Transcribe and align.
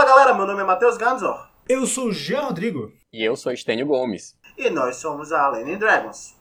Fala 0.00 0.12
galera, 0.12 0.34
meu 0.34 0.46
nome 0.46 0.62
é 0.62 0.64
Matheus 0.64 0.96
Ganzor. 0.96 1.46
Eu 1.68 1.86
sou 1.86 2.06
o 2.06 2.12
Jean 2.12 2.40
Rodrigo. 2.40 2.90
E 3.12 3.22
eu 3.22 3.36
sou 3.36 3.52
Estênio 3.52 3.84
Gomes. 3.84 4.34
E 4.56 4.70
nós 4.70 4.96
somos 4.96 5.30
a 5.30 5.46
Lenin 5.50 5.76
Dragons. 5.76 6.34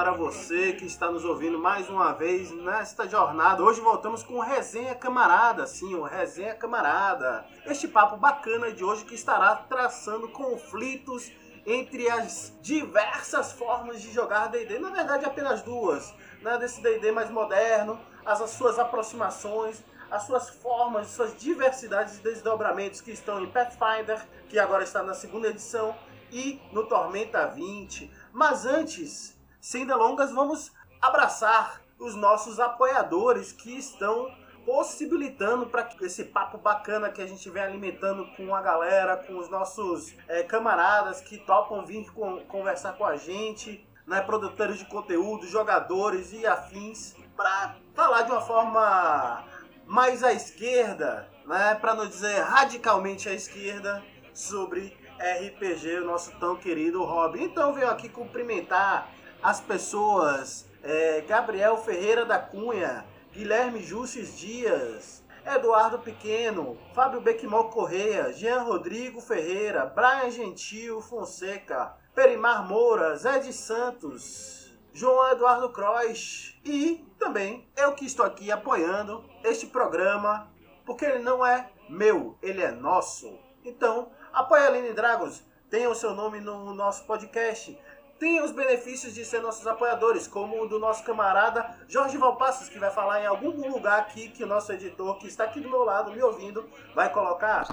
Para 0.00 0.12
você 0.12 0.72
que 0.72 0.86
está 0.86 1.10
nos 1.10 1.26
ouvindo 1.26 1.58
mais 1.58 1.86
uma 1.90 2.12
vez 2.12 2.50
nesta 2.50 3.06
jornada. 3.06 3.62
Hoje 3.62 3.82
voltamos 3.82 4.22
com 4.22 4.40
Resenha 4.40 4.94
Camarada, 4.94 5.66
sim, 5.66 5.94
o 5.94 6.04
Resenha 6.04 6.54
Camarada. 6.54 7.44
Este 7.66 7.86
papo 7.86 8.16
bacana 8.16 8.72
de 8.72 8.82
hoje 8.82 9.04
que 9.04 9.14
estará 9.14 9.54
traçando 9.56 10.26
conflitos 10.30 11.30
entre 11.66 12.08
as 12.08 12.50
diversas 12.62 13.52
formas 13.52 14.00
de 14.00 14.10
jogar 14.10 14.46
D&D, 14.46 14.78
na 14.78 14.88
verdade 14.88 15.26
apenas 15.26 15.60
duas, 15.60 16.14
né, 16.40 16.56
desse 16.56 16.80
D&D 16.80 17.12
mais 17.12 17.28
moderno, 17.28 18.00
as, 18.24 18.40
as 18.40 18.52
suas 18.52 18.78
aproximações, 18.78 19.84
as 20.10 20.22
suas 20.22 20.48
formas, 20.48 21.08
suas 21.08 21.36
diversidades 21.36 22.16
e 22.16 22.22
desdobramentos 22.22 23.02
que 23.02 23.10
estão 23.10 23.38
em 23.38 23.50
Pathfinder, 23.50 24.26
que 24.48 24.58
agora 24.58 24.82
está 24.82 25.02
na 25.02 25.12
segunda 25.12 25.48
edição, 25.48 25.94
e 26.32 26.58
no 26.72 26.86
Tormenta 26.86 27.46
20. 27.48 28.10
Mas 28.32 28.64
antes, 28.64 29.38
sem 29.60 29.86
delongas, 29.86 30.32
vamos 30.32 30.72
abraçar 31.00 31.80
os 31.98 32.14
nossos 32.14 32.58
apoiadores 32.58 33.52
que 33.52 33.76
estão 33.78 34.30
possibilitando 34.64 35.66
para 35.66 35.82
que 35.84 36.04
esse 36.04 36.24
papo 36.24 36.58
bacana 36.58 37.10
que 37.10 37.20
a 37.20 37.26
gente 37.26 37.48
vem 37.50 37.62
alimentando 37.62 38.26
com 38.36 38.54
a 38.54 38.62
galera, 38.62 39.16
com 39.16 39.38
os 39.38 39.48
nossos 39.50 40.14
eh, 40.28 40.42
camaradas 40.44 41.20
que 41.20 41.38
topam 41.38 41.84
vir 41.84 42.10
com- 42.12 42.40
conversar 42.46 42.92
com 42.94 43.04
a 43.04 43.16
gente, 43.16 43.86
né, 44.06 44.20
produtores 44.20 44.78
de 44.78 44.84
conteúdo, 44.84 45.46
jogadores 45.46 46.32
e 46.32 46.46
afins, 46.46 47.14
para 47.36 47.76
falar 47.94 48.22
de 48.22 48.30
uma 48.32 48.40
forma 48.40 49.44
mais 49.86 50.22
à 50.22 50.32
esquerda, 50.32 51.28
né, 51.46 51.74
para 51.74 51.94
não 51.94 52.06
dizer 52.06 52.40
radicalmente 52.40 53.28
à 53.28 53.32
esquerda, 53.32 54.02
sobre 54.32 54.96
RPG, 55.18 55.98
o 56.00 56.04
nosso 56.06 56.30
tão 56.38 56.56
querido 56.56 57.02
hobby. 57.04 57.42
Então 57.44 57.74
venho 57.74 57.90
aqui 57.90 58.08
cumprimentar 58.08 59.08
as 59.42 59.60
pessoas, 59.60 60.66
é, 60.82 61.22
Gabriel 61.22 61.76
Ferreira 61.78 62.24
da 62.24 62.38
Cunha, 62.38 63.04
Guilherme 63.32 63.82
Jusces 63.82 64.38
Dias, 64.38 65.22
Eduardo 65.46 65.98
Pequeno, 65.98 66.76
Fábio 66.94 67.20
Bequimol 67.20 67.70
Correia, 67.70 68.32
Jean 68.32 68.62
Rodrigo 68.62 69.20
Ferreira, 69.20 69.86
Brian 69.86 70.30
Gentil 70.30 71.00
Fonseca, 71.00 71.94
Perimar 72.14 72.66
Moura, 72.68 73.16
Zé 73.16 73.38
de 73.38 73.52
Santos, 73.52 74.70
João 74.92 75.30
Eduardo 75.30 75.70
Croix 75.70 76.58
e 76.64 77.06
também 77.18 77.68
eu 77.76 77.94
que 77.94 78.04
estou 78.04 78.26
aqui 78.26 78.50
apoiando 78.52 79.24
este 79.44 79.66
programa, 79.66 80.50
porque 80.84 81.04
ele 81.04 81.20
não 81.20 81.44
é 81.44 81.70
meu, 81.88 82.36
ele 82.42 82.62
é 82.62 82.70
nosso. 82.70 83.38
Então, 83.64 84.10
apoie 84.32 84.62
a 84.62 84.66
Aline 84.66 84.92
Dragons, 84.92 85.42
tenha 85.70 85.88
o 85.88 85.94
seu 85.94 86.14
nome 86.14 86.40
no 86.40 86.74
nosso 86.74 87.04
podcast, 87.06 87.78
tenha 88.20 88.44
os 88.44 88.52
benefícios 88.52 89.14
de 89.14 89.24
ser 89.24 89.40
nossos 89.40 89.66
apoiadores, 89.66 90.28
como 90.28 90.62
o 90.62 90.68
do 90.68 90.78
nosso 90.78 91.02
camarada 91.02 91.74
Jorge 91.88 92.18
Valpassos, 92.18 92.68
que 92.68 92.78
vai 92.78 92.90
falar 92.90 93.22
em 93.22 93.26
algum 93.26 93.72
lugar 93.72 93.98
aqui 93.98 94.28
que 94.28 94.44
o 94.44 94.46
nosso 94.46 94.70
editor, 94.72 95.16
que 95.16 95.26
está 95.26 95.44
aqui 95.44 95.58
do 95.58 95.70
meu 95.70 95.82
lado 95.84 96.12
me 96.12 96.22
ouvindo, 96.22 96.68
vai 96.94 97.10
colocar. 97.10 97.66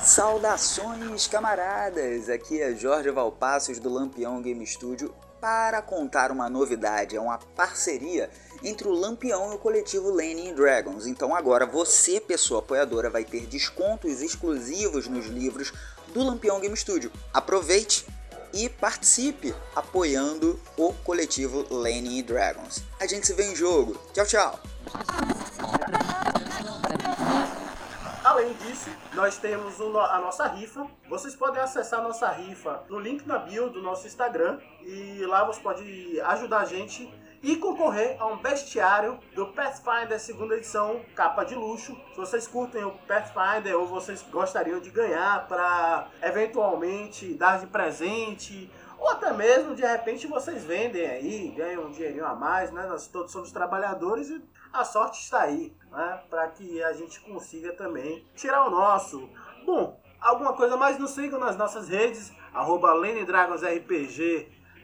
Saudações, 0.00 1.26
camaradas! 1.26 2.28
Aqui 2.28 2.62
é 2.62 2.72
Jorge 2.76 3.10
Valpassos 3.10 3.80
do 3.80 3.92
Lampião 3.92 4.40
Game 4.40 4.64
Studio 4.64 5.12
para 5.40 5.82
contar 5.82 6.30
uma 6.30 6.48
novidade. 6.48 7.16
É 7.16 7.20
uma 7.20 7.38
parceria 7.38 8.30
entre 8.62 8.86
o 8.86 8.92
Lampião 8.92 9.52
e 9.52 9.56
o 9.56 9.58
coletivo 9.58 10.10
Lenin 10.10 10.54
Dragons. 10.54 11.06
Então 11.06 11.34
agora 11.34 11.66
você, 11.66 12.20
pessoa 12.20 12.60
apoiadora, 12.60 13.10
vai 13.10 13.24
ter 13.24 13.46
descontos 13.46 14.22
exclusivos 14.22 15.08
nos 15.08 15.26
livros 15.26 15.72
do 16.14 16.22
Lampião 16.22 16.60
Game 16.60 16.76
Studio. 16.76 17.12
Aproveite 17.32 18.06
e 18.54 18.68
participe 18.68 19.52
apoiando 19.74 20.58
o 20.76 20.92
coletivo 21.04 21.66
Lenin 21.70 22.22
Dragons. 22.22 22.84
A 23.00 23.06
gente 23.06 23.26
se 23.26 23.34
vê 23.34 23.50
em 23.50 23.56
jogo. 23.56 24.00
Tchau, 24.14 24.24
tchau! 24.24 24.60
Além 28.22 28.54
disso, 28.54 28.88
nós 29.12 29.36
temos 29.36 29.80
a 29.80 30.18
nossa 30.18 30.46
rifa. 30.46 30.86
Vocês 31.10 31.34
podem 31.34 31.60
acessar 31.60 32.00
a 32.00 32.02
nossa 32.04 32.30
rifa 32.30 32.84
no 32.88 32.98
link 32.98 33.26
na 33.26 33.38
bio 33.38 33.68
do 33.68 33.82
nosso 33.82 34.06
Instagram 34.06 34.58
e 34.82 35.24
lá 35.26 35.44
você 35.44 35.60
pode 35.60 36.20
ajudar 36.20 36.60
a 36.60 36.64
gente 36.64 37.12
e 37.44 37.56
concorrer 37.56 38.16
a 38.18 38.26
um 38.26 38.38
bestiário 38.38 39.20
do 39.34 39.48
Pathfinder 39.48 40.18
segunda 40.18 40.56
edição, 40.56 41.02
capa 41.14 41.44
de 41.44 41.54
luxo. 41.54 41.94
Se 42.12 42.16
vocês 42.16 42.46
curtem 42.46 42.82
o 42.84 42.92
Pathfinder 43.06 43.78
ou 43.78 43.86
vocês 43.86 44.22
gostariam 44.22 44.80
de 44.80 44.88
ganhar 44.88 45.46
para 45.46 46.08
eventualmente 46.22 47.34
dar 47.34 47.60
de 47.60 47.66
presente 47.66 48.72
ou 48.98 49.10
até 49.10 49.30
mesmo 49.30 49.74
de 49.74 49.84
repente 49.84 50.26
vocês 50.26 50.64
vendem 50.64 51.06
aí, 51.06 51.48
ganham 51.54 51.84
um 51.84 51.90
dinheirinho 51.90 52.24
a 52.24 52.34
mais, 52.34 52.72
né? 52.72 52.86
Nós 52.86 53.08
todos 53.08 53.30
somos 53.30 53.52
trabalhadores 53.52 54.30
e 54.30 54.42
a 54.72 54.82
sorte 54.82 55.20
está 55.20 55.42
aí, 55.42 55.76
né? 55.92 56.22
Para 56.30 56.48
que 56.48 56.82
a 56.82 56.94
gente 56.94 57.20
consiga 57.20 57.74
também 57.74 58.26
tirar 58.34 58.66
o 58.66 58.70
nosso. 58.70 59.28
Bom, 59.66 60.00
alguma 60.18 60.54
coisa 60.54 60.78
mais 60.78 60.98
nos 60.98 61.10
sigam 61.10 61.38
nas 61.38 61.58
nossas 61.58 61.90
redes, 61.90 62.32
arroba 62.54 62.94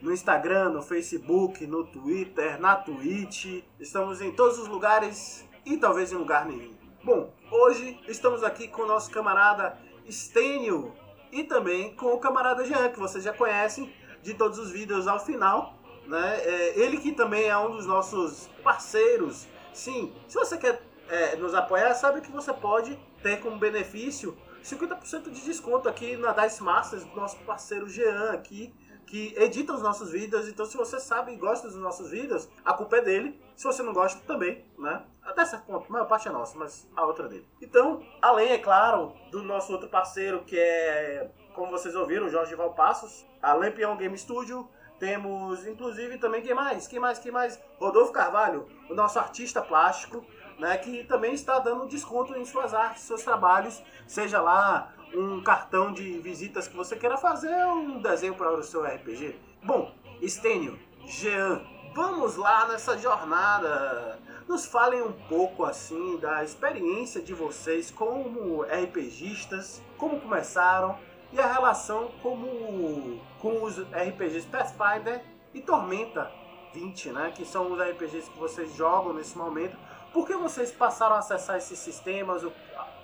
no 0.01 0.11
Instagram, 0.11 0.69
no 0.69 0.81
Facebook, 0.81 1.65
no 1.67 1.83
Twitter, 1.85 2.59
na 2.59 2.75
Twitch. 2.75 3.63
Estamos 3.79 4.21
em 4.21 4.31
todos 4.31 4.57
os 4.57 4.67
lugares 4.67 5.47
e 5.65 5.77
talvez 5.77 6.11
em 6.11 6.15
lugar 6.15 6.45
nenhum. 6.45 6.73
Bom, 7.03 7.33
hoje 7.51 7.99
estamos 8.07 8.43
aqui 8.43 8.67
com 8.67 8.83
o 8.83 8.87
nosso 8.87 9.11
camarada 9.11 9.77
Stênio 10.09 10.93
e 11.31 11.43
também 11.43 11.95
com 11.95 12.07
o 12.07 12.19
camarada 12.19 12.65
Jean, 12.65 12.89
que 12.89 12.99
vocês 12.99 13.23
já 13.23 13.33
conhecem 13.33 13.93
de 14.21 14.33
todos 14.33 14.57
os 14.57 14.71
vídeos 14.71 15.07
ao 15.07 15.19
final. 15.19 15.75
Né? 16.07 16.41
É, 16.43 16.79
ele 16.79 16.97
que 16.97 17.11
também 17.11 17.47
é 17.47 17.57
um 17.57 17.71
dos 17.71 17.85
nossos 17.85 18.49
parceiros. 18.63 19.47
Sim, 19.73 20.13
se 20.27 20.35
você 20.35 20.57
quer 20.57 20.81
é, 21.09 21.35
nos 21.35 21.53
apoiar, 21.53 21.93
sabe 21.93 22.21
que 22.21 22.31
você 22.31 22.51
pode 22.51 22.97
ter 23.21 23.39
como 23.39 23.57
benefício 23.57 24.37
50% 24.63 25.29
de 25.29 25.41
desconto 25.41 25.89
aqui 25.89 26.15
na 26.17 26.33
Dice 26.33 26.61
Masters, 26.63 27.03
do 27.03 27.15
nosso 27.15 27.37
parceiro 27.37 27.87
Jean 27.87 28.31
aqui, 28.31 28.73
que 29.11 29.35
edita 29.35 29.73
os 29.73 29.81
nossos 29.81 30.09
vídeos. 30.09 30.47
Então, 30.47 30.65
se 30.65 30.77
você 30.77 30.97
sabe 30.97 31.33
e 31.33 31.35
gosta 31.35 31.67
dos 31.67 31.75
nossos 31.75 32.11
vídeos, 32.11 32.49
a 32.63 32.73
culpa 32.73 32.95
é 32.95 33.01
dele. 33.01 33.37
Se 33.57 33.65
você 33.65 33.83
não 33.83 33.91
gosta, 33.91 34.21
também, 34.25 34.65
né? 34.79 35.03
Até 35.21 35.43
certo 35.43 35.65
ponto, 35.65 35.85
a 35.89 35.91
maior 35.91 36.05
parte 36.05 36.29
é 36.29 36.31
nossa, 36.31 36.57
mas 36.57 36.89
a 36.95 37.05
outra 37.05 37.25
é 37.25 37.27
dele. 37.29 37.47
Então, 37.61 38.01
além, 38.21 38.51
é 38.51 38.57
claro, 38.57 39.13
do 39.29 39.43
nosso 39.43 39.73
outro 39.73 39.89
parceiro, 39.89 40.45
que 40.45 40.57
é, 40.57 41.29
como 41.53 41.69
vocês 41.69 41.93
ouviram, 41.93 42.29
Jorge 42.29 42.55
Valpassos, 42.55 43.25
a 43.41 43.53
Lampião 43.53 43.97
Game 43.97 44.17
Studio. 44.17 44.65
Temos, 44.97 45.67
inclusive, 45.67 46.17
também, 46.17 46.41
quem 46.41 46.53
mais? 46.53 46.87
Quem 46.87 46.99
mais? 46.99 47.19
Quem 47.19 47.33
mais? 47.33 47.59
Rodolfo 47.79 48.13
Carvalho, 48.13 48.65
o 48.89 48.93
nosso 48.93 49.19
artista 49.19 49.61
plástico, 49.61 50.25
né? 50.57 50.77
Que 50.77 51.03
também 51.03 51.33
está 51.33 51.59
dando 51.59 51.85
desconto 51.85 52.33
em 52.37 52.45
suas 52.45 52.73
artes, 52.73 53.03
seus 53.03 53.23
trabalhos, 53.23 53.83
seja 54.07 54.39
lá 54.39 54.93
um 55.13 55.41
cartão 55.41 55.91
de 55.91 56.19
visitas 56.19 56.67
que 56.67 56.75
você 56.75 56.95
queira 56.95 57.17
fazer 57.17 57.53
ou 57.65 57.75
um 57.75 58.01
desenho 58.01 58.35
para 58.35 58.51
o 58.53 58.63
seu 58.63 58.83
RPG. 58.83 59.35
Bom, 59.63 59.93
Estênio, 60.21 60.79
Jean, 61.05 61.61
vamos 61.93 62.35
lá 62.37 62.67
nessa 62.67 62.97
jornada. 62.97 64.19
Nos 64.47 64.65
falem 64.65 65.01
um 65.01 65.13
pouco 65.29 65.65
assim 65.65 66.17
da 66.17 66.43
experiência 66.43 67.21
de 67.21 67.33
vocês 67.33 67.91
como 67.91 68.63
RPGistas, 68.63 69.81
como 69.97 70.19
começaram 70.19 70.97
e 71.31 71.39
a 71.39 71.47
relação 71.51 72.11
como 72.21 73.21
com 73.39 73.63
os 73.63 73.79
RPGs 73.79 74.47
Pathfinder 74.47 75.23
e 75.53 75.61
Tormenta 75.61 76.31
20, 76.73 77.09
né, 77.09 77.31
que 77.35 77.45
são 77.45 77.71
os 77.71 77.79
RPGs 77.79 78.29
que 78.29 78.37
vocês 78.37 78.73
jogam 78.75 79.13
nesse 79.13 79.37
momento. 79.37 79.77
Por 80.13 80.25
que 80.27 80.35
vocês 80.35 80.71
passaram 80.71 81.15
a 81.15 81.19
acessar 81.19 81.57
esses 81.57 81.79
sistemas? 81.79 82.43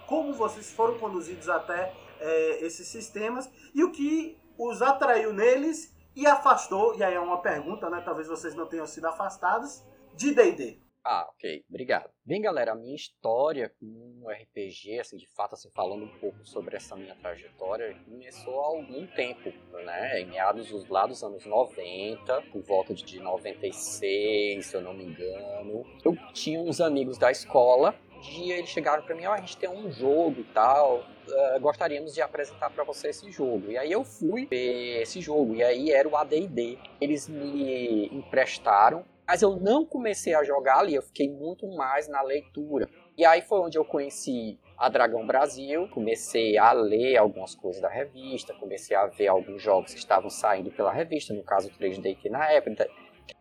Como 0.07 0.33
vocês 0.33 0.71
foram 0.71 0.97
conduzidos 0.97 1.49
até 1.49 1.93
é, 2.19 2.65
esses 2.65 2.87
sistemas 2.87 3.49
e 3.75 3.83
o 3.83 3.91
que 3.91 4.37
os 4.57 4.81
atraiu 4.81 5.33
neles 5.33 5.95
e 6.15 6.25
afastou, 6.25 6.97
e 6.97 7.03
aí 7.03 7.13
é 7.13 7.19
uma 7.19 7.41
pergunta, 7.41 7.89
né? 7.89 8.01
Talvez 8.03 8.27
vocês 8.27 8.55
não 8.55 8.65
tenham 8.65 8.87
sido 8.87 9.05
afastados, 9.05 9.83
de 10.15 10.33
D&D. 10.33 10.79
Ah, 11.09 11.25
ok, 11.29 11.63
obrigado. 11.69 12.09
Bem, 12.25 12.41
galera, 12.41 12.73
a 12.73 12.75
minha 12.75 12.95
história 12.95 13.71
com 13.79 13.85
o 14.23 14.29
RPG, 14.29 14.99
assim, 14.99 15.15
de 15.15 15.27
fato, 15.29 15.53
assim, 15.53 15.69
falando 15.73 16.03
um 16.03 16.19
pouco 16.19 16.45
sobre 16.45 16.75
essa 16.75 16.97
minha 16.97 17.15
trajetória, 17.15 17.97
começou 18.03 18.59
há 18.59 18.65
algum 18.65 19.07
tempo, 19.07 19.53
né? 19.85 20.19
Em 20.19 20.25
meados 20.25 20.69
dos 20.69 20.89
lá 20.89 21.07
dos 21.07 21.23
anos 21.23 21.45
90, 21.45 22.41
por 22.51 22.61
volta 22.61 22.93
de 22.93 23.19
96, 23.21 24.65
se 24.65 24.75
eu 24.75 24.81
não 24.81 24.93
me 24.93 25.05
engano. 25.05 25.85
Eu 26.03 26.13
tinha 26.33 26.59
uns 26.59 26.81
amigos 26.81 27.17
da 27.17 27.31
escola 27.31 27.95
dia 28.17 28.57
eles 28.57 28.69
chegaram 28.69 29.03
para 29.03 29.15
mim, 29.15 29.25
oh, 29.25 29.31
a 29.31 29.37
gente 29.37 29.57
tem 29.57 29.69
um 29.69 29.91
jogo 29.91 30.41
e 30.41 30.43
tal, 30.45 30.99
uh, 30.99 31.59
gostaríamos 31.59 32.13
de 32.13 32.21
apresentar 32.21 32.69
para 32.69 32.83
você 32.83 33.09
esse 33.09 33.31
jogo. 33.31 33.71
E 33.71 33.77
aí 33.77 33.91
eu 33.91 34.03
fui 34.03 34.45
ver 34.45 35.01
esse 35.01 35.21
jogo, 35.21 35.55
e 35.55 35.63
aí 35.63 35.91
era 35.91 36.07
o 36.07 36.15
AD&D. 36.15 36.77
Eles 36.99 37.27
me 37.27 38.07
emprestaram 38.07 39.05
mas 39.27 39.41
eu 39.41 39.57
não 39.57 39.85
comecei 39.85 40.33
a 40.33 40.41
jogar 40.41 40.79
ali, 40.79 40.95
eu 40.95 41.01
fiquei 41.01 41.29
muito 41.29 41.67
mais 41.67 42.07
na 42.07 42.21
leitura. 42.21 42.87
E 43.17 43.25
aí 43.25 43.41
foi 43.41 43.59
onde 43.59 43.77
eu 43.77 43.83
conheci 43.83 44.57
a 44.77 44.87
Dragão 44.87 45.27
Brasil, 45.27 45.89
comecei 45.89 46.57
a 46.57 46.71
ler 46.71 47.17
algumas 47.17 47.53
coisas 47.53 47.81
da 47.81 47.89
revista, 47.89 48.53
comecei 48.53 48.95
a 48.95 49.05
ver 49.07 49.27
alguns 49.27 49.61
jogos 49.61 49.93
que 49.93 49.99
estavam 49.99 50.29
saindo 50.29 50.71
pela 50.71 50.93
revista, 50.93 51.33
no 51.33 51.43
caso 51.43 51.69
3D 51.77 52.15
que 52.15 52.29
na 52.29 52.49
época 52.49 52.87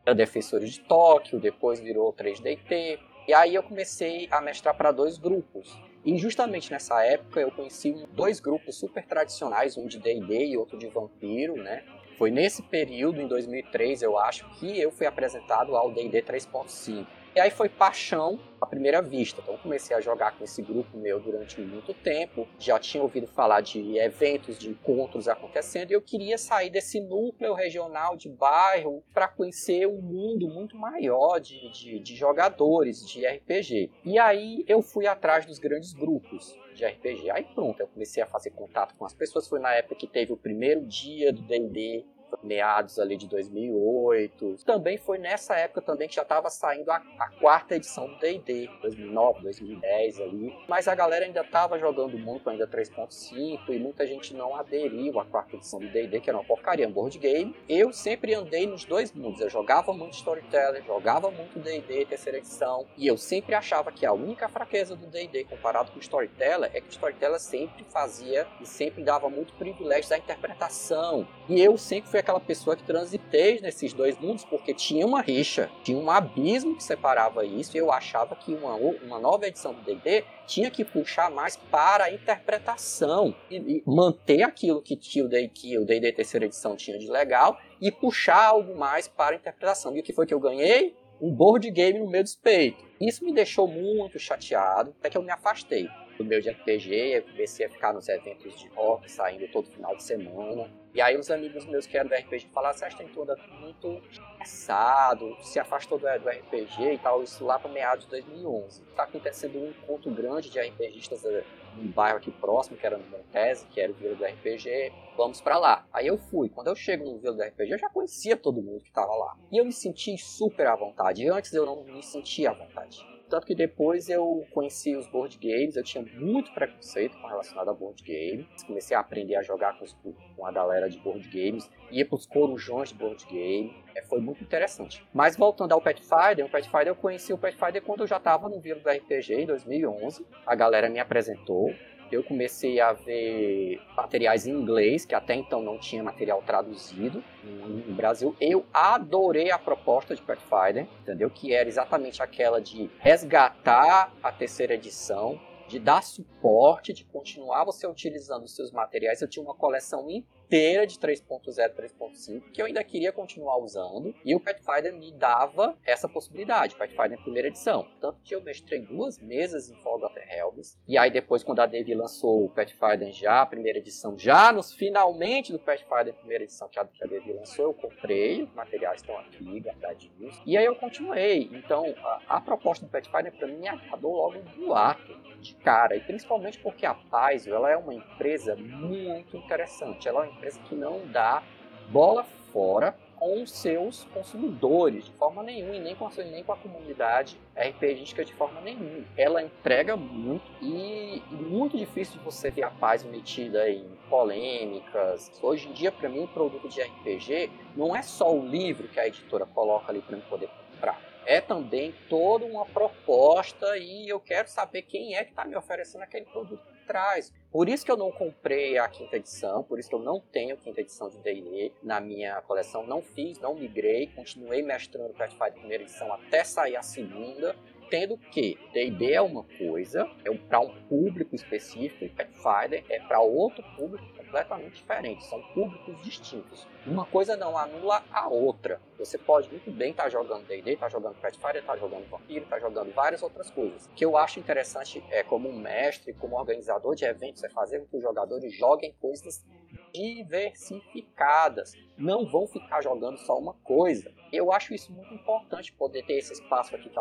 era 0.04 0.14
Defensores 0.14 0.72
de 0.72 0.80
Tóquio, 0.80 1.38
depois 1.38 1.78
virou 1.78 2.12
3DT. 2.12 2.98
E 3.26 3.34
aí 3.34 3.54
eu 3.54 3.62
comecei 3.62 4.28
a 4.30 4.40
mestrar 4.40 4.76
para 4.76 4.92
dois 4.92 5.18
grupos. 5.18 5.76
E 6.04 6.16
justamente 6.16 6.70
nessa 6.70 7.02
época 7.04 7.40
eu 7.40 7.50
conheci 7.50 7.92
dois 8.12 8.38
grupos 8.38 8.76
super 8.76 9.04
tradicionais, 9.04 9.76
um 9.76 9.86
de 9.86 9.98
D&D 9.98 10.46
e 10.46 10.56
outro 10.56 10.78
de 10.78 10.86
Vampiro, 10.86 11.56
né? 11.56 11.82
Foi 12.16 12.30
nesse 12.30 12.62
período, 12.62 13.20
em 13.20 13.26
2003, 13.26 14.02
eu 14.02 14.16
acho, 14.16 14.48
que 14.58 14.80
eu 14.80 14.90
fui 14.90 15.06
apresentado 15.06 15.76
ao 15.76 15.90
D&D 15.90 16.22
3.5. 16.22 17.06
E 17.36 17.40
aí 17.40 17.50
foi 17.50 17.68
paixão 17.68 18.40
à 18.58 18.64
primeira 18.64 19.02
vista. 19.02 19.42
Então 19.42 19.58
comecei 19.58 19.94
a 19.94 20.00
jogar 20.00 20.38
com 20.38 20.42
esse 20.42 20.62
grupo 20.62 20.96
meu 20.96 21.20
durante 21.20 21.60
muito 21.60 21.92
tempo. 21.92 22.48
Já 22.58 22.78
tinha 22.78 23.02
ouvido 23.02 23.26
falar 23.26 23.60
de 23.60 23.98
eventos, 23.98 24.58
de 24.58 24.70
encontros 24.70 25.28
acontecendo, 25.28 25.90
e 25.90 25.92
eu 25.92 26.00
queria 26.00 26.38
sair 26.38 26.70
desse 26.70 26.98
núcleo 26.98 27.52
regional 27.52 28.16
de 28.16 28.30
bairro 28.30 29.04
para 29.12 29.28
conhecer 29.28 29.86
um 29.86 30.00
mundo 30.00 30.48
muito 30.48 30.78
maior 30.78 31.38
de, 31.38 31.70
de, 31.72 32.00
de 32.00 32.16
jogadores 32.16 33.06
de 33.06 33.26
RPG. 33.26 33.90
E 34.02 34.18
aí 34.18 34.64
eu 34.66 34.80
fui 34.80 35.06
atrás 35.06 35.44
dos 35.44 35.58
grandes 35.58 35.92
grupos 35.92 36.58
de 36.74 36.86
RPG. 36.86 37.30
Aí 37.30 37.44
pronto, 37.54 37.80
eu 37.80 37.88
comecei 37.88 38.22
a 38.22 38.26
fazer 38.26 38.52
contato 38.52 38.94
com 38.96 39.04
as 39.04 39.12
pessoas. 39.12 39.46
Foi 39.46 39.60
na 39.60 39.74
época 39.74 39.96
que 39.96 40.06
teve 40.06 40.32
o 40.32 40.38
primeiro 40.38 40.86
dia 40.86 41.34
do 41.34 41.42
D&D 41.42 42.06
meados 42.42 42.98
ali 42.98 43.16
de 43.16 43.26
2008. 43.28 44.56
Também 44.64 44.96
foi 44.96 45.18
nessa 45.18 45.56
época 45.56 45.82
também 45.82 46.08
que 46.08 46.14
já 46.14 46.22
estava 46.22 46.48
saindo 46.50 46.90
a, 46.90 46.96
a, 47.18 47.30
quarta 47.40 47.76
edição 47.76 48.08
do 48.08 48.18
D&D, 48.18 48.68
2009, 48.82 49.42
2010 49.42 50.20
ali. 50.20 50.56
Mas 50.68 50.88
a 50.88 50.94
galera 50.94 51.24
ainda 51.24 51.40
estava 51.40 51.78
jogando 51.78 52.18
muito 52.18 52.48
ainda 52.48 52.66
3.5 52.66 53.68
e 53.68 53.78
muita 53.78 54.06
gente 54.06 54.34
não 54.34 54.54
aderiu 54.56 55.18
à 55.18 55.24
quarta 55.24 55.56
edição 55.56 55.80
do 55.80 55.88
D&D, 55.88 56.20
que 56.20 56.30
era 56.30 56.38
uma 56.38 56.44
porcaria, 56.44 56.88
um 56.88 56.92
board 56.92 57.18
game. 57.18 57.54
Eu 57.68 57.92
sempre 57.92 58.34
andei 58.34 58.66
nos 58.66 58.84
dois 58.84 59.12
mundos. 59.12 59.40
Eu 59.40 59.50
jogava 59.50 59.92
muito 59.92 60.14
Storyteller, 60.14 60.84
jogava 60.84 61.30
muito 61.30 61.58
D&D, 61.58 62.06
terceira 62.06 62.38
edição, 62.38 62.86
e 62.96 63.06
eu 63.06 63.16
sempre 63.16 63.54
achava 63.54 63.92
que 63.92 64.06
a 64.06 64.12
única 64.12 64.48
fraqueza 64.48 64.94
do 64.96 65.06
D&D 65.06 65.44
comparado 65.44 65.92
com 65.92 65.98
Storyteller 65.98 66.70
é 66.72 66.80
que 66.80 66.90
Storyteller 66.90 67.40
sempre 67.40 67.84
fazia 67.84 68.46
e 68.60 68.66
sempre 68.66 69.02
dava 69.02 69.28
muito 69.28 69.52
privilégio 69.54 70.14
à 70.14 70.18
interpretação. 70.18 71.26
E 71.48 71.60
eu 71.60 71.76
sempre 71.76 72.10
fui 72.10 72.15
aquela 72.18 72.40
pessoa 72.40 72.76
que 72.76 72.82
transitei 72.82 73.60
nesses 73.60 73.92
dois 73.92 74.18
mundos 74.18 74.44
porque 74.44 74.74
tinha 74.74 75.06
uma 75.06 75.20
rixa, 75.20 75.70
tinha 75.82 75.98
um 75.98 76.10
abismo 76.10 76.76
que 76.76 76.82
separava 76.82 77.44
isso 77.44 77.76
e 77.76 77.80
eu 77.80 77.92
achava 77.92 78.34
que 78.34 78.54
uma, 78.54 78.74
uma 78.74 79.18
nova 79.18 79.46
edição 79.46 79.74
do 79.74 79.82
D&D 79.82 80.24
tinha 80.46 80.70
que 80.70 80.84
puxar 80.84 81.30
mais 81.30 81.56
para 81.56 82.04
a 82.04 82.12
interpretação 82.12 83.34
e, 83.50 83.56
e 83.56 83.82
manter 83.86 84.42
aquilo 84.42 84.82
que, 84.82 84.96
tinha 84.96 85.24
o 85.24 85.28
D&D 85.28 86.12
terceira 86.12 86.46
edição 86.46 86.76
tinha 86.76 86.98
de 86.98 87.08
legal 87.08 87.58
e 87.80 87.90
puxar 87.90 88.46
algo 88.46 88.76
mais 88.76 89.08
para 89.08 89.34
a 89.34 89.38
interpretação. 89.38 89.94
E 89.96 90.00
o 90.00 90.02
que 90.02 90.12
foi 90.12 90.26
que 90.26 90.34
eu 90.34 90.40
ganhei? 90.40 90.96
Um 91.20 91.32
board 91.32 91.70
game 91.70 91.98
no 91.98 92.08
meu 92.08 92.22
despeito. 92.22 92.84
Isso 93.00 93.24
me 93.24 93.32
deixou 93.32 93.66
muito 93.66 94.18
chateado, 94.18 94.94
até 94.98 95.08
que 95.10 95.16
eu 95.16 95.22
me 95.22 95.30
afastei 95.30 95.88
do 96.16 96.24
meu 96.24 96.40
de 96.40 96.50
RPG, 96.50 96.94
eu 96.94 97.22
comecei 97.22 97.66
a 97.66 97.70
ficar 97.70 97.92
nos 97.92 98.08
eventos 98.08 98.58
de 98.58 98.68
rock, 98.68 99.10
saindo 99.10 99.46
todo 99.48 99.68
final 99.68 99.94
de 99.96 100.02
semana. 100.02 100.70
E 100.94 101.00
aí 101.00 101.16
os 101.16 101.30
amigos 101.30 101.66
meus 101.66 101.86
que 101.86 101.96
eram 101.96 102.08
do 102.08 102.14
RPG 102.14 102.48
falaram, 102.54 102.74
você 102.74 102.86
acha 102.86 102.96
que 102.96 103.04
tem 103.04 103.12
toda 103.12 103.36
muito 103.60 104.02
estressado, 104.10 105.36
se 105.42 105.58
afastou 105.58 105.98
do, 105.98 106.06
do, 106.06 106.28
RPG 106.28 106.94
e 106.94 106.98
tal, 106.98 107.22
isso 107.22 107.44
lá 107.44 107.58
para 107.58 107.70
meados 107.70 108.04
de 108.04 108.10
2011. 108.10 108.82
Está 108.82 109.02
acontecendo 109.02 109.58
um 109.58 109.68
encontro 109.68 110.10
grande 110.10 110.48
de 110.48 110.58
RPGistas 110.58 111.22
eh, 111.26 111.44
num 111.76 111.88
bairro 111.88 112.16
aqui 112.16 112.30
próximo, 112.30 112.78
que 112.78 112.86
era 112.86 112.96
no 112.96 113.04
Montese, 113.10 113.66
que 113.66 113.78
era 113.78 113.92
o 113.92 113.94
Vila 113.94 114.14
do 114.14 114.24
RPG, 114.24 114.92
vamos 115.16 115.40
para 115.42 115.58
lá. 115.58 115.86
Aí 115.92 116.06
eu 116.06 116.16
fui. 116.16 116.48
Quando 116.48 116.68
eu 116.68 116.74
chego 116.74 117.04
no 117.04 117.18
Vila 117.18 117.34
do 117.34 117.42
RPG, 117.42 117.72
eu 117.72 117.78
já 117.78 117.90
conhecia 117.90 118.36
todo 118.36 118.62
mundo 118.62 118.80
que 118.80 118.88
estava 118.88 119.14
lá. 119.14 119.36
E 119.52 119.58
eu 119.58 119.64
me 119.66 119.72
senti 119.72 120.16
super 120.16 120.66
à 120.66 120.76
vontade. 120.76 121.28
Antes 121.28 121.52
eu 121.52 121.66
não 121.66 121.84
me 121.84 122.02
sentia 122.02 122.50
à 122.50 122.54
vontade. 122.54 123.04
Tanto 123.28 123.46
que 123.46 123.54
depois 123.54 124.08
eu 124.08 124.46
conheci 124.52 124.94
os 124.94 125.06
board 125.08 125.36
games, 125.38 125.76
eu 125.76 125.82
tinha 125.82 126.04
muito 126.14 126.52
preconceito 126.52 127.18
com 127.18 127.26
relacionado 127.26 127.68
a 127.68 127.74
board 127.74 128.02
games. 128.02 128.46
Comecei 128.64 128.96
a 128.96 129.00
aprender 129.00 129.36
a 129.36 129.42
jogar 129.42 129.76
com, 129.78 129.84
os, 129.84 129.92
com 130.36 130.46
a 130.46 130.52
galera 130.52 130.88
de 130.88 130.98
board 130.98 131.26
games, 131.28 131.68
ia 131.90 132.06
para 132.06 132.14
os 132.14 132.26
corujões 132.26 132.90
de 132.90 132.94
board 132.94 133.26
game. 133.26 133.74
É, 133.96 134.02
foi 134.02 134.20
muito 134.20 134.42
interessante. 134.44 135.04
Mas 135.12 135.36
voltando 135.36 135.72
ao 135.72 135.80
Pathfinder, 135.80 136.46
o 136.46 136.48
Pathfinder 136.48 136.88
eu 136.88 136.96
conheci 136.96 137.32
o 137.32 137.38
Pathfinder 137.38 137.82
quando 137.82 138.00
eu 138.00 138.06
já 138.06 138.18
estava 138.18 138.48
no 138.48 138.60
Vila 138.60 138.80
do 138.80 138.88
RPG 138.88 139.34
em 139.34 139.46
2011. 139.46 140.24
A 140.46 140.54
galera 140.54 140.88
me 140.88 141.00
apresentou, 141.00 141.74
eu 142.10 142.22
comecei 142.22 142.80
a 142.80 142.92
ver 142.92 143.80
materiais 143.96 144.46
em 144.46 144.52
inglês, 144.52 145.04
que 145.04 145.14
até 145.14 145.34
então 145.34 145.62
não 145.62 145.78
tinha 145.78 146.02
material 146.02 146.42
traduzido 146.42 147.22
no 147.42 147.94
Brasil. 147.94 148.36
Eu 148.40 148.64
adorei 148.72 149.50
a 149.50 149.58
proposta 149.58 150.14
de 150.14 150.22
Pathfinder, 150.22 150.86
entendeu? 151.02 151.30
Que 151.30 151.54
era 151.54 151.68
exatamente 151.68 152.22
aquela 152.22 152.60
de 152.60 152.90
resgatar 152.98 154.12
a 154.22 154.32
terceira 154.32 154.74
edição, 154.74 155.40
de 155.68 155.78
dar 155.78 156.02
suporte, 156.02 156.92
de 156.92 157.04
continuar 157.04 157.64
você 157.64 157.86
utilizando 157.86 158.44
os 158.44 158.54
seus 158.54 158.70
materiais. 158.70 159.20
Eu 159.20 159.28
tinha 159.28 159.42
uma 159.42 159.54
coleção 159.54 160.10
inteira 160.10 160.35
de 160.48 160.98
3.0, 160.98 161.42
3.5 161.74 162.50
que 162.52 162.62
eu 162.62 162.66
ainda 162.66 162.82
queria 162.84 163.12
continuar 163.12 163.58
usando 163.58 164.14
e 164.24 164.34
o 164.34 164.40
Pathfinder 164.40 164.94
me 164.94 165.12
dava 165.12 165.76
essa 165.84 166.08
possibilidade, 166.08 166.76
Pathfinder 166.76 167.20
primeira 167.20 167.48
edição. 167.48 167.86
Tanto 168.00 168.20
que 168.22 168.34
eu 168.34 168.40
mestrei 168.40 168.80
duas 168.80 169.18
mesas 169.18 169.68
em 169.70 169.76
Forgotten 169.76 170.24
Realms 170.24 170.78
e 170.86 170.96
aí 170.96 171.10
depois 171.10 171.42
quando 171.42 171.60
a 171.60 171.66
Devi 171.66 171.94
lançou 171.94 172.44
o 172.44 172.50
Pathfinder 172.50 173.12
já, 173.12 173.42
a 173.42 173.46
primeira 173.46 173.78
edição, 173.78 174.16
já 174.18 174.52
nos 174.52 174.72
finalmente 174.72 175.52
do 175.52 175.58
Pathfinder 175.58 176.14
primeira 176.14 176.44
edição 176.44 176.68
que 176.68 176.78
a, 176.78 176.84
que 176.84 177.04
a 177.04 177.06
Devi 177.06 177.32
lançou, 177.32 177.66
eu 177.66 177.74
comprei, 177.74 178.42
os 178.42 178.52
materiais 178.54 179.00
estão 179.00 179.18
aqui 179.18 179.60
guardadinhos 179.60 180.40
e 180.46 180.56
aí 180.56 180.64
eu 180.64 180.76
continuei. 180.76 181.50
Então 181.52 181.94
a, 181.98 182.36
a 182.36 182.40
proposta 182.40 182.86
do 182.86 182.90
Pathfinder 182.90 183.36
para 183.36 183.48
mim 183.48 183.66
agradou 183.66 184.14
logo 184.14 184.38
do 184.42 184.74
ato 184.74 185.26
de 185.46 185.54
cara, 185.56 185.96
e 185.96 186.00
principalmente 186.00 186.58
porque 186.58 186.84
a 186.84 186.94
Paizo 186.94 187.52
ela 187.52 187.70
é 187.70 187.76
uma 187.76 187.94
empresa 187.94 188.56
muito 188.56 189.36
interessante. 189.36 190.08
Ela 190.08 190.24
é 190.24 190.28
uma 190.28 190.35
empresa 190.36 190.60
que 190.68 190.74
não 190.74 191.06
dá 191.06 191.42
bola 191.88 192.24
fora 192.52 192.96
com 193.16 193.42
os 193.42 193.50
seus 193.50 194.04
consumidores 194.12 195.06
de 195.06 195.12
forma 195.12 195.42
nenhuma 195.42 195.74
e 195.74 195.80
nem 195.80 195.94
com, 195.94 196.06
a, 196.06 196.10
nem 196.18 196.44
com 196.44 196.52
a 196.52 196.56
comunidade 196.56 197.40
RPGística 197.56 198.24
de 198.24 198.34
forma 198.34 198.60
nenhuma. 198.60 199.04
Ela 199.16 199.42
entrega 199.42 199.96
muito 199.96 200.44
e, 200.60 201.22
muito 201.30 201.76
difícil 201.78 202.20
você 202.22 202.50
ver 202.50 202.64
a 202.64 202.70
paz 202.70 203.02
metida 203.02 203.68
em 203.70 203.88
polêmicas. 204.10 205.32
Hoje 205.42 205.68
em 205.68 205.72
dia, 205.72 205.90
para 205.90 206.08
mim, 206.08 206.20
um 206.20 206.26
produto 206.26 206.68
de 206.68 206.82
RPG 206.82 207.50
não 207.74 207.96
é 207.96 208.02
só 208.02 208.32
o 208.32 208.46
livro 208.46 208.86
que 208.88 209.00
a 209.00 209.08
editora 209.08 209.46
coloca 209.46 209.90
ali 209.90 210.02
para 210.02 210.16
eu 210.16 210.22
poder 210.22 210.48
comprar 210.48 211.00
é 211.26 211.40
também 211.40 211.92
toda 212.08 212.44
uma 212.44 212.64
proposta 212.64 213.76
e 213.76 214.08
eu 214.08 214.20
quero 214.20 214.48
saber 214.48 214.82
quem 214.82 215.16
é 215.16 215.24
que 215.24 215.30
está 215.30 215.44
me 215.44 215.56
oferecendo 215.56 216.02
aquele 216.02 216.24
produto 216.24 216.64
que 216.64 216.86
traz. 216.86 217.32
Por 217.56 217.70
isso 217.70 217.86
que 217.86 217.90
eu 217.90 217.96
não 217.96 218.12
comprei 218.12 218.76
a 218.76 218.86
quinta 218.86 219.16
edição, 219.16 219.62
por 219.62 219.78
isso 219.78 219.88
que 219.88 219.94
eu 219.94 219.98
não 219.98 220.20
tenho 220.20 220.58
quinta 220.58 220.82
edição 220.82 221.08
de 221.08 221.16
D&D 221.16 221.72
na 221.82 221.98
minha 222.02 222.38
coleção, 222.42 222.86
não 222.86 223.00
fiz, 223.00 223.38
não 223.38 223.54
migrei, 223.54 224.08
continuei 224.08 224.62
mestrando 224.62 225.14
Pathfinder 225.14 225.54
primeira 225.54 225.82
edição 225.82 226.12
até 226.12 226.44
sair 226.44 226.76
a 226.76 226.82
segunda, 226.82 227.56
tendo 227.88 228.18
que 228.18 228.58
D&D 228.74 229.10
é 229.10 229.22
uma 229.22 229.42
coisa, 229.56 230.06
é 230.22 230.34
para 230.36 230.60
um 230.60 230.68
público 230.82 231.34
específico 231.34 232.04
e 232.04 232.10
Pathfinder 232.10 232.84
é 232.90 233.00
para 233.00 233.22
outro 233.22 233.64
público 233.74 234.04
completamente 234.44 234.74
diferentes, 234.74 235.26
são 235.26 235.40
públicos 235.54 236.02
distintos. 236.02 236.66
Uma 236.86 237.06
coisa 237.06 237.36
não 237.36 237.56
anula 237.56 238.04
a 238.12 238.28
outra. 238.28 238.80
Você 238.98 239.16
pode 239.16 239.48
muito 239.48 239.70
bem 239.70 239.90
estar 239.90 240.04
tá 240.04 240.08
jogando 240.08 240.46
D&D, 240.46 240.72
estar 240.72 240.86
tá 240.86 240.90
jogando 240.90 241.14
Pathfinder, 241.20 241.56
estar 241.56 241.72
tá 241.72 241.78
jogando 241.78 242.08
Vampiro, 242.08 242.44
estar 242.44 242.60
jogando 242.60 242.92
várias 242.94 243.22
outras 243.22 243.50
coisas. 243.50 243.86
O 243.86 243.90
que 243.90 244.04
eu 244.04 244.16
acho 244.16 244.38
interessante 244.38 245.02
é 245.10 245.22
como 245.22 245.52
mestre, 245.52 246.12
como 246.14 246.36
organizador 246.36 246.94
de 246.94 247.04
eventos, 247.04 247.42
é 247.42 247.48
fazer 247.48 247.80
com 247.80 247.86
que 247.86 247.96
os 247.96 248.02
jogadores 248.02 248.52
joguem 248.54 248.94
coisas 249.00 249.44
diversificadas. 249.92 251.72
Não 251.96 252.26
vão 252.26 252.46
ficar 252.46 252.82
jogando 252.82 253.16
só 253.18 253.38
uma 253.38 253.54
coisa. 253.54 254.12
Eu 254.32 254.52
acho 254.52 254.74
isso 254.74 254.92
muito 254.92 255.14
importante, 255.14 255.72
poder 255.72 256.04
ter 256.04 256.18
esse 256.18 256.32
espaço 256.32 256.74
aqui 256.74 256.90
que 256.90 256.96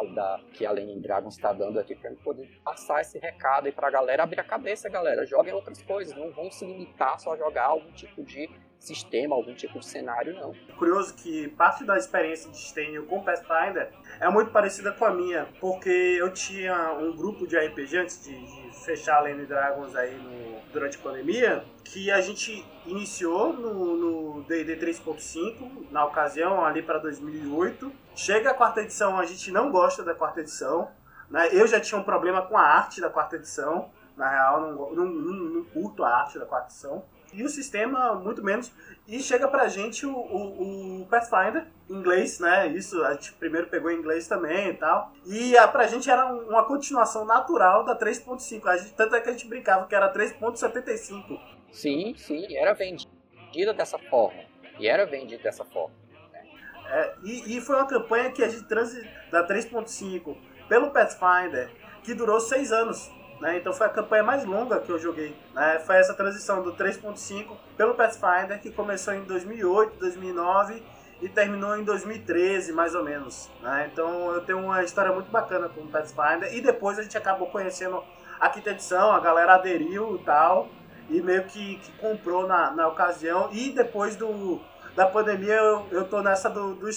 que 0.53 0.65
a 0.65 0.71
Lenin 0.71 1.01
Dragons 1.01 1.35
está 1.35 1.51
dando 1.51 1.79
aqui 1.79 1.95
para 1.95 2.11
poder 2.23 2.47
passar 2.63 3.01
esse 3.01 3.17
recado 3.17 3.65
aí 3.65 3.71
para 3.71 3.87
a 3.87 3.91
galera 3.91 4.23
abrir 4.23 4.39
a 4.39 4.43
cabeça, 4.43 4.87
galera. 4.89 5.25
Joguem 5.25 5.53
outras 5.53 5.81
coisas, 5.81 6.15
não 6.15 6.31
vão 6.31 6.51
se 6.51 6.65
limitar 6.65 7.19
só 7.19 7.33
a 7.33 7.37
jogar 7.37 7.65
algum 7.65 7.91
tipo 7.91 8.23
de 8.23 8.49
sistema, 8.79 9.35
algum 9.35 9.53
tipo 9.53 9.79
de 9.79 9.85
cenário, 9.85 10.33
não. 10.35 10.53
Curioso 10.77 11.15
que 11.15 11.47
parte 11.49 11.83
da 11.83 11.97
experiência 11.97 12.49
de 12.51 12.57
Stênio 12.57 13.05
com 13.07 13.23
Pathfinder 13.23 13.91
é 14.19 14.29
muito 14.29 14.51
parecida 14.51 14.91
com 14.91 15.05
a 15.05 15.11
minha, 15.11 15.47
porque 15.59 15.89
eu 15.89 16.31
tinha 16.31 16.93
um 16.93 17.15
grupo 17.15 17.47
de 17.47 17.57
RPG 17.57 17.97
antes 17.97 18.23
de, 18.23 18.33
de 18.33 18.85
fechar 18.85 19.17
a 19.17 19.21
Lane 19.21 19.45
Dragons 19.45 19.95
aí 19.95 20.15
no, 20.15 20.54
durante 20.75 20.97
a 20.97 20.99
pandemia, 20.99 21.65
que 21.85 22.11
a 22.11 22.19
gente 22.19 22.65
iniciou 22.85 23.53
no 23.53 24.43
D&D 24.43 24.75
3.5, 24.75 25.89
na 25.89 26.05
ocasião 26.05 26.65
ali 26.65 26.81
para 26.81 26.99
2008. 26.99 27.91
Chega 28.13 28.51
a 28.51 28.53
quarta 28.53 28.81
edição, 28.81 29.17
a 29.17 29.25
gente 29.25 29.51
não 29.51 29.71
gosta 29.71 30.03
da 30.03 30.13
quarta 30.13 30.41
edição, 30.41 30.91
né? 31.29 31.47
Eu 31.53 31.65
já 31.65 31.79
tinha 31.79 31.99
um 31.99 32.03
problema 32.03 32.41
com 32.41 32.57
a 32.57 32.61
arte 32.61 32.99
da 32.99 33.09
quarta 33.09 33.37
edição, 33.37 33.89
na 34.17 34.29
real, 34.29 34.61
não, 34.61 34.93
não, 34.93 35.05
não, 35.05 35.33
não 35.33 35.63
curto 35.63 36.03
a 36.03 36.09
arte 36.09 36.37
da 36.37 36.45
quarta 36.45 36.67
edição 36.67 37.03
e 37.35 37.43
o 37.43 37.49
sistema 37.49 38.15
muito 38.15 38.43
menos. 38.43 38.71
E 39.07 39.19
chega 39.19 39.47
pra 39.47 39.67
gente 39.67 40.05
o, 40.05 40.11
o, 40.11 41.01
o, 41.01 41.05
Pathfinder, 41.07 41.67
em 41.89 41.93
inglês, 41.93 42.39
né? 42.39 42.67
Isso 42.67 43.03
a 43.03 43.13
gente 43.13 43.33
primeiro 43.33 43.67
pegou 43.67 43.91
em 43.91 43.97
inglês 43.97 44.27
também 44.27 44.69
e 44.69 44.73
tal. 44.73 45.11
E 45.25 45.57
a, 45.57 45.67
pra 45.67 45.85
gente 45.87 46.09
era 46.09 46.25
uma 46.25 46.63
continuação 46.65 47.25
natural 47.25 47.83
da 47.83 47.97
3.5. 47.97 48.93
Tanto 48.95 49.15
é 49.15 49.21
que 49.21 49.29
a 49.29 49.31
gente 49.31 49.47
brincava 49.47 49.85
que 49.85 49.93
era 49.93 50.11
3.75. 50.11 51.39
Sim, 51.71 52.15
sim, 52.17 52.55
era 52.55 52.73
vendida 52.73 53.73
dessa 53.73 53.99
forma. 53.99 54.43
E 54.79 54.87
era 54.87 55.05
vendido 55.05 55.43
dessa 55.43 55.63
forma. 55.65 55.95
Né? 56.31 56.43
É, 56.87 57.15
e, 57.23 57.57
e 57.57 57.61
foi 57.61 57.75
uma 57.75 57.87
campanha 57.87 58.31
que 58.31 58.43
a 58.43 58.49
gente 58.49 58.63
transi 58.63 59.07
da 59.31 59.47
3.5 59.47 60.35
pelo 60.67 60.91
Pathfinder 60.91 61.69
que 62.05 62.13
durou 62.13 62.39
seis 62.39 62.71
anos. 62.71 63.11
Né? 63.39 63.57
Então 63.57 63.73
foi 63.73 63.87
a 63.87 63.89
campanha 63.89 64.23
mais 64.23 64.45
longa 64.45 64.79
que 64.79 64.91
eu 64.91 64.97
joguei. 64.97 65.35
Né? 65.53 65.79
Foi 65.85 65.97
essa 65.97 66.13
transição 66.13 66.63
do 66.63 66.73
3.5 66.73 67.55
pelo 67.75 67.93
Pathfinder 67.93 68.61
que 68.61 68.71
começou 68.71 69.13
em 69.13 69.23
2008, 69.23 69.99
2009 69.99 70.83
e 71.21 71.29
terminou 71.29 71.77
em 71.77 71.83
2013, 71.83 72.71
mais 72.73 72.95
ou 72.95 73.03
menos. 73.03 73.49
Né? 73.61 73.89
Então 73.91 74.31
eu 74.33 74.41
tenho 74.41 74.59
uma 74.59 74.83
história 74.83 75.11
muito 75.11 75.29
bacana 75.29 75.69
com 75.69 75.81
o 75.81 75.87
Pathfinder 75.87 76.53
e 76.53 76.61
depois 76.61 76.97
a 76.99 77.03
gente 77.03 77.17
acabou 77.17 77.47
conhecendo 77.47 78.03
a 78.39 78.49
quinta 78.49 78.71
edição, 78.71 79.11
a 79.11 79.19
galera 79.19 79.55
aderiu 79.55 80.15
e 80.15 80.19
tal 80.23 80.69
e 81.09 81.21
meio 81.21 81.43
que, 81.43 81.77
que 81.77 81.91
comprou 81.93 82.47
na, 82.47 82.71
na 82.71 82.87
ocasião 82.87 83.49
e 83.51 83.71
depois 83.71 84.15
do 84.15 84.59
da 84.95 85.05
pandemia 85.05 85.55
eu, 85.55 85.85
eu 85.91 86.07
tô 86.07 86.21
nessa 86.21 86.49
do, 86.49 86.73
do 86.73 86.89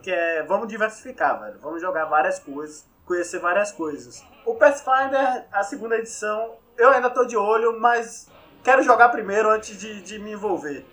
que 0.00 0.10
é 0.10 0.42
vamos 0.42 0.66
diversificar, 0.66 1.40
velho. 1.40 1.58
Vamos 1.60 1.80
jogar 1.80 2.04
várias 2.06 2.40
coisas, 2.40 2.84
conhecer 3.04 3.38
várias 3.38 3.72
coisas. 3.72 4.24
O 4.44 4.54
Pathfinder, 4.54 5.46
a 5.52 5.62
segunda 5.62 5.96
edição, 5.96 6.56
eu 6.76 6.90
ainda 6.90 7.10
tô 7.10 7.24
de 7.24 7.36
olho, 7.36 7.78
mas 7.80 8.30
quero 8.62 8.82
jogar 8.82 9.08
primeiro 9.10 9.50
antes 9.50 9.78
de, 9.78 10.02
de 10.02 10.18
me 10.18 10.32
envolver. 10.32 10.84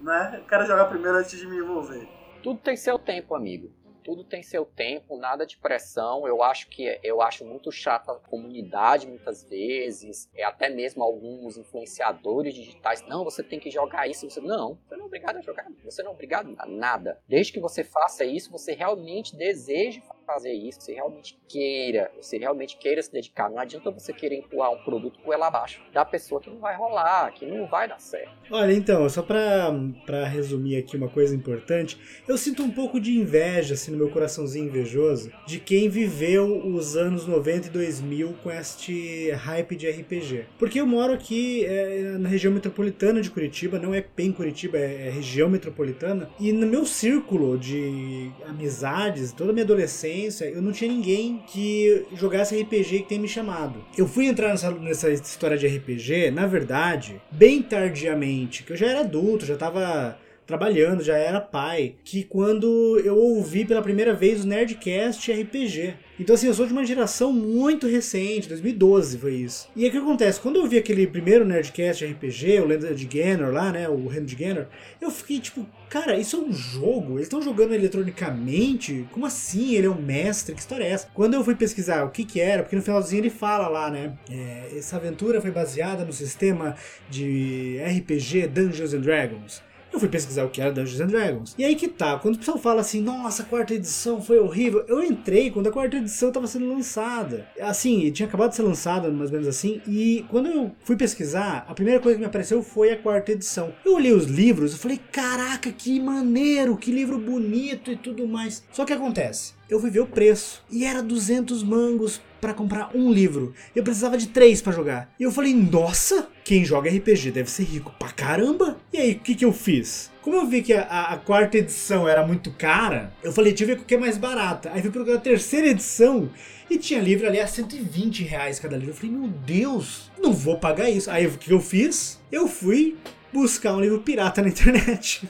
Né? 0.00 0.42
Quero 0.48 0.66
jogar 0.66 0.86
primeiro 0.86 1.18
antes 1.18 1.38
de 1.38 1.46
me 1.46 1.58
envolver. 1.58 2.08
Tudo 2.42 2.60
tem 2.60 2.76
seu 2.76 2.98
tempo, 2.98 3.34
amigo 3.34 3.72
tudo 4.04 4.22
tem 4.22 4.42
seu 4.42 4.66
tempo, 4.66 5.16
nada 5.16 5.46
de 5.46 5.56
pressão. 5.56 6.28
Eu 6.28 6.42
acho 6.42 6.68
que 6.68 7.00
eu 7.02 7.22
acho 7.22 7.44
muito 7.44 7.72
chata 7.72 8.12
a 8.12 8.16
comunidade 8.16 9.08
muitas 9.08 9.42
vezes, 9.42 10.28
é 10.34 10.44
até 10.44 10.68
mesmo 10.68 11.02
alguns 11.02 11.56
influenciadores 11.56 12.54
digitais. 12.54 13.02
Não, 13.08 13.24
você 13.24 13.42
tem 13.42 13.58
que 13.58 13.70
jogar 13.70 14.06
isso. 14.06 14.28
Você 14.28 14.40
não, 14.40 14.78
você 14.86 14.94
não 14.94 15.04
é 15.04 15.06
obrigado 15.06 15.36
a 15.38 15.40
jogar. 15.40 15.66
Você 15.82 16.02
não 16.02 16.10
é 16.10 16.14
obrigado 16.14 16.54
a 16.58 16.66
nada. 16.66 17.18
Desde 17.26 17.52
que 17.52 17.60
você 17.60 17.82
faça 17.82 18.24
isso, 18.24 18.52
você 18.52 18.74
realmente 18.74 19.34
deseje 19.34 20.02
fazer 20.24 20.52
isso, 20.52 20.80
você 20.80 20.94
realmente 20.94 21.38
queira, 21.48 22.10
você 22.20 22.38
realmente 22.38 22.76
queira 22.76 23.02
se 23.02 23.12
dedicar. 23.12 23.50
Não 23.50 23.58
adianta 23.58 23.90
você 23.90 24.12
querer 24.12 24.36
empurrar 24.36 24.72
um 24.72 24.82
produto 24.82 25.18
por 25.20 25.34
ela 25.34 25.46
abaixo 25.46 25.82
da 25.92 26.04
pessoa 26.04 26.40
que 26.40 26.50
não 26.50 26.58
vai 26.58 26.76
rolar, 26.76 27.32
que 27.32 27.46
não 27.46 27.66
vai 27.66 27.88
dar 27.88 28.00
certo. 28.00 28.32
Olha, 28.50 28.72
então, 28.72 29.08
só 29.08 29.22
para 29.22 30.24
resumir 30.26 30.76
aqui 30.76 30.96
uma 30.96 31.08
coisa 31.08 31.34
importante, 31.34 31.98
eu 32.26 32.36
sinto 32.36 32.62
um 32.62 32.70
pouco 32.70 33.00
de 33.00 33.16
inveja, 33.16 33.74
assim, 33.74 33.90
no 33.90 33.98
meu 33.98 34.10
coraçãozinho 34.10 34.66
invejoso, 34.66 35.30
de 35.46 35.60
quem 35.60 35.88
viveu 35.88 36.66
os 36.66 36.96
anos 36.96 37.26
90 37.26 37.68
e 37.68 37.70
2000 37.70 38.34
com 38.42 38.50
este 38.50 39.30
hype 39.30 39.76
de 39.76 39.90
RPG. 39.90 40.46
Porque 40.58 40.80
eu 40.80 40.86
moro 40.86 41.12
aqui 41.12 41.64
é, 41.64 42.16
na 42.18 42.28
região 42.28 42.52
metropolitana 42.52 43.20
de 43.20 43.30
Curitiba, 43.30 43.78
não 43.78 43.94
é 43.94 44.04
bem 44.16 44.32
Curitiba, 44.32 44.78
é, 44.78 45.08
é 45.08 45.10
região 45.10 45.48
metropolitana, 45.48 46.30
e 46.38 46.52
no 46.52 46.66
meu 46.66 46.84
círculo 46.84 47.58
de 47.58 48.30
amizades, 48.46 49.32
toda 49.32 49.50
a 49.50 49.52
minha 49.52 49.64
adolescência, 49.64 50.13
eu 50.44 50.62
não 50.62 50.72
tinha 50.72 50.90
ninguém 50.90 51.42
que 51.46 52.06
jogasse 52.14 52.60
RPG 52.60 53.00
que 53.00 53.08
tenha 53.08 53.20
me 53.20 53.28
chamado. 53.28 53.84
Eu 53.96 54.06
fui 54.06 54.26
entrar 54.26 54.48
nessa, 54.48 54.70
nessa 54.70 55.10
história 55.10 55.56
de 55.56 55.66
RPG, 55.66 56.30
na 56.30 56.46
verdade, 56.46 57.20
bem 57.30 57.62
tardiamente, 57.62 58.62
que 58.62 58.72
eu 58.72 58.76
já 58.76 58.86
era 58.86 59.00
adulto, 59.00 59.46
já 59.46 59.56
tava 59.56 60.18
trabalhando, 60.46 61.02
já 61.02 61.16
era 61.16 61.40
pai, 61.40 61.94
que 62.04 62.24
quando 62.24 63.00
eu 63.04 63.16
ouvi 63.16 63.64
pela 63.64 63.82
primeira 63.82 64.14
vez 64.14 64.44
o 64.44 64.46
Nerdcast 64.46 65.32
RPG. 65.32 65.94
Então, 66.18 66.34
assim, 66.34 66.46
eu 66.46 66.54
sou 66.54 66.66
de 66.66 66.72
uma 66.72 66.84
geração 66.84 67.32
muito 67.32 67.88
recente, 67.88 68.48
2012 68.48 69.18
foi 69.18 69.34
isso. 69.34 69.68
E 69.74 69.82
aí 69.82 69.88
o 69.88 69.92
que 69.92 69.98
acontece? 69.98 70.40
Quando 70.40 70.56
eu 70.56 70.66
vi 70.66 70.78
aquele 70.78 71.06
primeiro 71.06 71.44
Nerdcast 71.44 72.04
RPG, 72.04 72.60
o 72.60 72.66
Lenda 72.66 72.94
de 72.94 73.04
Ganon 73.04 73.50
lá, 73.50 73.72
né? 73.72 73.88
O 73.88 74.06
Reino 74.06 74.26
de 74.26 74.36
Ganon, 74.36 74.64
eu 75.00 75.10
fiquei 75.10 75.40
tipo, 75.40 75.66
cara, 75.88 76.16
isso 76.16 76.36
é 76.36 76.38
um 76.38 76.52
jogo? 76.52 77.14
Eles 77.14 77.24
estão 77.24 77.42
jogando 77.42 77.74
eletronicamente? 77.74 79.08
Como 79.10 79.26
assim? 79.26 79.74
Ele 79.74 79.88
é 79.88 79.90
um 79.90 80.00
mestre? 80.00 80.54
Que 80.54 80.60
história 80.60 80.84
é 80.84 80.90
essa? 80.90 81.08
Quando 81.12 81.34
eu 81.34 81.42
fui 81.42 81.56
pesquisar 81.56 82.04
o 82.04 82.10
que 82.10 82.24
que 82.24 82.40
era, 82.40 82.62
porque 82.62 82.76
no 82.76 82.82
finalzinho 82.82 83.22
ele 83.22 83.30
fala 83.30 83.66
lá, 83.66 83.90
né? 83.90 84.16
É, 84.30 84.76
essa 84.76 84.96
aventura 84.96 85.40
foi 85.40 85.50
baseada 85.50 86.04
no 86.04 86.12
sistema 86.12 86.76
de 87.10 87.78
RPG 87.98 88.46
Dungeons 88.48 88.94
and 88.94 89.00
Dragons. 89.00 89.62
Eu 89.94 90.00
fui 90.00 90.08
pesquisar 90.08 90.44
o 90.44 90.50
que 90.50 90.60
era 90.60 90.72
Dungeons 90.72 91.00
and 91.00 91.06
Dragons. 91.06 91.54
E 91.56 91.64
aí 91.64 91.76
que 91.76 91.86
tá, 91.86 92.18
quando 92.18 92.34
o 92.34 92.38
pessoal 92.38 92.58
fala 92.58 92.80
assim, 92.80 93.00
nossa, 93.00 93.44
a 93.44 93.46
quarta 93.46 93.74
edição 93.74 94.20
foi 94.20 94.40
horrível, 94.40 94.84
eu 94.88 95.00
entrei 95.04 95.52
quando 95.52 95.68
a 95.68 95.70
quarta 95.70 95.98
edição 95.98 96.30
estava 96.30 96.48
sendo 96.48 96.68
lançada. 96.68 97.46
Assim, 97.60 98.10
tinha 98.10 98.26
acabado 98.26 98.50
de 98.50 98.56
ser 98.56 98.62
lançada, 98.62 99.08
mais 99.08 99.30
ou 99.30 99.34
menos 99.34 99.46
assim, 99.46 99.80
e 99.86 100.26
quando 100.28 100.48
eu 100.48 100.72
fui 100.82 100.96
pesquisar, 100.96 101.64
a 101.68 101.74
primeira 101.74 102.00
coisa 102.00 102.16
que 102.16 102.20
me 102.20 102.26
apareceu 102.26 102.60
foi 102.60 102.90
a 102.90 102.96
quarta 102.96 103.30
edição. 103.30 103.72
Eu 103.84 103.94
olhei 103.94 104.12
os 104.12 104.24
livros 104.24 104.74
e 104.74 104.78
falei, 104.78 104.98
caraca, 105.12 105.70
que 105.70 106.00
maneiro, 106.00 106.76
que 106.76 106.90
livro 106.90 107.16
bonito 107.16 107.92
e 107.92 107.96
tudo 107.96 108.26
mais. 108.26 108.64
Só 108.72 108.84
que 108.84 108.92
acontece, 108.92 109.52
eu 109.70 109.78
fui 109.78 109.90
ver 109.90 110.00
o 110.00 110.06
preço 110.06 110.64
e 110.72 110.84
era 110.84 111.04
200 111.04 111.62
mangos 111.62 112.20
para 112.44 112.52
comprar 112.52 112.90
um 112.94 113.10
livro. 113.10 113.54
Eu 113.74 113.82
precisava 113.82 114.18
de 114.18 114.28
três 114.28 114.60
para 114.60 114.74
jogar. 114.74 115.10
E 115.18 115.22
eu 115.22 115.32
falei, 115.32 115.54
nossa, 115.54 116.28
quem 116.44 116.62
joga 116.62 116.90
RPG 116.90 117.30
deve 117.30 117.50
ser 117.50 117.64
rico 117.64 117.90
pra 117.98 118.10
caramba. 118.10 118.76
E 118.92 118.98
aí, 118.98 119.12
o 119.12 119.20
que, 119.20 119.34
que 119.34 119.46
eu 119.46 119.52
fiz? 119.52 120.12
Como 120.20 120.36
eu 120.36 120.46
vi 120.46 120.60
que 120.60 120.74
a, 120.74 120.82
a, 120.82 121.16
quarta 121.16 121.56
edição 121.56 122.06
era 122.06 122.26
muito 122.26 122.50
cara, 122.50 123.14
eu 123.22 123.32
falei, 123.32 123.52
deixa 123.52 123.64
eu 123.64 123.68
ver 123.68 123.82
o 123.82 123.84
que 123.86 123.94
é 123.94 123.98
mais 123.98 124.18
barata. 124.18 124.70
Aí 124.74 124.82
fui 124.82 124.90
procurar 124.90 125.16
a 125.16 125.20
terceira 125.20 125.68
edição 125.68 126.28
e 126.68 126.76
tinha 126.76 127.00
livro 127.00 127.26
ali 127.26 127.40
a 127.40 127.46
120 127.46 128.24
reais 128.24 128.60
cada 128.60 128.76
livro. 128.76 128.92
Eu 128.92 128.96
falei, 128.96 129.16
meu 129.16 129.28
Deus, 129.28 130.10
não 130.22 130.34
vou 130.34 130.58
pagar 130.58 130.90
isso. 130.90 131.10
Aí 131.10 131.26
o 131.26 131.30
que 131.38 131.50
eu 131.50 131.60
fiz? 131.60 132.20
Eu 132.30 132.46
fui 132.46 132.94
buscar 133.32 133.74
um 133.74 133.80
livro 133.80 134.00
pirata 134.00 134.42
na 134.42 134.48
internet. 134.52 135.26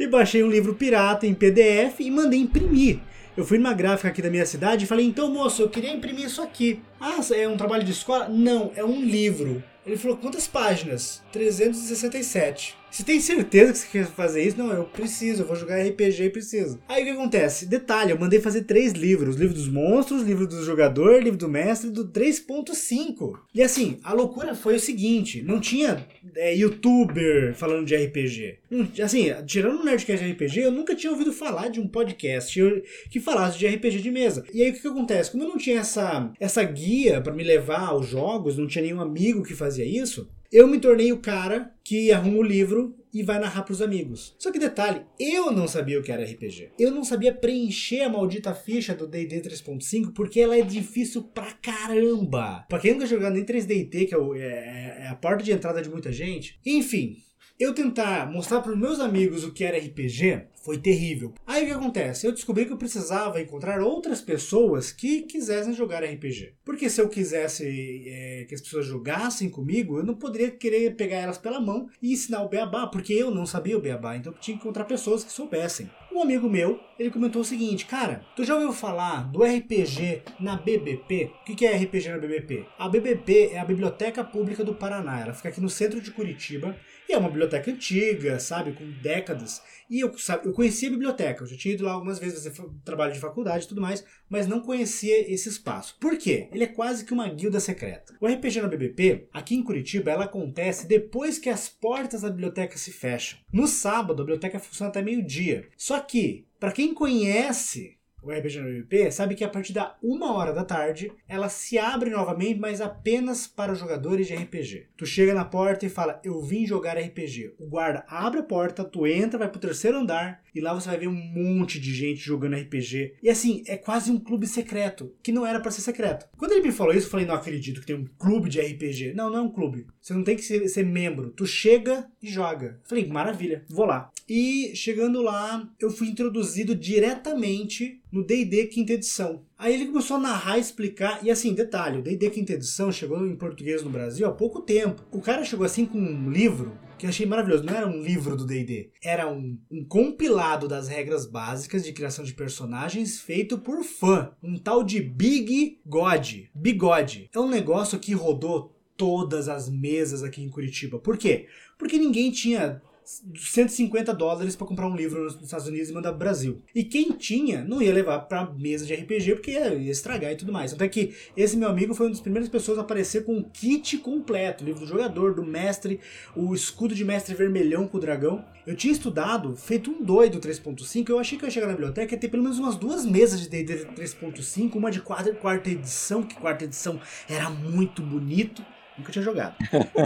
e 0.00 0.06
baixei 0.08 0.42
um 0.42 0.50
livro 0.50 0.74
pirata 0.74 1.28
em 1.28 1.34
PDF 1.34 2.00
e 2.00 2.10
mandei 2.10 2.40
imprimir. 2.40 2.98
Eu 3.36 3.44
fui 3.44 3.58
numa 3.58 3.74
gráfica 3.74 4.08
aqui 4.08 4.22
da 4.22 4.30
minha 4.30 4.46
cidade 4.46 4.84
e 4.84 4.86
falei, 4.86 5.04
então 5.04 5.28
moço, 5.28 5.60
eu 5.60 5.68
queria 5.68 5.92
imprimir 5.92 6.26
isso 6.26 6.40
aqui. 6.40 6.80
Ah, 7.00 7.18
é 7.34 7.48
um 7.48 7.56
trabalho 7.56 7.82
de 7.82 7.90
escola? 7.90 8.28
Não, 8.28 8.70
é 8.76 8.84
um 8.84 9.04
livro. 9.04 9.62
Ele 9.84 9.96
falou, 9.96 10.16
quantas 10.16 10.46
páginas? 10.46 11.20
367. 11.32 12.76
Você 12.94 13.02
tem 13.02 13.18
certeza 13.18 13.72
que 13.72 13.78
você 13.78 13.88
quer 13.90 14.06
fazer 14.06 14.44
isso? 14.44 14.56
Não, 14.56 14.72
eu 14.72 14.84
preciso, 14.84 15.42
eu 15.42 15.46
vou 15.48 15.56
jogar 15.56 15.82
RPG 15.82 16.26
e 16.26 16.30
preciso. 16.30 16.78
Aí 16.88 17.02
o 17.02 17.04
que 17.04 17.10
acontece? 17.10 17.66
Detalhe, 17.66 18.12
eu 18.12 18.18
mandei 18.20 18.38
fazer 18.38 18.62
três 18.62 18.92
livros: 18.92 19.34
livro 19.34 19.52
dos 19.52 19.68
monstros, 19.68 20.22
livro 20.22 20.46
do 20.46 20.64
jogador, 20.64 21.20
livro 21.20 21.36
do 21.36 21.48
mestre 21.48 21.90
do 21.90 22.06
3.5. 22.06 23.36
E 23.52 23.64
assim, 23.64 23.98
a 24.04 24.12
loucura 24.12 24.54
foi 24.54 24.76
o 24.76 24.80
seguinte: 24.80 25.42
não 25.42 25.58
tinha 25.58 26.06
é, 26.36 26.54
youtuber 26.54 27.52
falando 27.56 27.84
de 27.84 27.96
RPG. 27.96 28.58
Assim, 29.02 29.26
tirando 29.44 29.80
o 29.80 29.84
Nerdcast 29.84 30.24
de 30.24 30.30
RPG, 30.30 30.60
eu 30.60 30.70
nunca 30.70 30.94
tinha 30.94 31.10
ouvido 31.10 31.32
falar 31.32 31.70
de 31.70 31.80
um 31.80 31.88
podcast 31.88 32.62
que 33.10 33.18
falasse 33.18 33.58
de 33.58 33.66
RPG 33.66 34.02
de 34.02 34.10
mesa. 34.12 34.44
E 34.54 34.62
aí 34.62 34.70
o 34.70 34.72
que, 34.72 34.80
que 34.80 34.86
acontece? 34.86 35.32
Como 35.32 35.42
eu 35.42 35.48
não 35.48 35.58
tinha 35.58 35.80
essa, 35.80 36.32
essa 36.38 36.62
guia 36.62 37.20
para 37.20 37.34
me 37.34 37.42
levar 37.42 37.88
aos 37.88 38.06
jogos, 38.06 38.56
não 38.56 38.68
tinha 38.68 38.82
nenhum 38.82 39.00
amigo 39.00 39.42
que 39.42 39.52
fazia 39.52 39.84
isso, 39.84 40.28
eu 40.54 40.68
me 40.68 40.78
tornei 40.78 41.12
o 41.12 41.18
cara 41.18 41.74
que 41.82 42.12
arruma 42.12 42.38
o 42.38 42.42
livro 42.42 42.96
e 43.12 43.24
vai 43.24 43.40
narrar 43.40 43.64
pros 43.64 43.82
amigos. 43.82 44.36
Só 44.38 44.52
que 44.52 44.58
detalhe, 44.58 45.02
eu 45.18 45.50
não 45.50 45.66
sabia 45.66 45.98
o 45.98 46.02
que 46.02 46.12
era 46.12 46.22
RPG. 46.22 46.70
Eu 46.78 46.92
não 46.92 47.02
sabia 47.02 47.34
preencher 47.34 48.02
a 48.02 48.08
maldita 48.08 48.54
ficha 48.54 48.94
do 48.94 49.08
D&D 49.08 49.40
3.5 49.40 50.12
porque 50.14 50.38
ela 50.38 50.56
é 50.56 50.62
difícil 50.62 51.24
pra 51.24 51.50
caramba. 51.54 52.64
Pra 52.68 52.78
quem 52.78 52.92
nunca 52.92 53.04
jogou 53.04 53.28
nem 53.30 53.44
3DT, 53.44 54.08
que 54.08 54.14
é, 54.14 54.18
é, 54.38 55.02
é 55.02 55.08
a 55.08 55.16
porta 55.16 55.42
de 55.42 55.50
entrada 55.50 55.82
de 55.82 55.90
muita 55.90 56.12
gente. 56.12 56.60
Enfim, 56.64 57.16
eu 57.58 57.72
tentar 57.72 58.30
mostrar 58.30 58.60
para 58.60 58.72
os 58.72 58.78
meus 58.78 58.98
amigos 58.98 59.44
o 59.44 59.52
que 59.52 59.64
era 59.64 59.78
RPG 59.78 60.48
foi 60.64 60.78
terrível. 60.78 61.34
Aí 61.46 61.62
o 61.62 61.66
que 61.66 61.72
acontece? 61.72 62.26
Eu 62.26 62.32
descobri 62.32 62.64
que 62.64 62.72
eu 62.72 62.78
precisava 62.78 63.40
encontrar 63.40 63.80
outras 63.80 64.20
pessoas 64.22 64.90
que 64.90 65.22
quisessem 65.22 65.74
jogar 65.74 66.02
RPG. 66.02 66.54
Porque 66.64 66.88
se 66.88 67.00
eu 67.00 67.08
quisesse 67.08 68.02
é, 68.08 68.46
que 68.48 68.54
as 68.54 68.62
pessoas 68.62 68.86
jogassem 68.86 69.50
comigo, 69.50 69.98
eu 69.98 70.04
não 70.04 70.14
poderia 70.14 70.50
querer 70.50 70.96
pegar 70.96 71.18
elas 71.18 71.36
pela 71.36 71.60
mão 71.60 71.88
e 72.02 72.12
ensinar 72.12 72.42
o 72.42 72.48
beabá, 72.48 72.86
porque 72.86 73.12
eu 73.12 73.30
não 73.30 73.44
sabia 73.44 73.76
o 73.76 73.80
beabá, 73.80 74.16
então 74.16 74.32
eu 74.32 74.38
tinha 74.38 74.56
que 74.56 74.62
encontrar 74.62 74.84
pessoas 74.84 75.22
que 75.22 75.30
soubessem. 75.30 75.90
Um 76.10 76.22
amigo 76.22 76.48
meu, 76.48 76.80
ele 76.98 77.10
comentou 77.10 77.42
o 77.42 77.44
seguinte, 77.44 77.86
cara, 77.86 78.24
tu 78.34 78.42
já 78.42 78.54
ouviu 78.54 78.72
falar 78.72 79.30
do 79.30 79.42
RPG 79.42 80.22
na 80.40 80.56
BBP? 80.56 81.30
O 81.40 81.44
que 81.44 81.66
é 81.66 81.76
RPG 81.76 82.08
na 82.08 82.18
BBP? 82.18 82.64
A 82.78 82.88
BBP 82.88 83.50
é 83.52 83.58
a 83.58 83.64
Biblioteca 83.64 84.24
Pública 84.24 84.64
do 84.64 84.74
Paraná, 84.74 85.20
ela 85.20 85.34
fica 85.34 85.50
aqui 85.50 85.60
no 85.60 85.68
centro 85.68 86.00
de 86.00 86.10
Curitiba 86.10 86.74
e 87.08 87.12
é 87.12 87.18
uma 87.18 87.28
biblioteca 87.28 87.70
antiga, 87.70 88.38
sabe, 88.38 88.72
com 88.72 88.90
décadas. 89.02 89.62
E 89.90 90.00
eu, 90.00 90.16
sabe, 90.16 90.46
eu 90.46 90.52
conhecia 90.52 90.88
a 90.88 90.92
biblioteca, 90.92 91.42
eu 91.42 91.46
já 91.46 91.56
tinha 91.56 91.74
ido 91.74 91.84
lá 91.84 91.92
algumas 91.92 92.18
vezes 92.18 92.42
fazer 92.42 92.68
trabalho 92.84 93.12
de 93.12 93.20
faculdade 93.20 93.64
e 93.64 93.68
tudo 93.68 93.80
mais, 93.80 94.04
mas 94.28 94.46
não 94.46 94.60
conhecia 94.60 95.30
esse 95.30 95.48
espaço. 95.48 95.96
Por 96.00 96.16
quê? 96.16 96.48
Ele 96.52 96.64
é 96.64 96.68
quase 96.68 97.04
que 97.04 97.12
uma 97.12 97.28
guilda 97.28 97.60
secreta. 97.60 98.14
O 98.20 98.26
RPG 98.26 98.62
na 98.62 98.68
BBP, 98.68 99.28
aqui 99.32 99.54
em 99.54 99.62
Curitiba, 99.62 100.10
ela 100.10 100.24
acontece 100.24 100.86
depois 100.86 101.38
que 101.38 101.50
as 101.50 101.68
portas 101.68 102.22
da 102.22 102.30
biblioteca 102.30 102.78
se 102.78 102.90
fecham. 102.90 103.38
No 103.52 103.66
sábado, 103.66 104.22
a 104.22 104.24
biblioteca 104.24 104.58
funciona 104.58 104.88
até 104.88 105.02
meio-dia. 105.02 105.68
Só 105.76 106.00
que, 106.00 106.46
para 106.58 106.72
quem 106.72 106.94
conhece 106.94 107.98
o 108.24 108.30
RPG 108.30 108.60
no 108.60 108.68
PVP, 108.68 109.10
sabe 109.10 109.34
que 109.34 109.44
a 109.44 109.48
partir 109.48 109.72
da 109.72 109.96
uma 110.02 110.32
hora 110.32 110.52
da 110.52 110.64
tarde 110.64 111.12
ela 111.28 111.48
se 111.48 111.78
abre 111.78 112.10
novamente, 112.10 112.58
mas 112.58 112.80
apenas 112.80 113.46
para 113.46 113.72
os 113.72 113.78
jogadores 113.78 114.26
de 114.26 114.34
RPG. 114.34 114.88
Tu 114.96 115.06
chega 115.06 115.34
na 115.34 115.44
porta 115.44 115.86
e 115.86 115.90
fala, 115.90 116.20
eu 116.24 116.40
vim 116.40 116.66
jogar 116.66 116.98
RPG. 116.98 117.54
O 117.58 117.66
guarda 117.66 118.04
abre 118.08 118.40
a 118.40 118.44
porta, 118.44 118.84
tu 118.84 119.06
entra, 119.06 119.38
vai 119.38 119.48
pro 119.48 119.60
terceiro 119.60 119.98
andar 119.98 120.42
e 120.54 120.60
lá 120.60 120.72
você 120.72 120.88
vai 120.88 120.98
ver 120.98 121.08
um 121.08 121.12
monte 121.12 121.80
de 121.80 121.92
gente 121.92 122.20
jogando 122.20 122.56
RPG. 122.56 123.14
E 123.22 123.28
assim, 123.28 123.64
é 123.66 123.76
quase 123.76 124.10
um 124.10 124.20
clube 124.20 124.46
secreto, 124.46 125.12
que 125.22 125.32
não 125.32 125.44
era 125.44 125.58
para 125.58 125.70
ser 125.70 125.80
secreto. 125.80 126.28
Quando 126.36 126.52
ele 126.52 126.62
me 126.68 126.72
falou 126.72 126.94
isso, 126.94 127.06
eu 127.06 127.10
falei, 127.10 127.26
não 127.26 127.34
acredito 127.34 127.80
que 127.80 127.86
tem 127.86 127.96
um 127.96 128.06
clube 128.16 128.48
de 128.48 128.60
RPG. 128.60 129.14
Não, 129.14 129.28
não 129.28 129.38
é 129.38 129.42
um 129.42 129.50
clube. 129.50 129.86
Você 130.00 130.14
não 130.14 130.22
tem 130.22 130.36
que 130.36 130.42
ser, 130.42 130.68
ser 130.68 130.84
membro. 130.84 131.30
Tu 131.30 131.46
chega 131.46 132.08
e 132.22 132.28
joga. 132.28 132.78
Eu 132.82 132.88
falei, 132.88 133.06
maravilha, 133.06 133.64
vou 133.68 133.84
lá. 133.84 134.10
E 134.28 134.72
chegando 134.74 135.20
lá, 135.20 135.68
eu 135.80 135.90
fui 135.90 136.08
introduzido 136.08 136.74
diretamente 136.74 138.00
no 138.14 138.24
D&D 138.24 138.68
quinta 138.68 138.92
edição. 138.92 139.42
Aí 139.58 139.74
ele 139.74 139.86
começou 139.86 140.18
a 140.18 140.20
narrar, 140.20 140.56
explicar, 140.56 141.18
e 141.24 141.30
assim, 141.32 141.52
detalhe, 141.52 141.98
o 141.98 142.02
D&D 142.02 142.30
quinta 142.30 142.52
edição 142.52 142.92
chegou 142.92 143.26
em 143.26 143.34
português 143.34 143.82
no 143.82 143.90
Brasil 143.90 144.24
há 144.24 144.30
pouco 144.30 144.62
tempo. 144.62 145.02
O 145.10 145.20
cara 145.20 145.44
chegou 145.44 145.66
assim 145.66 145.84
com 145.84 145.98
um 145.98 146.30
livro 146.30 146.78
que 146.96 147.06
eu 147.06 147.10
achei 147.10 147.26
maravilhoso. 147.26 147.64
Não 147.64 147.74
era 147.74 147.88
um 147.88 148.00
livro 148.00 148.36
do 148.36 148.46
D&D, 148.46 148.90
era 149.02 149.28
um, 149.28 149.58
um 149.68 149.84
compilado 149.84 150.68
das 150.68 150.86
regras 150.86 151.26
básicas 151.26 151.82
de 151.82 151.92
criação 151.92 152.24
de 152.24 152.34
personagens 152.34 153.20
feito 153.20 153.58
por 153.58 153.82
fã. 153.82 154.30
Um 154.40 154.56
tal 154.56 154.84
de 154.84 155.00
Big 155.00 155.80
God. 155.84 156.34
Bigode. 156.54 157.28
É 157.34 157.40
um 157.40 157.48
negócio 157.48 157.98
que 157.98 158.14
rodou 158.14 158.72
todas 158.96 159.48
as 159.48 159.68
mesas 159.68 160.22
aqui 160.22 160.40
em 160.40 160.48
Curitiba. 160.48 161.00
Por 161.00 161.18
quê? 161.18 161.48
Porque 161.76 161.98
ninguém 161.98 162.30
tinha 162.30 162.80
150 163.04 164.14
dólares 164.14 164.56
para 164.56 164.66
comprar 164.66 164.88
um 164.88 164.96
livro 164.96 165.24
nos 165.24 165.42
Estados 165.42 165.66
Unidos 165.66 165.90
e 165.90 165.92
mandar 165.92 166.10
pro 166.10 166.18
Brasil. 166.18 166.62
E 166.74 166.82
quem 166.82 167.12
tinha 167.12 167.62
não 167.62 167.82
ia 167.82 167.92
levar 167.92 168.20
para 168.20 168.50
mesa 168.50 168.86
de 168.86 168.94
RPG 168.94 169.34
porque 169.34 169.50
ia, 169.50 169.74
estragar 169.90 170.32
e 170.32 170.36
tudo 170.36 170.52
mais. 170.52 170.72
Até 170.72 170.88
que 170.88 171.14
esse 171.36 171.56
meu 171.56 171.68
amigo 171.68 171.94
foi 171.94 172.06
uma 172.06 172.12
das 172.12 172.20
primeiras 172.20 172.48
pessoas 172.48 172.78
a 172.78 172.80
aparecer 172.80 173.24
com 173.24 173.34
um 173.34 173.42
kit 173.42 173.98
completo, 173.98 174.64
livro 174.64 174.80
do 174.80 174.86
jogador, 174.86 175.34
do 175.34 175.44
mestre, 175.44 176.00
o 176.34 176.54
escudo 176.54 176.94
de 176.94 177.04
mestre 177.04 177.34
vermelhão 177.34 177.86
com 177.86 177.98
o 177.98 178.00
dragão. 178.00 178.44
Eu 178.66 178.74
tinha 178.74 178.92
estudado, 178.92 179.54
feito 179.54 179.90
um 179.90 180.02
doido 180.02 180.40
3.5, 180.40 181.10
eu 181.10 181.18
achei 181.18 181.36
que 181.36 181.44
eu 181.44 181.48
ia 181.48 181.52
chegar 181.52 181.66
na 181.66 181.74
biblioteca 181.74 182.14
e 182.14 182.18
ter 182.18 182.28
pelo 182.28 182.42
menos 182.42 182.58
umas 182.58 182.76
duas 182.76 183.04
mesas 183.04 183.40
de 183.40 183.48
D&D 183.50 183.86
3.5, 183.94 184.74
uma 184.76 184.90
de 184.90 185.02
quarta, 185.02 185.34
quarta 185.34 185.68
edição, 185.68 186.22
que 186.22 186.34
quarta 186.34 186.64
edição 186.64 186.98
era 187.28 187.50
muito 187.50 188.00
bonito, 188.00 188.64
Nunca 188.96 189.10
tinha 189.10 189.24
jogado. 189.24 189.56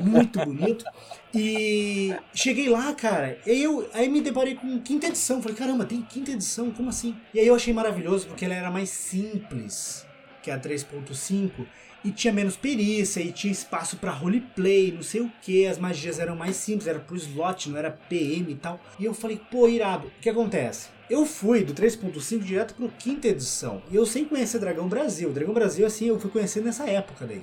Muito 0.03 0.39
bonito. 0.45 0.85
E 1.35 2.15
cheguei 2.35 2.69
lá, 2.69 2.95
cara, 2.95 3.39
e 3.47 3.63
eu 3.63 3.89
aí 3.93 4.09
me 4.09 4.21
deparei 4.21 4.55
com 4.55 4.81
quinta 4.81 5.07
edição. 5.07 5.43
Falei, 5.43 5.57
caramba, 5.57 5.85
tem 5.85 6.01
quinta 6.03 6.31
edição? 6.31 6.71
Como 6.71 6.89
assim? 6.89 7.15
E 7.35 7.41
aí 7.41 7.47
eu 7.47 7.55
achei 7.55 7.73
maravilhoso 7.73 8.27
porque 8.27 8.45
ela 8.45 8.55
era 8.55 8.71
mais 8.71 8.89
simples 8.91 10.07
que 10.43 10.51
a 10.51 10.59
3.5 10.59 11.67
e 12.05 12.13
tinha 12.13 12.33
menos 12.33 12.57
perícia 12.57 13.21
e 13.21 13.33
tinha 13.33 13.53
espaço 13.53 13.97
para 13.97 14.11
roleplay, 14.11 14.93
não 14.93 15.03
sei 15.03 15.21
o 15.21 15.33
que, 15.43 15.67
as 15.67 15.79
magias 15.79 16.19
eram 16.19 16.37
mais 16.37 16.57
simples, 16.57 16.87
era 16.87 16.99
pro 16.99 17.17
slot, 17.17 17.69
não 17.69 17.77
era 17.77 17.91
PM 17.91 18.53
e 18.53 18.55
tal. 18.55 18.81
E 18.99 19.05
eu 19.05 19.13
falei, 19.13 19.41
pô, 19.51 19.69
irado. 19.69 20.07
O 20.07 20.21
que 20.21 20.31
acontece? 20.31 20.89
Eu 21.11 21.25
fui 21.27 21.65
do 21.65 21.75
3.5 21.75 22.39
direto 22.41 22.75
pro 22.75 22.89
quinta 22.89 23.29
edição. 23.29 23.83
E 23.91 23.97
eu 23.97 24.07
sem 24.07 24.25
conhecer 24.25 24.59
Dragão 24.59 24.89
Brasil. 24.89 25.33
Dragão 25.33 25.55
Brasil, 25.55 25.87
assim, 25.87 26.09
eu 26.09 26.21
fui 26.21 26.31
conhecer 26.31 26.63
nessa 26.63 26.89
época 26.89 27.27
daí. 27.27 27.43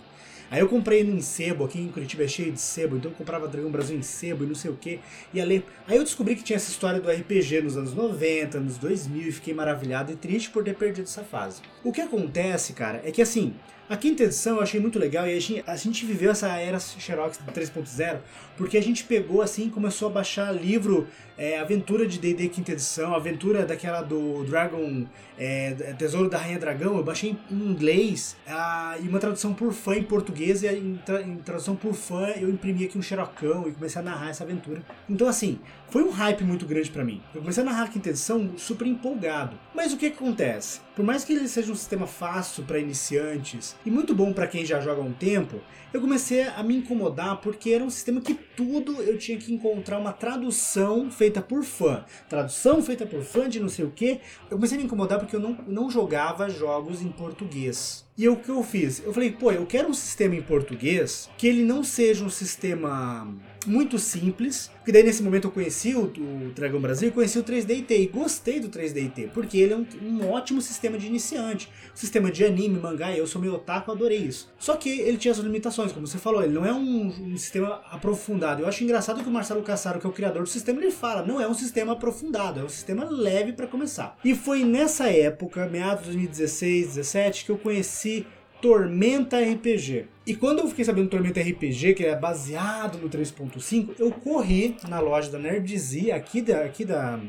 Aí 0.50 0.60
eu 0.60 0.70
comprei 0.70 1.04
no 1.04 1.22
sebo, 1.22 1.66
aqui 1.66 1.80
em 1.80 1.88
Curitiba 1.88 2.24
é 2.24 2.28
cheio 2.28 2.52
de 2.52 2.62
sebo, 2.62 2.98
então 2.98 3.12
eu 3.12 3.18
comprava 3.18 3.48
Dragão 3.48 3.72
Brasil 3.72 3.98
em 3.98 4.02
sebo 4.02 4.44
e 4.44 4.48
não 4.48 4.56
sei 4.56 4.72
o 4.72 4.76
que, 4.76 5.00
ia 5.34 5.46
ler. 5.46 5.66
Aí 5.88 5.98
eu 5.98 6.04
descobri 6.04 6.36
que 6.36 6.44
tinha 6.44 6.58
essa 6.58 6.70
história 6.70 7.00
do 7.00 7.10
RPG 7.10 7.62
nos 7.62 7.78
anos 7.78 7.94
90, 7.94 8.60
nos 8.60 8.78
2000 8.78 9.28
e 9.28 9.32
fiquei 9.32 9.54
maravilhado 9.54 10.12
e 10.12 10.16
triste 10.16 10.50
por 10.50 10.64
ter 10.64 10.76
perdido 10.76 11.06
essa 11.06 11.24
fase. 11.24 11.62
O 11.84 11.92
que 11.92 12.02
acontece, 12.02 12.74
cara, 12.74 13.02
é 13.04 13.12
que 13.12 13.22
assim, 13.22 13.54
a 13.88 13.96
quinta 13.96 14.24
edição 14.24 14.58
eu 14.58 14.64
achei 14.64 14.80
muito 14.80 14.98
legal 14.98 15.28
e 15.28 15.38
a 15.38 15.40
gente, 15.40 15.64
a 15.68 15.76
gente 15.76 16.06
viveu 16.06 16.32
essa 16.32 16.48
era 16.58 16.80
Xerox 16.80 17.40
3.0 17.54 18.20
porque 18.58 18.78
a 18.78 18.82
gente 18.82 19.04
pegou 19.04 19.42
assim 19.42 19.70
começou 19.70 20.10
a 20.10 20.12
baixar 20.12 20.52
livro 20.52 21.08
é, 21.38 21.60
Aventura 21.60 22.08
de 22.08 22.18
D&D 22.18 22.50
quinta 22.50 22.72
edição, 22.72 23.14
Aventura 23.14 23.66
daquela 23.66 24.02
do 24.02 24.44
Dragon, 24.46 25.06
é, 25.38 25.72
Tesouro 25.98 26.30
da 26.30 26.38
Rainha 26.38 26.58
Dragão, 26.58 26.98
eu 26.98 27.04
baixei 27.04 27.36
em 27.52 27.56
inglês 27.56 28.38
a, 28.48 28.98
e 29.02 29.08
uma 29.08 29.20
tradução 29.20 29.54
por 29.54 29.74
fã 29.74 29.96
em 29.96 30.04
português 30.04 30.64
e 30.64 30.68
em, 30.68 31.00
tra, 31.06 31.22
em 31.22 31.36
tradução 31.38 31.76
por 31.76 31.94
fã 31.94 32.28
eu 32.40 32.50
imprimi 32.50 32.86
aqui 32.86 32.98
um 32.98 33.02
xerocão 33.02 33.68
e 33.68 33.74
comecei 33.74 34.02
a 34.02 34.06
narrar 34.06 34.30
essa 34.30 34.44
aventura. 34.44 34.82
Então 35.10 35.28
assim, 35.28 35.60
foi 35.90 36.04
um 36.04 36.10
hype 36.10 36.44
muito 36.44 36.66
grande 36.66 36.90
para 36.90 37.04
mim. 37.04 37.22
Eu 37.34 37.42
comecei 37.42 37.64
a 37.64 37.66
narrar 37.66 37.84
a 37.84 37.88
quinta 37.88 38.10
edição 38.10 38.52
super 38.58 38.88
empolgado. 38.88 39.58
Mas 39.74 39.92
o 39.92 39.98
que, 39.98 40.10
que 40.10 40.18
acontece? 40.18 40.80
Por 40.96 41.04
mais 41.04 41.26
que 41.26 41.34
ele 41.34 41.48
seja 41.50 41.72
um 41.72 41.76
sistema 41.76 42.08
fácil 42.08 42.64
para 42.64 42.80
iniciantes 42.80 43.76
e 43.86 43.92
muito 43.92 44.16
bom 44.16 44.32
para 44.32 44.48
quem 44.48 44.66
já 44.66 44.80
joga 44.80 45.02
há 45.02 45.06
um 45.06 45.12
tempo, 45.12 45.60
eu 45.94 46.00
comecei 46.00 46.44
a 46.44 46.64
me 46.64 46.78
incomodar 46.78 47.38
porque 47.38 47.72
era 47.72 47.84
um 47.84 47.90
sistema 47.90 48.22
que 48.22 48.34
tudo 48.56 49.02
eu 49.02 49.18
tinha 49.18 49.38
que 49.38 49.54
encontrar 49.54 49.98
uma 49.98 50.14
tradução 50.14 51.10
feita 51.12 51.42
por 51.42 51.64
fã. 51.64 52.06
Tradução 52.30 52.82
feita 52.82 53.06
por 53.06 53.24
fã 53.24 53.50
de 53.50 53.60
não 53.60 53.70
sei 53.70 53.86
o 53.86 53.92
que. 53.92 54.20
Eu 54.50 54.58
comecei 54.58 54.78
a 54.78 54.80
me 54.80 54.86
incomodar 54.86 55.20
porque 55.20 55.36
eu 55.36 55.40
não, 55.40 55.58
não 55.68 55.90
jogava 55.90 56.50
jogos 56.50 57.02
em 57.02 57.10
português. 57.10 58.06
E 58.18 58.30
o 58.30 58.38
que 58.38 58.50
eu 58.50 58.64
fiz? 58.64 59.04
Eu 59.04 59.14
falei, 59.14 59.32
pô, 59.32 59.52
eu 59.52 59.66
quero 59.66 59.90
um 59.90 59.94
sistema 59.94 60.36
em 60.36 60.42
português 60.42 61.30
que 61.38 61.48
ele 61.48 61.64
não 61.64 61.84
seja 61.84 62.24
um 62.24 62.30
sistema 62.30 63.28
muito 63.66 63.98
simples. 64.00 64.72
Porque 64.78 64.92
daí 64.92 65.04
nesse 65.04 65.24
momento 65.24 65.46
eu 65.46 65.52
conheci 65.52 65.96
o, 65.96 66.04
o 66.04 66.52
Dragão 66.56 66.80
Brasil 66.80 67.10
e 67.10 67.12
conheci 67.12 67.40
o 67.40 67.44
3DT 67.44 67.92
e 67.92 68.08
gostei 68.08 68.60
do 68.60 68.70
3DT, 68.70 69.30
porque 69.34 69.58
ele 69.58 69.74
é 69.74 69.78
um, 69.78 69.86
um, 70.02 70.30
ótimo 70.30 70.62
sistema 70.62 70.98
de 70.98 71.08
iniciante. 71.08 71.70
sistema 71.94 72.32
de 72.32 72.46
anime, 72.46 72.80
mangá, 72.80 73.12
eu 73.12 73.26
sou 73.26 73.42
meio 73.42 73.56
otaku, 73.56 73.92
adorei 73.92 74.20
isso. 74.20 74.54
Só 74.60 74.76
que 74.76 74.90
ele 74.90 75.18
tinha 75.18 75.32
as 75.32 75.40
limitações, 75.40 75.92
como 75.92 76.06
você 76.06 76.18
falou, 76.18 76.44
ele 76.44 76.54
não 76.54 76.66
é 76.66 76.74
um, 76.74 77.08
um 77.08 77.38
sistema 77.38 77.82
aprofundado. 77.90 78.62
Eu 78.62 78.68
acho 78.68 78.84
engraçado 78.84 79.24
que 79.24 79.30
o 79.30 79.32
Marcelo 79.32 79.64
Cassaro, 79.64 80.00
que 80.00 80.06
é 80.06 80.10
o 80.10 80.14
criador 80.14 80.44
do 80.44 80.50
sistema, 80.50 80.80
ele 80.80 80.92
fala, 80.92 81.26
não 81.26 81.42
é 81.42 81.48
um 81.48 81.54
sistema 81.54 81.94
aprofundado, 81.94 82.60
é 82.60 82.64
um 82.64 82.70
sistema 82.70 83.06
leve 83.10 83.54
para 83.54 83.68
começar. 83.68 84.18
E 84.24 84.36
foi 84.36 84.64
nessa 84.64 85.10
época, 85.10 85.66
meados 85.68 86.06
de 86.06 86.12
2016, 86.12 86.88
17, 86.96 87.46
que 87.46 87.52
eu 87.52 87.58
conheci 87.58 88.28
Tormenta 88.62 89.40
RPG. 89.40 90.06
E 90.28 90.36
quando 90.36 90.60
eu 90.60 90.68
fiquei 90.68 90.84
sabendo 90.84 91.06
do 91.06 91.12
Tormenta 91.12 91.40
RPG, 91.40 91.94
que 91.94 92.04
é 92.04 92.16
baseado 92.16 92.98
no 92.98 93.08
3.5, 93.08 93.90
eu 94.00 94.10
corri 94.10 94.76
na 94.90 95.00
loja 95.00 95.30
da 95.30 95.38
Nerdzia 95.38 96.16
aqui 96.16 96.42
da, 96.42 96.64
aqui 96.64 96.84
da 96.84 97.20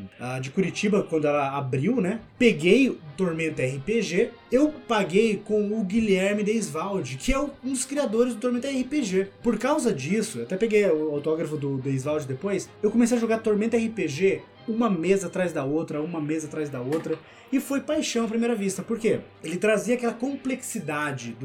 de 0.40 0.50
Curitiba, 0.50 1.02
quando 1.02 1.26
ela 1.26 1.50
abriu, 1.58 2.00
né? 2.00 2.20
Peguei 2.38 2.88
o 2.88 2.98
Tormenta 3.14 3.62
RPG, 3.62 4.30
eu 4.50 4.72
paguei 4.88 5.42
com 5.44 5.78
o 5.78 5.84
Guilherme 5.84 6.42
Deisvalde, 6.42 7.16
que 7.16 7.34
é 7.34 7.38
um 7.38 7.50
dos 7.62 7.84
criadores 7.84 8.34
do 8.34 8.40
Tormenta 8.40 8.68
RPG. 8.68 9.28
Por 9.42 9.58
causa 9.58 9.92
disso, 9.92 10.40
até 10.40 10.56
peguei 10.56 10.86
o 10.86 11.10
autógrafo 11.12 11.58
do 11.58 11.76
Deisvalde 11.76 12.26
depois, 12.26 12.66
eu 12.82 12.90
comecei 12.90 13.18
a 13.18 13.20
jogar 13.20 13.38
Tormenta 13.38 13.76
RPG 13.76 14.40
uma 14.68 14.90
mesa 14.90 15.26
atrás 15.26 15.52
da 15.52 15.64
outra, 15.64 16.00
uma 16.00 16.20
mesa 16.20 16.46
atrás 16.46 16.68
da 16.68 16.80
outra. 16.80 17.18
E 17.52 17.60
foi 17.60 17.80
paixão 17.80 18.24
à 18.24 18.28
primeira 18.28 18.54
vista. 18.54 18.82
Por 18.82 18.98
quê? 18.98 19.20
Ele 19.42 19.56
trazia 19.56 19.94
aquela 19.94 20.12
complexidade 20.12 21.36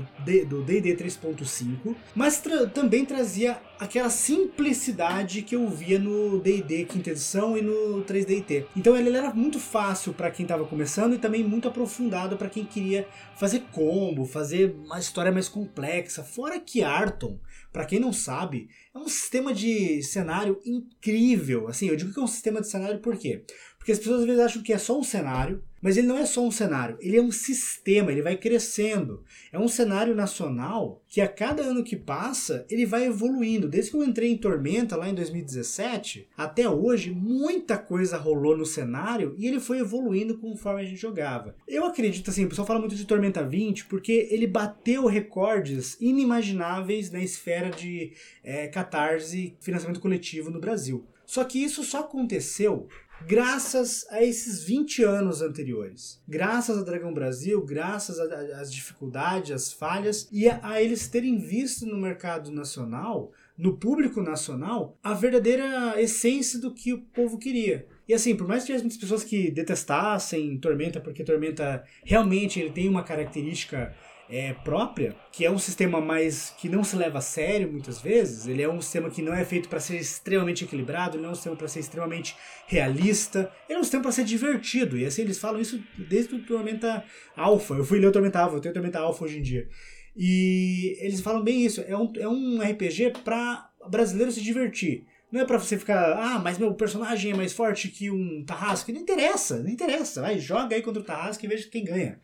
do 0.47 0.63
D&D 0.63 0.95
3.5, 0.95 1.95
mas 2.15 2.39
tra 2.39 2.65
também 2.67 3.05
trazia 3.05 3.59
aquela 3.81 4.11
simplicidade 4.11 5.41
que 5.41 5.55
eu 5.55 5.67
via 5.67 5.97
no 5.97 6.39
D&D 6.39 6.85
quinta 6.85 7.09
edição 7.09 7.57
e 7.57 7.63
no 7.63 8.03
3DT. 8.03 8.67
Então 8.75 8.95
ele 8.95 9.09
era 9.17 9.33
muito 9.33 9.59
fácil 9.59 10.13
para 10.13 10.29
quem 10.29 10.43
estava 10.43 10.65
começando 10.65 11.15
e 11.15 11.17
também 11.17 11.43
muito 11.43 11.67
aprofundado 11.67 12.37
para 12.37 12.47
quem 12.47 12.63
queria 12.63 13.07
fazer 13.35 13.61
combo, 13.71 14.23
fazer 14.23 14.75
uma 14.85 14.99
história 14.99 15.31
mais 15.31 15.49
complexa. 15.49 16.23
Fora 16.23 16.59
que 16.59 16.83
Arton, 16.83 17.39
para 17.73 17.83
quem 17.83 17.99
não 17.99 18.13
sabe, 18.13 18.69
é 18.93 18.99
um 18.99 19.07
sistema 19.07 19.51
de 19.51 20.03
cenário 20.03 20.59
incrível. 20.63 21.67
Assim, 21.67 21.87
eu 21.87 21.95
digo 21.95 22.13
que 22.13 22.19
é 22.19 22.23
um 22.23 22.27
sistema 22.27 22.61
de 22.61 22.69
cenário 22.69 22.99
por 22.99 23.17
quê? 23.17 23.43
Porque 23.79 23.93
as 23.93 23.97
pessoas 23.97 24.19
às 24.19 24.25
vezes 24.27 24.41
acham 24.41 24.61
que 24.61 24.73
é 24.73 24.77
só 24.77 24.99
um 24.99 25.03
cenário, 25.03 25.63
mas 25.81 25.97
ele 25.97 26.07
não 26.07 26.17
é 26.17 26.25
só 26.25 26.45
um 26.45 26.51
cenário, 26.51 26.97
ele 27.01 27.17
é 27.17 27.21
um 27.21 27.31
sistema, 27.31 28.11
ele 28.11 28.21
vai 28.21 28.37
crescendo. 28.37 29.23
É 29.51 29.57
um 29.57 29.67
cenário 29.67 30.15
nacional 30.15 31.01
que 31.09 31.19
a 31.19 31.27
cada 31.27 31.63
ano 31.63 31.83
que 31.83 31.95
passa, 31.95 32.65
ele 32.69 32.85
vai 32.85 33.05
evoluindo. 33.05 33.67
Desde 33.67 33.91
que 33.91 33.97
eu 33.97 34.03
entrei 34.03 34.31
em 34.31 34.37
Tormenta 34.37 34.95
lá 34.95 35.09
em 35.09 35.15
2017, 35.15 36.27
até 36.37 36.69
hoje, 36.69 37.11
muita 37.11 37.77
coisa 37.77 38.17
rolou 38.17 38.55
no 38.55 38.65
cenário 38.65 39.35
e 39.37 39.47
ele 39.47 39.59
foi 39.59 39.79
evoluindo 39.79 40.37
conforme 40.37 40.81
a 40.81 40.85
gente 40.85 41.01
jogava. 41.01 41.55
Eu 41.67 41.85
acredito 41.85 42.29
assim, 42.29 42.45
o 42.45 42.49
pessoal 42.49 42.67
fala 42.67 42.79
muito 42.79 42.95
de 42.95 43.05
Tormenta 43.05 43.43
20 43.43 43.85
porque 43.85 44.27
ele 44.29 44.45
bateu 44.45 45.05
recordes 45.05 45.97
inimagináveis 45.99 47.11
na 47.11 47.23
esfera 47.23 47.69
de 47.69 48.13
é, 48.43 48.67
catarse 48.67 49.55
financiamento 49.59 49.99
coletivo 49.99 50.49
no 50.51 50.59
Brasil. 50.59 51.05
Só 51.25 51.43
que 51.45 51.63
isso 51.63 51.83
só 51.83 52.01
aconteceu 52.01 52.87
graças 53.27 54.05
a 54.09 54.23
esses 54.23 54.63
20 54.63 55.03
anos 55.03 55.41
anteriores. 55.41 56.21
Graças 56.27 56.77
a 56.77 56.83
Dragão 56.83 57.13
Brasil, 57.13 57.63
graças 57.65 58.19
às 58.19 58.71
dificuldades, 58.73 59.51
às 59.51 59.73
falhas 59.73 60.27
e 60.31 60.49
a, 60.49 60.59
a 60.61 60.81
eles 60.81 61.07
terem 61.07 61.37
visto 61.37 61.85
no 61.85 61.97
mercado 61.97 62.51
nacional, 62.51 63.31
no 63.57 63.77
público 63.77 64.21
nacional, 64.21 64.97
a 65.03 65.13
verdadeira 65.13 66.01
essência 66.01 66.59
do 66.59 66.73
que 66.73 66.93
o 66.93 67.01
povo 67.01 67.37
queria. 67.37 67.87
E 68.07 68.13
assim, 68.13 68.35
por 68.35 68.47
mais 68.47 68.63
que 68.63 68.67
tivesse 68.67 68.83
muitas 68.83 68.99
pessoas 68.99 69.23
que 69.23 69.51
detestassem 69.51 70.57
Tormenta, 70.57 70.99
porque 70.99 71.23
Tormenta 71.23 71.83
realmente 72.03 72.59
ele 72.59 72.71
tem 72.71 72.89
uma 72.89 73.03
característica 73.03 73.93
é, 74.31 74.53
própria, 74.53 75.13
que 75.29 75.45
é 75.45 75.51
um 75.51 75.59
sistema 75.59 75.99
mais 75.99 76.53
que 76.57 76.69
não 76.69 76.85
se 76.85 76.95
leva 76.95 77.17
a 77.17 77.21
sério 77.21 77.69
muitas 77.69 77.99
vezes. 77.99 78.47
Ele 78.47 78.61
é 78.61 78.69
um 78.69 78.79
sistema 78.79 79.09
que 79.09 79.21
não 79.21 79.33
é 79.33 79.43
feito 79.43 79.67
para 79.67 79.79
ser 79.79 79.97
extremamente 79.97 80.63
equilibrado, 80.63 81.17
ele 81.17 81.23
não 81.23 81.29
é 81.29 81.31
um 81.33 81.35
sistema 81.35 81.57
para 81.57 81.67
ser 81.67 81.81
extremamente 81.81 82.35
realista. 82.65 83.51
Ele 83.67 83.77
é 83.77 83.79
um 83.79 83.83
sistema 83.83 84.03
para 84.03 84.13
ser 84.13 84.23
divertido. 84.23 84.97
E 84.97 85.05
assim 85.05 85.23
eles 85.23 85.37
falam 85.37 85.59
isso 85.59 85.83
desde 85.97 86.33
o 86.33 86.43
Tormenta 86.45 87.03
Alpha. 87.35 87.73
Eu 87.73 87.83
fui 87.83 87.99
ler 87.99 88.07
o 88.07 88.11
Tormenta 88.11 88.39
Alpha, 88.39 88.55
eu 88.55 88.61
tenho 88.61 88.71
o 88.71 88.75
Tormenta 88.75 88.99
Alpha 88.99 89.25
hoje 89.25 89.39
em 89.39 89.41
dia. 89.41 89.67
E 90.15 90.97
eles 91.01 91.19
falam 91.19 91.43
bem 91.43 91.65
isso. 91.65 91.83
É 91.85 91.97
um, 91.97 92.11
é 92.17 92.27
um 92.27 92.61
RPG 92.61 93.13
para 93.23 93.69
brasileiro 93.89 94.31
se 94.31 94.41
divertir. 94.41 95.05
Não 95.31 95.39
é 95.39 95.45
pra 95.45 95.57
você 95.57 95.77
ficar, 95.77 96.11
ah, 96.17 96.39
mas 96.39 96.57
meu 96.57 96.73
personagem 96.73 97.31
é 97.31 97.35
mais 97.35 97.53
forte 97.53 97.87
que 97.87 98.11
um 98.11 98.43
Tarrasque. 98.45 98.91
Não 98.91 98.99
interessa, 98.99 99.59
não 99.59 99.69
interessa. 99.69 100.21
Vai, 100.21 100.37
joga 100.39 100.75
aí 100.75 100.81
contra 100.81 101.01
o 101.01 101.05
Tarrasque 101.05 101.45
e 101.45 101.49
veja 101.49 101.69
quem 101.69 101.85
ganha. 101.85 102.19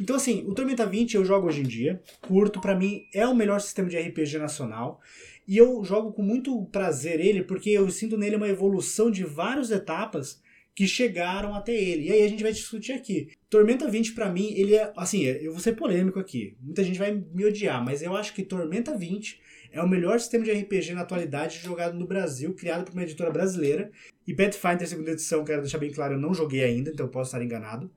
Então, 0.00 0.16
assim, 0.16 0.44
o 0.46 0.54
Tormenta 0.54 0.84
20 0.84 1.14
eu 1.14 1.24
jogo 1.24 1.46
hoje 1.46 1.60
em 1.60 1.64
dia, 1.64 2.02
curto, 2.20 2.60
para 2.60 2.74
mim 2.74 3.06
é 3.12 3.26
o 3.26 3.34
melhor 3.34 3.60
sistema 3.60 3.88
de 3.88 3.98
RPG 3.98 4.38
nacional. 4.38 5.00
E 5.46 5.56
eu 5.56 5.84
jogo 5.84 6.12
com 6.12 6.22
muito 6.22 6.64
prazer 6.66 7.20
ele, 7.20 7.42
porque 7.42 7.70
eu 7.70 7.88
sinto 7.90 8.16
nele 8.16 8.36
uma 8.36 8.48
evolução 8.48 9.10
de 9.10 9.24
várias 9.24 9.70
etapas 9.70 10.42
que 10.74 10.88
chegaram 10.88 11.54
até 11.54 11.72
ele. 11.72 12.08
E 12.08 12.12
aí 12.12 12.22
a 12.22 12.28
gente 12.28 12.42
vai 12.42 12.52
discutir 12.52 12.92
aqui. 12.92 13.28
Tormenta 13.48 13.88
20 13.88 14.12
para 14.12 14.32
mim, 14.32 14.52
ele 14.56 14.74
é, 14.74 14.92
assim, 14.96 15.22
eu 15.22 15.52
vou 15.52 15.60
ser 15.60 15.74
polêmico 15.74 16.18
aqui. 16.18 16.56
Muita 16.60 16.82
gente 16.82 16.98
vai 16.98 17.12
me 17.12 17.44
odiar, 17.44 17.84
mas 17.84 18.02
eu 18.02 18.16
acho 18.16 18.34
que 18.34 18.42
Tormenta 18.42 18.96
20 18.96 19.40
é 19.70 19.82
o 19.82 19.88
melhor 19.88 20.18
sistema 20.18 20.44
de 20.44 20.52
RPG 20.52 20.94
na 20.94 21.02
atualidade 21.02 21.58
jogado 21.58 21.96
no 21.98 22.06
Brasil, 22.06 22.54
criado 22.54 22.84
por 22.84 22.92
uma 22.92 23.02
editora 23.02 23.30
brasileira. 23.30 23.90
E 24.26 24.34
Pathfinder 24.34 24.88
segunda 24.88 25.12
edição, 25.12 25.44
quero 25.44 25.62
deixar 25.62 25.78
bem 25.78 25.92
claro, 25.92 26.14
eu 26.14 26.20
não 26.20 26.34
joguei 26.34 26.64
ainda, 26.64 26.90
então 26.90 27.06
posso 27.06 27.28
estar 27.28 27.44
enganado. 27.44 27.90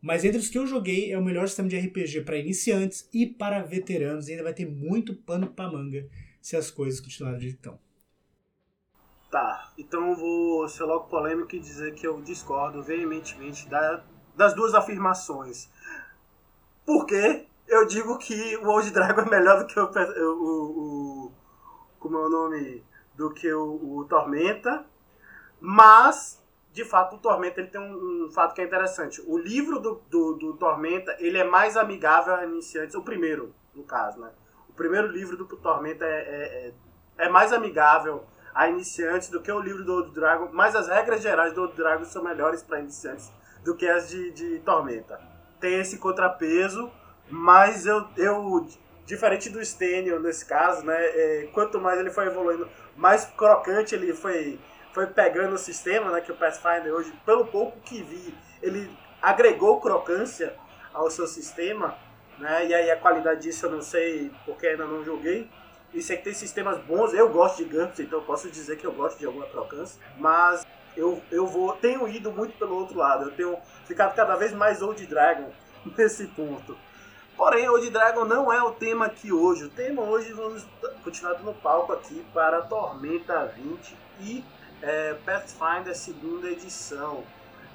Mas 0.00 0.24
entre 0.24 0.38
os 0.38 0.48
que 0.48 0.58
eu 0.58 0.66
joguei, 0.66 1.12
é 1.12 1.18
o 1.18 1.24
melhor 1.24 1.48
sistema 1.48 1.68
de 1.68 1.78
RPG 1.78 2.22
para 2.22 2.38
iniciantes 2.38 3.08
e 3.12 3.26
para 3.26 3.62
veteranos. 3.62 4.28
E 4.28 4.32
ainda 4.32 4.44
vai 4.44 4.54
ter 4.54 4.66
muito 4.66 5.14
pano 5.14 5.48
para 5.48 5.70
manga 5.70 6.08
se 6.40 6.56
as 6.56 6.70
coisas 6.70 7.00
continuarem 7.00 7.40
de 7.40 7.48
então. 7.48 7.78
Tá, 9.30 9.72
então 9.76 10.14
vou 10.14 10.68
ser 10.68 10.84
logo 10.84 11.08
polêmico 11.08 11.56
e 11.56 11.58
dizer 11.58 11.94
que 11.94 12.06
eu 12.06 12.22
discordo 12.22 12.82
veementemente 12.82 13.68
da, 13.68 14.04
das 14.36 14.54
duas 14.54 14.72
afirmações. 14.74 15.68
Porque 16.84 17.46
eu 17.66 17.86
digo 17.86 18.16
que 18.18 18.56
o 18.58 18.68
Old 18.68 18.90
Dragon 18.92 19.22
é 19.22 19.28
melhor 19.28 19.58
do 19.58 19.66
que 19.66 19.78
o. 19.78 19.90
o, 19.90 21.26
o 21.26 21.32
como 21.98 22.16
é 22.16 22.26
o 22.26 22.30
nome? 22.30 22.84
Do 23.16 23.32
que 23.34 23.52
o, 23.52 23.98
o 23.98 24.04
Tormenta. 24.04 24.86
Mas 25.60 26.40
de 26.76 26.84
fato, 26.84 27.16
o 27.16 27.18
Tormenta 27.18 27.58
ele 27.58 27.70
tem 27.70 27.80
um, 27.80 28.26
um, 28.26 28.30
fato 28.30 28.54
que 28.54 28.60
é 28.60 28.64
interessante. 28.64 29.22
O 29.26 29.38
livro 29.38 29.80
do, 29.80 30.02
do, 30.10 30.34
do, 30.34 30.52
Tormenta 30.58 31.16
ele 31.18 31.38
é 31.38 31.42
mais 31.44 31.74
amigável 31.74 32.34
a 32.34 32.44
iniciantes, 32.44 32.94
o 32.94 33.00
primeiro, 33.00 33.54
no 33.74 33.82
caso, 33.82 34.20
né? 34.20 34.28
O 34.68 34.74
primeiro 34.74 35.06
livro 35.06 35.38
do 35.38 35.46
Tormenta 35.46 36.04
é, 36.04 36.10
é, 36.10 36.72
é, 37.18 37.24
é 37.24 37.28
mais 37.30 37.50
amigável 37.50 38.24
a 38.54 38.68
iniciantes 38.68 39.30
do 39.30 39.40
que 39.40 39.50
o 39.50 39.58
livro 39.58 39.84
do 39.84 39.94
Old 39.94 40.10
Dragon, 40.10 40.50
mas 40.52 40.76
as 40.76 40.86
regras 40.86 41.22
gerais 41.22 41.54
do 41.54 41.62
Old 41.62 41.74
Dragon 41.74 42.04
são 42.04 42.22
melhores 42.22 42.62
para 42.62 42.78
iniciantes 42.78 43.32
do 43.64 43.74
que 43.74 43.88
as 43.88 44.10
de, 44.10 44.30
de 44.32 44.58
Tormenta. 44.58 45.18
Tem 45.58 45.80
esse 45.80 45.96
contrapeso, 45.96 46.92
mas 47.30 47.86
eu, 47.86 48.06
eu 48.18 48.68
diferente 49.06 49.48
do 49.48 49.64
Stênio 49.64 50.20
nesse 50.20 50.44
caso, 50.44 50.84
né? 50.84 50.94
É, 50.94 51.48
quanto 51.54 51.80
mais 51.80 51.98
ele 51.98 52.10
foi 52.10 52.26
evoluindo, 52.26 52.68
mais 52.94 53.24
crocante 53.24 53.94
ele 53.94 54.12
foi 54.12 54.60
foi 54.96 55.06
pegando 55.08 55.56
o 55.56 55.58
sistema, 55.58 56.10
né, 56.10 56.22
que 56.22 56.32
o 56.32 56.34
Pathfinder 56.34 56.90
hoje, 56.90 57.12
pelo 57.26 57.44
pouco 57.48 57.78
que 57.80 58.02
vi, 58.02 58.34
ele 58.62 58.90
agregou 59.20 59.78
crocância 59.78 60.56
ao 60.90 61.10
seu 61.10 61.26
sistema, 61.26 61.94
né, 62.38 62.66
e 62.66 62.72
aí 62.72 62.90
a 62.90 62.96
qualidade 62.96 63.42
disso 63.42 63.66
eu 63.66 63.72
não 63.72 63.82
sei, 63.82 64.32
porque 64.46 64.68
ainda 64.68 64.86
não 64.86 65.04
joguei. 65.04 65.50
E 65.92 66.00
sei 66.00 66.16
que 66.16 66.24
tem 66.24 66.32
sistemas 66.32 66.78
bons, 66.78 67.12
eu 67.12 67.28
gosto 67.28 67.58
de 67.58 67.64
GURPS, 67.64 68.00
então 68.00 68.22
posso 68.22 68.48
dizer 68.50 68.78
que 68.78 68.86
eu 68.86 68.92
gosto 68.92 69.18
de 69.18 69.26
alguma 69.26 69.44
crocância, 69.44 70.00
mas 70.16 70.66
eu, 70.96 71.20
eu 71.30 71.46
vou 71.46 71.74
tenho 71.74 72.08
ido 72.08 72.32
muito 72.32 72.56
pelo 72.56 72.76
outro 72.76 72.96
lado, 72.96 73.24
eu 73.24 73.32
tenho 73.32 73.58
ficado 73.84 74.14
cada 74.14 74.34
vez 74.34 74.54
mais 74.54 74.80
Old 74.80 75.06
Dragon 75.06 75.52
nesse 75.94 76.26
ponto. 76.28 76.74
Porém, 77.36 77.68
Old 77.68 77.90
Dragon 77.90 78.24
não 78.24 78.50
é 78.50 78.62
o 78.62 78.72
tema 78.72 79.04
aqui 79.04 79.30
hoje. 79.30 79.64
O 79.64 79.68
tema 79.68 80.00
hoje, 80.00 80.32
vamos 80.32 80.66
continuar 81.04 81.38
no 81.40 81.52
palco 81.52 81.92
aqui 81.92 82.24
para 82.32 82.62
Tormenta 82.62 83.44
20 83.54 83.94
e 84.20 84.42
é, 84.82 85.14
Pathfinder 85.24 85.94
segunda 85.94 86.48
edição. 86.50 87.24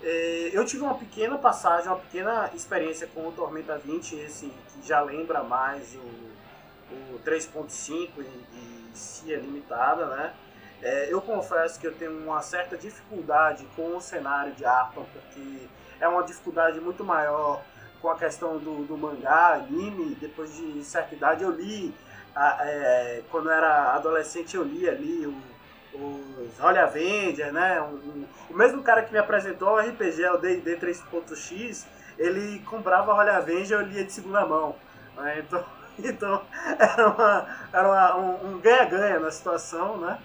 É, 0.02 0.50
eu 0.52 0.66
tive 0.66 0.84
uma 0.84 0.96
pequena 0.96 1.38
passagem, 1.38 1.88
uma 1.88 2.00
pequena 2.00 2.50
experiência 2.54 3.08
com 3.08 3.28
o 3.28 3.32
Tormenta 3.32 3.78
20, 3.78 4.16
esse 4.16 4.48
que 4.48 4.88
já 4.88 5.02
lembra 5.02 5.44
mais 5.44 5.96
o, 5.96 7.16
o 7.16 7.20
3.5 7.24 8.10
e, 8.18 8.22
e 8.22 8.90
CIA 8.94 9.38
limitada, 9.38 10.08
né? 10.08 10.34
É, 10.82 11.14
eu 11.14 11.22
confesso 11.22 11.80
que 11.80 11.86
eu 11.86 11.94
tenho 11.94 12.18
uma 12.24 12.42
certa 12.42 12.76
dificuldade 12.76 13.68
com 13.76 13.96
o 13.96 14.02
cenário 14.02 14.52
de 14.54 14.66
Arton, 14.66 15.06
porque 15.14 15.68
é 16.00 16.08
uma 16.08 16.24
dificuldade 16.24 16.80
muito 16.80 17.04
maior 17.04 17.62
com 18.02 18.10
a 18.10 18.18
questão 18.18 18.58
do, 18.58 18.84
do 18.86 18.98
mangá, 18.98 19.54
anime. 19.54 20.16
Depois 20.16 20.56
de 20.56 20.84
certa 20.84 21.14
idade, 21.14 21.44
eu 21.44 21.52
li, 21.52 21.94
a, 22.36 22.58
é, 22.62 23.22
quando 23.30 23.50
eu 23.50 23.54
era 23.54 23.94
adolescente, 23.94 24.56
eu 24.56 24.64
li 24.64 24.90
ali 24.90 25.28
o 25.28 25.51
os 25.94 26.60
Holy 26.60 26.78
Avenger, 26.78 27.52
né? 27.52 27.82
Um, 27.82 27.96
um, 27.96 28.26
o 28.50 28.58
mesmo 28.58 28.82
cara 28.82 29.04
que 29.04 29.12
me 29.12 29.20
apresentou 29.20 29.70
o 29.70 29.80
RPG, 29.80 30.26
o 30.28 30.38
D&D 30.38 30.78
3.x, 30.78 31.88
ele 32.18 32.60
comprava 32.60 33.14
Holy 33.14 33.30
Avenger 33.30 33.80
eu 33.80 33.86
lia 33.86 34.04
de 34.04 34.12
segunda 34.12 34.46
mão. 34.46 34.76
Né? 35.18 35.40
Então, 35.40 35.66
então 36.00 36.42
era, 36.80 37.10
uma, 37.10 37.48
era 37.74 37.88
uma, 37.88 38.46
um 38.46 38.60
ganha-ganha 38.60 39.20
na 39.20 39.32
situação, 39.32 39.98
né? 39.98 40.18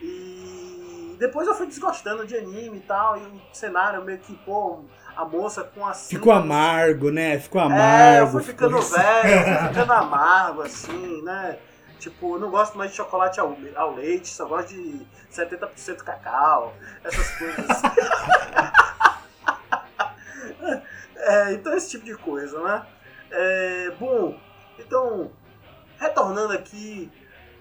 E 0.00 1.16
depois 1.18 1.48
eu 1.48 1.54
fui 1.54 1.66
desgostando 1.66 2.26
de 2.26 2.36
anime 2.36 2.76
e 2.78 2.80
tal, 2.80 3.16
e 3.16 3.20
o 3.20 3.40
cenário 3.52 4.02
meio 4.02 4.18
que, 4.18 4.34
pô, 4.34 4.80
a 5.16 5.24
moça 5.24 5.64
com 5.64 5.86
a 5.86 5.94
Ficou 5.94 6.32
amargo, 6.32 7.10
né? 7.10 7.38
Ficou 7.38 7.60
amargo. 7.60 7.82
É, 7.82 8.20
eu 8.20 8.26
fui 8.28 8.42
ficando 8.42 8.80
velho, 8.80 9.44
fui 9.44 9.68
ficando 9.68 9.92
amargo, 9.92 10.62
assim, 10.62 11.22
né? 11.22 11.56
Tipo, 11.98 12.38
não 12.38 12.50
gosto 12.50 12.76
mais 12.76 12.90
de 12.90 12.96
chocolate 12.96 13.40
ao, 13.40 13.56
ao 13.74 13.94
leite, 13.94 14.28
só 14.28 14.46
gosto 14.46 14.68
de 14.68 15.06
70% 15.32 15.96
cacau, 15.98 16.74
essas 17.02 17.38
coisas. 17.38 17.66
é, 21.16 21.52
então, 21.52 21.74
esse 21.74 21.90
tipo 21.90 22.04
de 22.04 22.16
coisa, 22.16 22.62
né? 22.62 22.86
É, 23.30 23.90
bom, 23.98 24.38
então, 24.78 25.32
retornando 25.98 26.52
aqui 26.52 27.10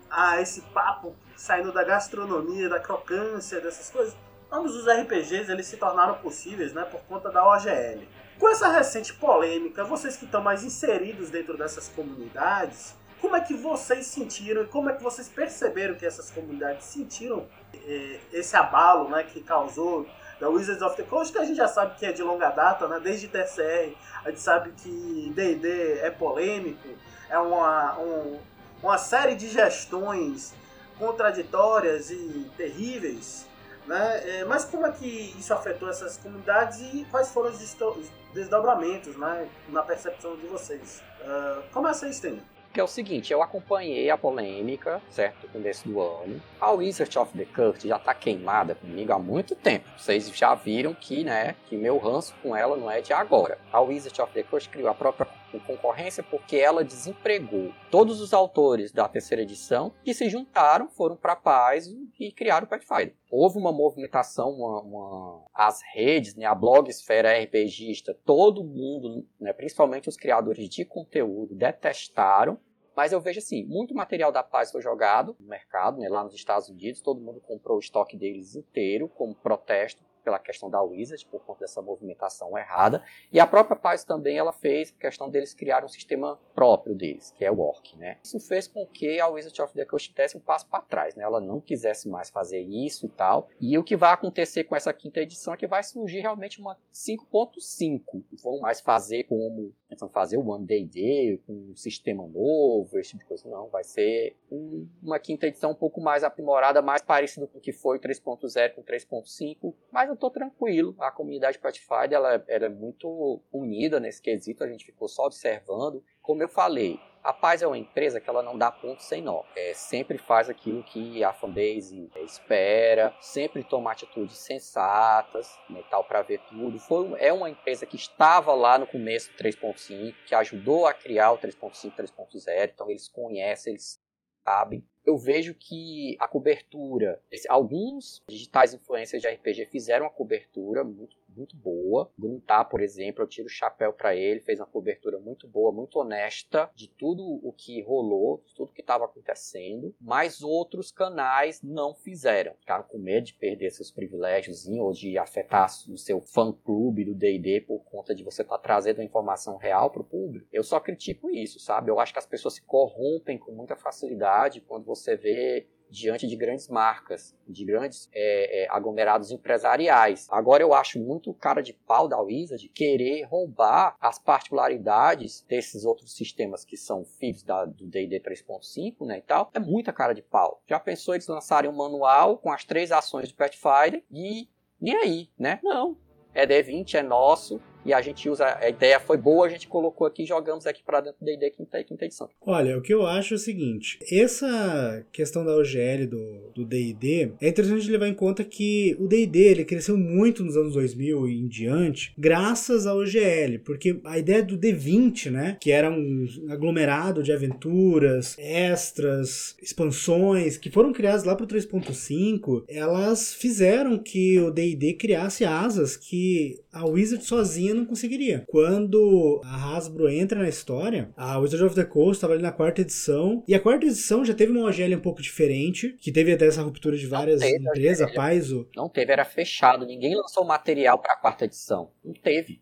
a 0.09 0.41
esse 0.41 0.61
papo, 0.61 1.15
saindo 1.35 1.71
da 1.71 1.83
gastronomia, 1.83 2.69
da 2.69 2.79
crocância, 2.79 3.59
dessas 3.59 3.89
coisas, 3.89 4.15
ambos 4.51 4.75
os 4.75 4.87
RPGs 4.87 5.51
eles 5.51 5.65
se 5.65 5.77
tornaram 5.77 6.15
possíveis 6.15 6.73
né, 6.73 6.83
por 6.83 7.01
conta 7.01 7.29
da 7.29 7.45
OGL. 7.45 8.07
Com 8.39 8.49
essa 8.49 8.67
recente 8.67 9.13
polêmica, 9.13 9.83
vocês 9.83 10.17
que 10.17 10.25
estão 10.25 10.41
mais 10.41 10.63
inseridos 10.63 11.29
dentro 11.29 11.57
dessas 11.57 11.87
comunidades, 11.89 12.95
como 13.25 13.37
é 13.37 13.41
que 13.41 13.55
vocês 13.55 14.05
sentiram 14.05 14.61
e 14.61 14.67
como 14.67 14.87
é 14.87 14.93
que 14.93 15.01
vocês 15.01 15.27
perceberam 15.27 15.95
que 15.95 16.05
essas 16.05 16.29
comunidades 16.29 16.85
sentiram 16.85 17.47
eh, 17.73 18.19
esse 18.31 18.55
abalo 18.55 19.09
né, 19.09 19.23
que 19.23 19.41
causou 19.41 20.07
da 20.39 20.47
Wizards 20.47 20.83
of 20.83 20.95
the 20.95 21.01
Coast, 21.01 21.33
que 21.33 21.39
a 21.39 21.43
gente 21.43 21.57
já 21.57 21.67
sabe 21.67 21.97
que 21.97 22.05
é 22.05 22.11
de 22.11 22.21
longa 22.21 22.51
data, 22.51 22.87
né? 22.87 22.99
desde 22.99 23.27
TCR, 23.27 23.95
a 24.23 24.29
gente 24.29 24.41
sabe 24.41 24.73
que 24.73 25.33
D&D 25.35 26.01
é 26.01 26.11
polêmico, 26.11 26.87
é 27.27 27.39
uma, 27.39 27.97
um, 27.97 28.39
uma 28.83 28.99
série 28.99 29.33
de 29.33 29.47
gestões 29.47 30.53
contraditórias 30.99 32.11
e 32.11 32.51
terríveis, 32.55 33.47
né? 33.87 34.39
É, 34.41 34.45
mas 34.45 34.65
como 34.65 34.85
é 34.85 34.91
que 34.91 35.33
isso 35.39 35.51
afetou 35.51 35.89
essas 35.89 36.17
comunidades 36.17 36.79
e 36.93 37.07
quais 37.09 37.31
foram 37.31 37.49
os 37.49 38.11
desdobramentos 38.35 39.15
né, 39.15 39.49
na 39.69 39.81
percepção 39.81 40.35
de 40.35 40.45
vocês? 40.45 41.01
Uh, 41.21 41.63
começa 41.71 42.05
aí, 42.05 42.13
Stênio 42.13 42.54
que 42.75 42.81
é 42.81 42.83
o 42.83 42.87
seguinte, 42.87 43.31
eu 43.31 43.41
acompanhei 43.41 44.09
a 44.09 44.17
polêmica, 44.17 45.01
certo, 45.09 45.43
no 45.43 45.53
começo 45.53 45.87
do 45.87 46.01
ano. 46.01 46.41
A 46.59 46.71
Wizard 46.71 47.17
of 47.17 47.31
the 47.37 47.45
Coast 47.45 47.87
já 47.87 47.97
tá 47.97 48.13
queimada 48.13 48.75
comigo 48.75 49.13
há 49.13 49.17
muito 49.17 49.55
tempo. 49.55 49.89
Vocês 49.97 50.29
já 50.35 50.53
viram 50.53 50.93
que, 50.93 51.23
né, 51.23 51.55
que 51.69 51.77
meu 51.77 51.97
ranço 51.97 52.35
com 52.43 52.53
ela 52.53 52.75
não 52.75 52.91
é 52.91 52.99
de 52.99 53.13
agora. 53.13 53.57
A 53.71 53.79
Wizard 53.79 54.21
of 54.21 54.33
the 54.33 54.43
Coast 54.43 54.67
criou 54.67 54.89
a 54.89 54.93
própria 54.93 55.25
concorrência 55.65 56.21
porque 56.21 56.57
ela 56.57 56.83
desempregou 56.83 57.71
todos 57.89 58.19
os 58.19 58.33
autores 58.33 58.91
da 58.91 59.07
terceira 59.07 59.43
edição 59.43 59.93
que 60.03 60.13
se 60.13 60.29
juntaram, 60.29 60.89
foram 60.89 61.15
para 61.15 61.33
paz 61.33 61.87
e 62.19 62.31
criaram 62.31 62.65
o 62.65 62.69
Pathfinder. 62.69 63.15
Houve 63.31 63.57
uma 63.57 63.71
movimentação, 63.71 64.49
uma, 64.49 64.81
uma, 64.81 65.45
as 65.53 65.81
redes, 65.93 66.35
né, 66.35 66.45
a 66.45 66.53
blogosfera 66.53 67.41
RPGista, 67.41 68.17
todo 68.25 68.63
mundo, 68.63 69.25
né, 69.39 69.53
principalmente 69.53 70.09
os 70.09 70.17
criadores 70.17 70.67
de 70.67 70.83
conteúdo, 70.83 71.55
detestaram 71.55 72.59
mas 72.95 73.11
eu 73.11 73.19
vejo 73.19 73.39
assim, 73.39 73.63
muito 73.65 73.93
material 73.93 74.31
da 74.31 74.43
Paz 74.43 74.71
foi 74.71 74.81
jogado 74.81 75.35
no 75.39 75.47
mercado, 75.47 75.99
né, 75.99 76.07
lá 76.09 76.23
nos 76.23 76.33
Estados 76.33 76.69
Unidos, 76.69 77.01
todo 77.01 77.21
mundo 77.21 77.41
comprou 77.41 77.77
o 77.77 77.79
estoque 77.79 78.17
deles 78.17 78.55
inteiro 78.55 79.07
como 79.09 79.35
protesto 79.35 80.03
pela 80.25 80.39
questão 80.39 80.69
da 80.69 80.81
Wizard, 80.81 81.23
por 81.27 81.39
conta 81.45 81.61
dessa 81.61 81.81
movimentação 81.81 82.57
errada. 82.57 83.03
E 83.31 83.39
a 83.39 83.45
própria 83.45 83.77
Paz 83.77 84.03
também 84.03 84.37
ela 84.37 84.51
fez 84.51 84.89
questão 84.89 85.29
deles 85.29 85.53
criar 85.53 85.85
um 85.85 85.87
sistema 85.87 86.39
próprio 86.55 86.95
deles, 86.95 87.31
que 87.31 87.45
é 87.45 87.51
o 87.51 87.59
Orc. 87.59 87.95
Né? 87.95 88.17
Isso 88.23 88.39
fez 88.39 88.67
com 88.67 88.85
que 88.87 89.19
a 89.19 89.27
Wizard 89.27 89.61
of 89.61 89.73
the 89.73 89.85
Coast 89.85 90.13
desse 90.13 90.35
um 90.35 90.39
passo 90.39 90.67
para 90.67 90.81
trás. 90.81 91.15
Né? 91.15 91.23
Ela 91.23 91.39
não 91.39 91.61
quisesse 91.61 92.09
mais 92.09 92.31
fazer 92.31 92.61
isso 92.61 93.05
e 93.05 93.09
tal. 93.09 93.47
E 93.61 93.77
o 93.77 93.83
que 93.83 93.95
vai 93.95 94.11
acontecer 94.11 94.63
com 94.63 94.75
essa 94.75 94.91
quinta 94.91 95.21
edição 95.21 95.53
é 95.53 95.57
que 95.57 95.67
vai 95.67 95.83
surgir 95.83 96.21
realmente 96.21 96.59
uma 96.59 96.75
5.5. 96.91 98.23
Vão 98.43 98.59
mais 98.59 98.81
fazer 98.81 99.25
como 99.25 99.71
vão 99.99 100.09
fazer 100.09 100.37
o 100.37 100.47
One 100.47 100.65
Day 100.65 101.41
com 101.45 101.53
um 101.53 101.75
sistema 101.75 102.27
novo, 102.27 102.97
esse 102.97 103.11
tipo 103.11 103.21
de 103.21 103.27
coisa. 103.27 103.47
Não, 103.47 103.69
vai 103.69 103.83
ser 103.83 104.35
um, 104.51 104.87
uma 105.01 105.19
quinta 105.19 105.47
edição 105.47 105.71
um 105.71 105.75
pouco 105.75 106.01
mais 106.01 106.23
aprimorada, 106.23 106.81
mais 106.81 107.01
parecido 107.01 107.47
com 107.47 107.59
o 107.59 107.61
que 107.61 107.71
foi 107.71 107.99
3.0 107.99 108.73
com 108.73 108.83
3.5, 108.83 109.73
mas 109.91 110.09
eu 110.09 110.15
tô 110.15 110.29
tranquilo. 110.29 110.95
A 110.99 111.11
comunidade 111.11 111.59
Pathfinder 111.59 112.13
ela, 112.13 112.43
ela 112.47 112.65
é 112.65 112.69
muito 112.69 113.41
unida 113.51 113.99
nesse 113.99 114.21
quesito, 114.21 114.63
a 114.63 114.67
gente 114.67 114.85
ficou 114.85 115.07
só 115.07 115.25
observando. 115.25 116.03
Como 116.25 116.41
eu 116.41 116.49
falei, 116.49 116.99
a 117.23 117.31
Paz 117.31 117.61
é 117.61 117.67
uma 117.67 117.77
empresa 117.77 118.19
que 118.19 118.27
ela 118.27 118.41
não 118.41 118.57
dá 118.57 118.71
ponto 118.71 119.03
sem 119.03 119.21
nó. 119.21 119.43
É, 119.55 119.75
sempre 119.75 120.17
faz 120.17 120.49
aquilo 120.49 120.81
que 120.81 121.23
a 121.23 121.31
fanbase 121.31 122.09
espera, 122.15 123.15
sempre 123.21 123.63
toma 123.63 123.91
atitudes 123.91 124.35
sensatas, 124.39 125.55
né, 125.69 125.83
tal 125.87 126.03
para 126.03 126.23
ver 126.23 126.39
tudo. 126.49 126.79
Foi, 126.79 127.13
é 127.19 127.31
uma 127.31 127.47
empresa 127.47 127.85
que 127.85 127.95
estava 127.95 128.55
lá 128.55 128.79
no 128.79 128.87
começo 128.87 129.31
do 129.33 129.37
3.5, 129.37 130.15
que 130.25 130.33
ajudou 130.33 130.87
a 130.87 130.95
criar 130.95 131.31
o 131.31 131.37
3.5, 131.37 131.95
3.0, 131.95 132.71
então 132.73 132.89
eles 132.89 133.07
conhecem, 133.07 133.73
eles 133.73 133.99
sabem 134.43 134.83
eu 135.05 135.17
vejo 135.17 135.53
que 135.53 136.17
a 136.19 136.27
cobertura, 136.27 137.21
alguns 137.47 138.23
digitais 138.27 138.73
influencers 138.73 139.21
de 139.21 139.27
RPG 139.27 139.67
fizeram 139.67 140.05
uma 140.05 140.11
cobertura 140.11 140.83
muito, 140.83 141.15
muito 141.35 141.55
boa. 141.55 142.11
Gruntar, 142.17 142.69
por 142.69 142.81
exemplo, 142.81 143.23
eu 143.23 143.27
tiro 143.27 143.47
o 143.47 143.49
chapéu 143.49 143.93
para 143.93 144.15
ele, 144.15 144.39
fez 144.39 144.59
uma 144.59 144.65
cobertura 144.65 145.19
muito 145.19 145.47
boa, 145.47 145.71
muito 145.71 145.99
honesta 145.99 146.69
de 146.75 146.87
tudo 146.87 147.23
o 147.43 147.51
que 147.51 147.81
rolou, 147.81 148.43
de 148.45 148.53
tudo 148.53 148.71
que 148.71 148.81
estava 148.81 149.05
acontecendo. 149.05 149.95
Mas 149.99 150.41
outros 150.41 150.91
canais 150.91 151.61
não 151.61 151.93
fizeram. 151.93 152.53
Ficaram 152.59 152.83
com 152.83 152.97
medo 152.97 153.25
de 153.25 153.33
perder 153.33 153.71
seus 153.71 153.91
privilégios 153.91 154.67
ou 154.67 154.91
de 154.91 155.17
afetar 155.17 155.69
o 155.89 155.97
seu 155.97 156.21
fã-clube 156.21 157.05
do 157.05 157.13
D&D 157.13 157.61
por 157.61 157.79
conta 157.85 158.13
de 158.13 158.23
você 158.23 158.41
estar 158.41 158.57
tá 158.57 158.63
trazendo 158.63 159.01
a 159.01 159.03
informação 159.03 159.57
real 159.57 159.89
para 159.89 160.01
o 160.01 160.05
público. 160.05 160.47
Eu 160.51 160.63
só 160.63 160.79
critico 160.79 161.29
isso, 161.29 161.59
sabe? 161.59 161.89
Eu 161.89 161.99
acho 161.99 162.13
que 162.13 162.19
as 162.19 162.25
pessoas 162.25 162.55
se 162.55 162.61
corrompem 162.61 163.37
com 163.37 163.51
muita 163.51 163.75
facilidade 163.75 164.61
quando 164.61 164.85
você 164.85 165.15
vê 165.15 165.67
diante 165.89 166.27
de 166.27 166.35
grandes 166.35 166.67
marcas, 166.67 167.35
de 167.47 167.63
grandes 167.63 168.09
é, 168.13 168.63
é, 168.63 168.69
aglomerados 168.69 169.31
empresariais. 169.31 170.27
Agora 170.29 170.61
eu 170.61 170.73
acho 170.73 170.99
muito 170.99 171.33
cara 171.33 171.61
de 171.61 171.73
pau 171.73 172.07
da 172.07 172.19
Wizard 172.19 172.67
querer 172.69 173.23
roubar 173.23 173.95
as 173.99 174.19
particularidades 174.19 175.45
desses 175.47 175.85
outros 175.85 176.15
sistemas 176.15 176.65
que 176.65 176.77
são 176.77 177.05
filhos 177.05 177.43
da, 177.43 177.65
do 177.65 177.87
D&D 177.87 178.19
3.5, 178.19 179.05
né, 179.05 179.19
e 179.19 179.21
tal. 179.21 179.51
É 179.53 179.59
muita 179.59 179.93
cara 179.93 180.13
de 180.13 180.21
pau. 180.21 180.61
Já 180.67 180.79
pensou 180.79 181.13
eles 181.13 181.27
lançarem 181.27 181.69
um 181.69 181.75
manual 181.75 182.37
com 182.37 182.51
as 182.51 182.63
três 182.63 182.91
ações 182.91 183.29
de 183.29 183.33
Pathfinder 183.33 184.03
e 184.11 184.47
nem 184.79 184.95
aí, 184.95 185.29
né? 185.37 185.59
Não. 185.63 185.97
É 186.33 186.45
D20, 186.45 186.95
é 186.95 187.03
nosso, 187.03 187.61
e 187.85 187.93
a 187.93 188.01
gente 188.01 188.27
usa, 188.27 188.57
a 188.59 188.67
ideia 188.67 188.99
foi 188.99 189.17
boa, 189.17 189.45
a 189.45 189.49
gente 189.49 189.67
colocou 189.67 190.07
aqui, 190.07 190.25
jogamos 190.25 190.65
aqui 190.65 190.81
para 190.83 191.01
dentro 191.01 191.19
do 191.19 191.25
D&D 191.25 191.51
quinta, 191.51 191.83
quinta 191.83 192.05
edição. 192.05 192.27
Olha, 192.41 192.77
o 192.77 192.81
que 192.81 192.93
eu 192.93 193.05
acho 193.05 193.35
é 193.35 193.37
o 193.37 193.39
seguinte, 193.39 193.99
essa 194.11 195.05
questão 195.11 195.45
da 195.45 195.55
OGL 195.55 196.07
do 196.53 196.65
D&D, 196.65 197.33
é 197.39 197.49
interessante 197.49 197.89
levar 197.89 198.07
em 198.07 198.13
conta 198.13 198.43
que 198.43 198.97
o 198.99 199.07
D&D 199.07 199.39
ele 199.39 199.65
cresceu 199.65 199.97
muito 199.97 200.43
nos 200.43 200.57
anos 200.57 200.73
2000 200.73 201.27
e 201.27 201.39
em 201.39 201.47
diante, 201.47 202.13
graças 202.17 202.87
à 202.87 202.95
OGL, 202.95 203.59
porque 203.63 203.99
a 204.03 204.17
ideia 204.17 204.41
do 204.41 204.57
D20, 204.57 205.29
né, 205.29 205.57
que 205.61 205.71
era 205.71 205.91
um 205.91 206.25
aglomerado 206.49 207.21
de 207.21 207.31
aventuras, 207.31 208.35
extras, 208.39 209.55
expansões, 209.61 210.57
que 210.57 210.71
foram 210.71 210.91
criadas 210.91 211.23
lá 211.23 211.35
para 211.35 211.43
o 211.43 211.47
3.5, 211.47 212.63
elas 212.67 213.33
fizeram 213.33 213.99
que 213.99 214.39
o 214.39 214.49
D&D 214.49 214.93
criasse 214.93 215.45
asas 215.45 215.95
que 215.95 216.59
a 216.71 216.85
Wizard 216.85 217.23
sozinha 217.23 217.74
não 217.75 217.85
conseguiria. 217.85 218.43
Quando 218.47 219.41
a 219.43 219.75
Hasbro 219.75 220.09
entra 220.09 220.39
na 220.39 220.49
história, 220.49 221.09
a 221.15 221.37
Wizard 221.37 221.63
of 221.63 221.75
the 221.75 221.83
Coast 221.83 222.13
estava 222.13 222.33
ali 222.33 222.41
na 222.41 222.51
quarta 222.51 222.81
edição, 222.81 223.43
e 223.47 223.53
a 223.53 223.59
quarta 223.59 223.85
edição 223.85 224.25
já 224.25 224.33
teve 224.33 224.51
uma 224.51 224.67
OGL 224.67 224.95
um 224.95 225.01
pouco 225.01 225.21
diferente, 225.21 225.95
que 225.99 226.11
teve 226.11 226.33
até 226.33 226.47
essa 226.47 226.61
ruptura 226.61 226.97
de 226.97 227.07
várias 227.07 227.41
empresas, 227.41 228.09
a 228.09 228.13
Paizo. 228.13 228.67
Não 228.75 228.89
teve, 228.89 229.11
era 229.11 229.25
fechado, 229.25 229.85
ninguém 229.85 230.15
lançou 230.15 230.45
material 230.45 230.99
para 230.99 231.13
a 231.13 231.17
quarta 231.17 231.45
edição. 231.45 231.91
Não 232.03 232.13
teve. 232.13 232.61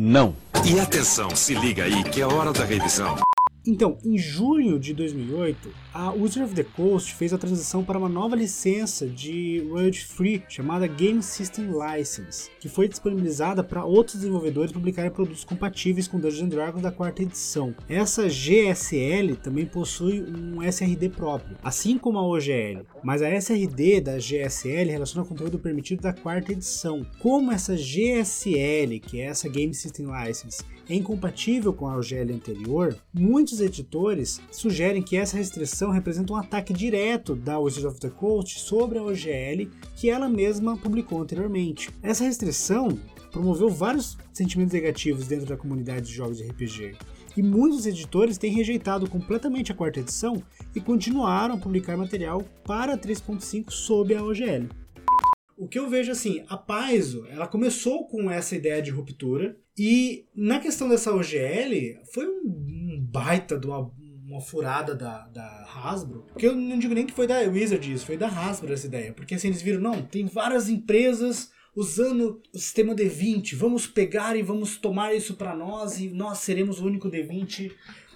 Não. 0.00 0.36
E 0.68 0.78
atenção, 0.78 1.30
se 1.34 1.54
liga 1.54 1.84
aí 1.84 2.04
que 2.04 2.20
é 2.20 2.26
hora 2.26 2.52
da 2.52 2.64
revisão. 2.64 3.16
Então, 3.66 3.98
em 4.04 4.16
junho 4.16 4.78
de 4.78 4.94
2008, 4.94 5.74
a 5.92 6.12
Wizard 6.12 6.44
of 6.44 6.54
the 6.54 6.62
Coast 6.62 7.12
fez 7.14 7.32
a 7.32 7.38
transição 7.38 7.82
para 7.82 7.98
uma 7.98 8.08
nova 8.08 8.36
licença 8.36 9.08
de 9.08 9.66
royalty 9.68 10.04
free 10.04 10.42
chamada 10.48 10.86
Game 10.86 11.20
System 11.20 11.70
License, 11.72 12.48
que 12.60 12.68
foi 12.68 12.86
disponibilizada 12.86 13.64
para 13.64 13.84
outros 13.84 14.18
desenvolvedores 14.18 14.70
publicarem 14.70 15.10
produtos 15.10 15.42
compatíveis 15.42 16.06
com 16.06 16.20
Dungeons 16.20 16.48
Dragons 16.48 16.82
da 16.82 16.92
quarta 16.92 17.22
edição. 17.22 17.74
Essa 17.88 18.28
GSL 18.28 19.34
também 19.42 19.66
possui 19.66 20.22
um 20.22 20.62
SRD 20.62 21.08
próprio, 21.08 21.56
assim 21.64 21.98
como 21.98 22.18
a 22.18 22.22
OGL, 22.22 22.86
mas 23.02 23.20
a 23.20 23.28
SRD 23.28 24.00
da 24.00 24.18
GSL 24.18 24.90
relaciona 24.90 25.26
conteúdo 25.26 25.58
permitido 25.58 26.02
da 26.02 26.12
quarta 26.12 26.52
edição. 26.52 27.04
Como 27.18 27.50
essa 27.50 27.76
GSL, 27.76 29.00
que 29.00 29.20
é 29.20 29.24
essa 29.24 29.48
Game 29.48 29.74
System 29.74 30.06
License, 30.06 30.62
é 30.88 30.94
incompatível 30.94 31.72
com 31.72 31.88
a 31.88 31.96
OGL 31.96 32.34
anterior, 32.34 32.96
muitos 33.12 33.60
editores 33.60 34.40
sugerem 34.50 35.02
que 35.02 35.16
essa 35.16 35.36
restrição 35.36 35.90
representa 35.90 36.32
um 36.32 36.36
ataque 36.36 36.72
direto 36.72 37.34
da 37.34 37.58
Wizards 37.58 37.84
of 37.84 38.00
the 38.00 38.10
Coast 38.10 38.60
sobre 38.60 38.98
a 38.98 39.02
OGL 39.02 39.70
que 39.96 40.08
ela 40.08 40.28
mesma 40.28 40.76
publicou 40.76 41.20
anteriormente. 41.22 41.90
Essa 42.02 42.24
restrição 42.24 42.98
promoveu 43.32 43.68
vários 43.68 44.16
sentimentos 44.32 44.72
negativos 44.72 45.26
dentro 45.26 45.46
da 45.46 45.56
comunidade 45.56 46.06
de 46.06 46.12
jogos 46.12 46.38
de 46.38 46.44
RPG. 46.44 46.96
E 47.36 47.42
muitos 47.42 47.84
editores 47.84 48.38
têm 48.38 48.52
rejeitado 48.52 49.08
completamente 49.10 49.70
a 49.70 49.74
quarta 49.74 50.00
edição 50.00 50.42
e 50.74 50.80
continuaram 50.80 51.56
a 51.56 51.58
publicar 51.58 51.96
material 51.96 52.42
para 52.64 52.96
3.5 52.96 53.70
sob 53.70 54.14
a 54.14 54.24
OGL. 54.24 54.68
O 55.56 55.66
que 55.66 55.78
eu 55.78 55.88
vejo 55.88 56.12
assim, 56.12 56.44
a 56.48 56.56
Paizo, 56.56 57.26
ela 57.30 57.46
começou 57.46 58.06
com 58.06 58.30
essa 58.30 58.54
ideia 58.54 58.82
de 58.82 58.90
ruptura 58.90 59.56
e 59.76 60.26
na 60.34 60.60
questão 60.60 60.88
dessa 60.88 61.14
OGL 61.14 61.98
foi 62.12 62.26
um, 62.26 62.42
um 62.44 63.06
baita 63.10 63.58
de 63.58 63.66
uma, 63.66 63.90
uma 64.26 64.40
furada 64.40 64.94
da, 64.94 65.26
da 65.28 65.66
Hasbro, 65.74 66.26
porque 66.32 66.46
eu 66.46 66.54
não 66.54 66.78
digo 66.78 66.94
nem 66.94 67.06
que 67.06 67.14
foi 67.14 67.26
da 67.26 67.38
Wizard 67.40 67.90
isso, 67.90 68.04
foi 68.04 68.18
da 68.18 68.28
Hasbro 68.28 68.72
essa 68.72 68.86
ideia, 68.86 69.14
porque 69.14 69.34
assim 69.34 69.48
eles 69.48 69.62
viram, 69.62 69.80
não, 69.80 70.02
tem 70.02 70.26
várias 70.26 70.68
empresas 70.68 71.50
usando 71.74 72.40
o 72.54 72.58
sistema 72.58 72.94
D20, 72.94 73.54
vamos 73.54 73.86
pegar 73.86 74.34
e 74.34 74.42
vamos 74.42 74.78
tomar 74.78 75.14
isso 75.14 75.34
para 75.34 75.54
nós 75.54 76.00
e 76.00 76.08
nós 76.08 76.38
seremos 76.38 76.80
o 76.80 76.86
único 76.86 77.10
D20 77.10 77.70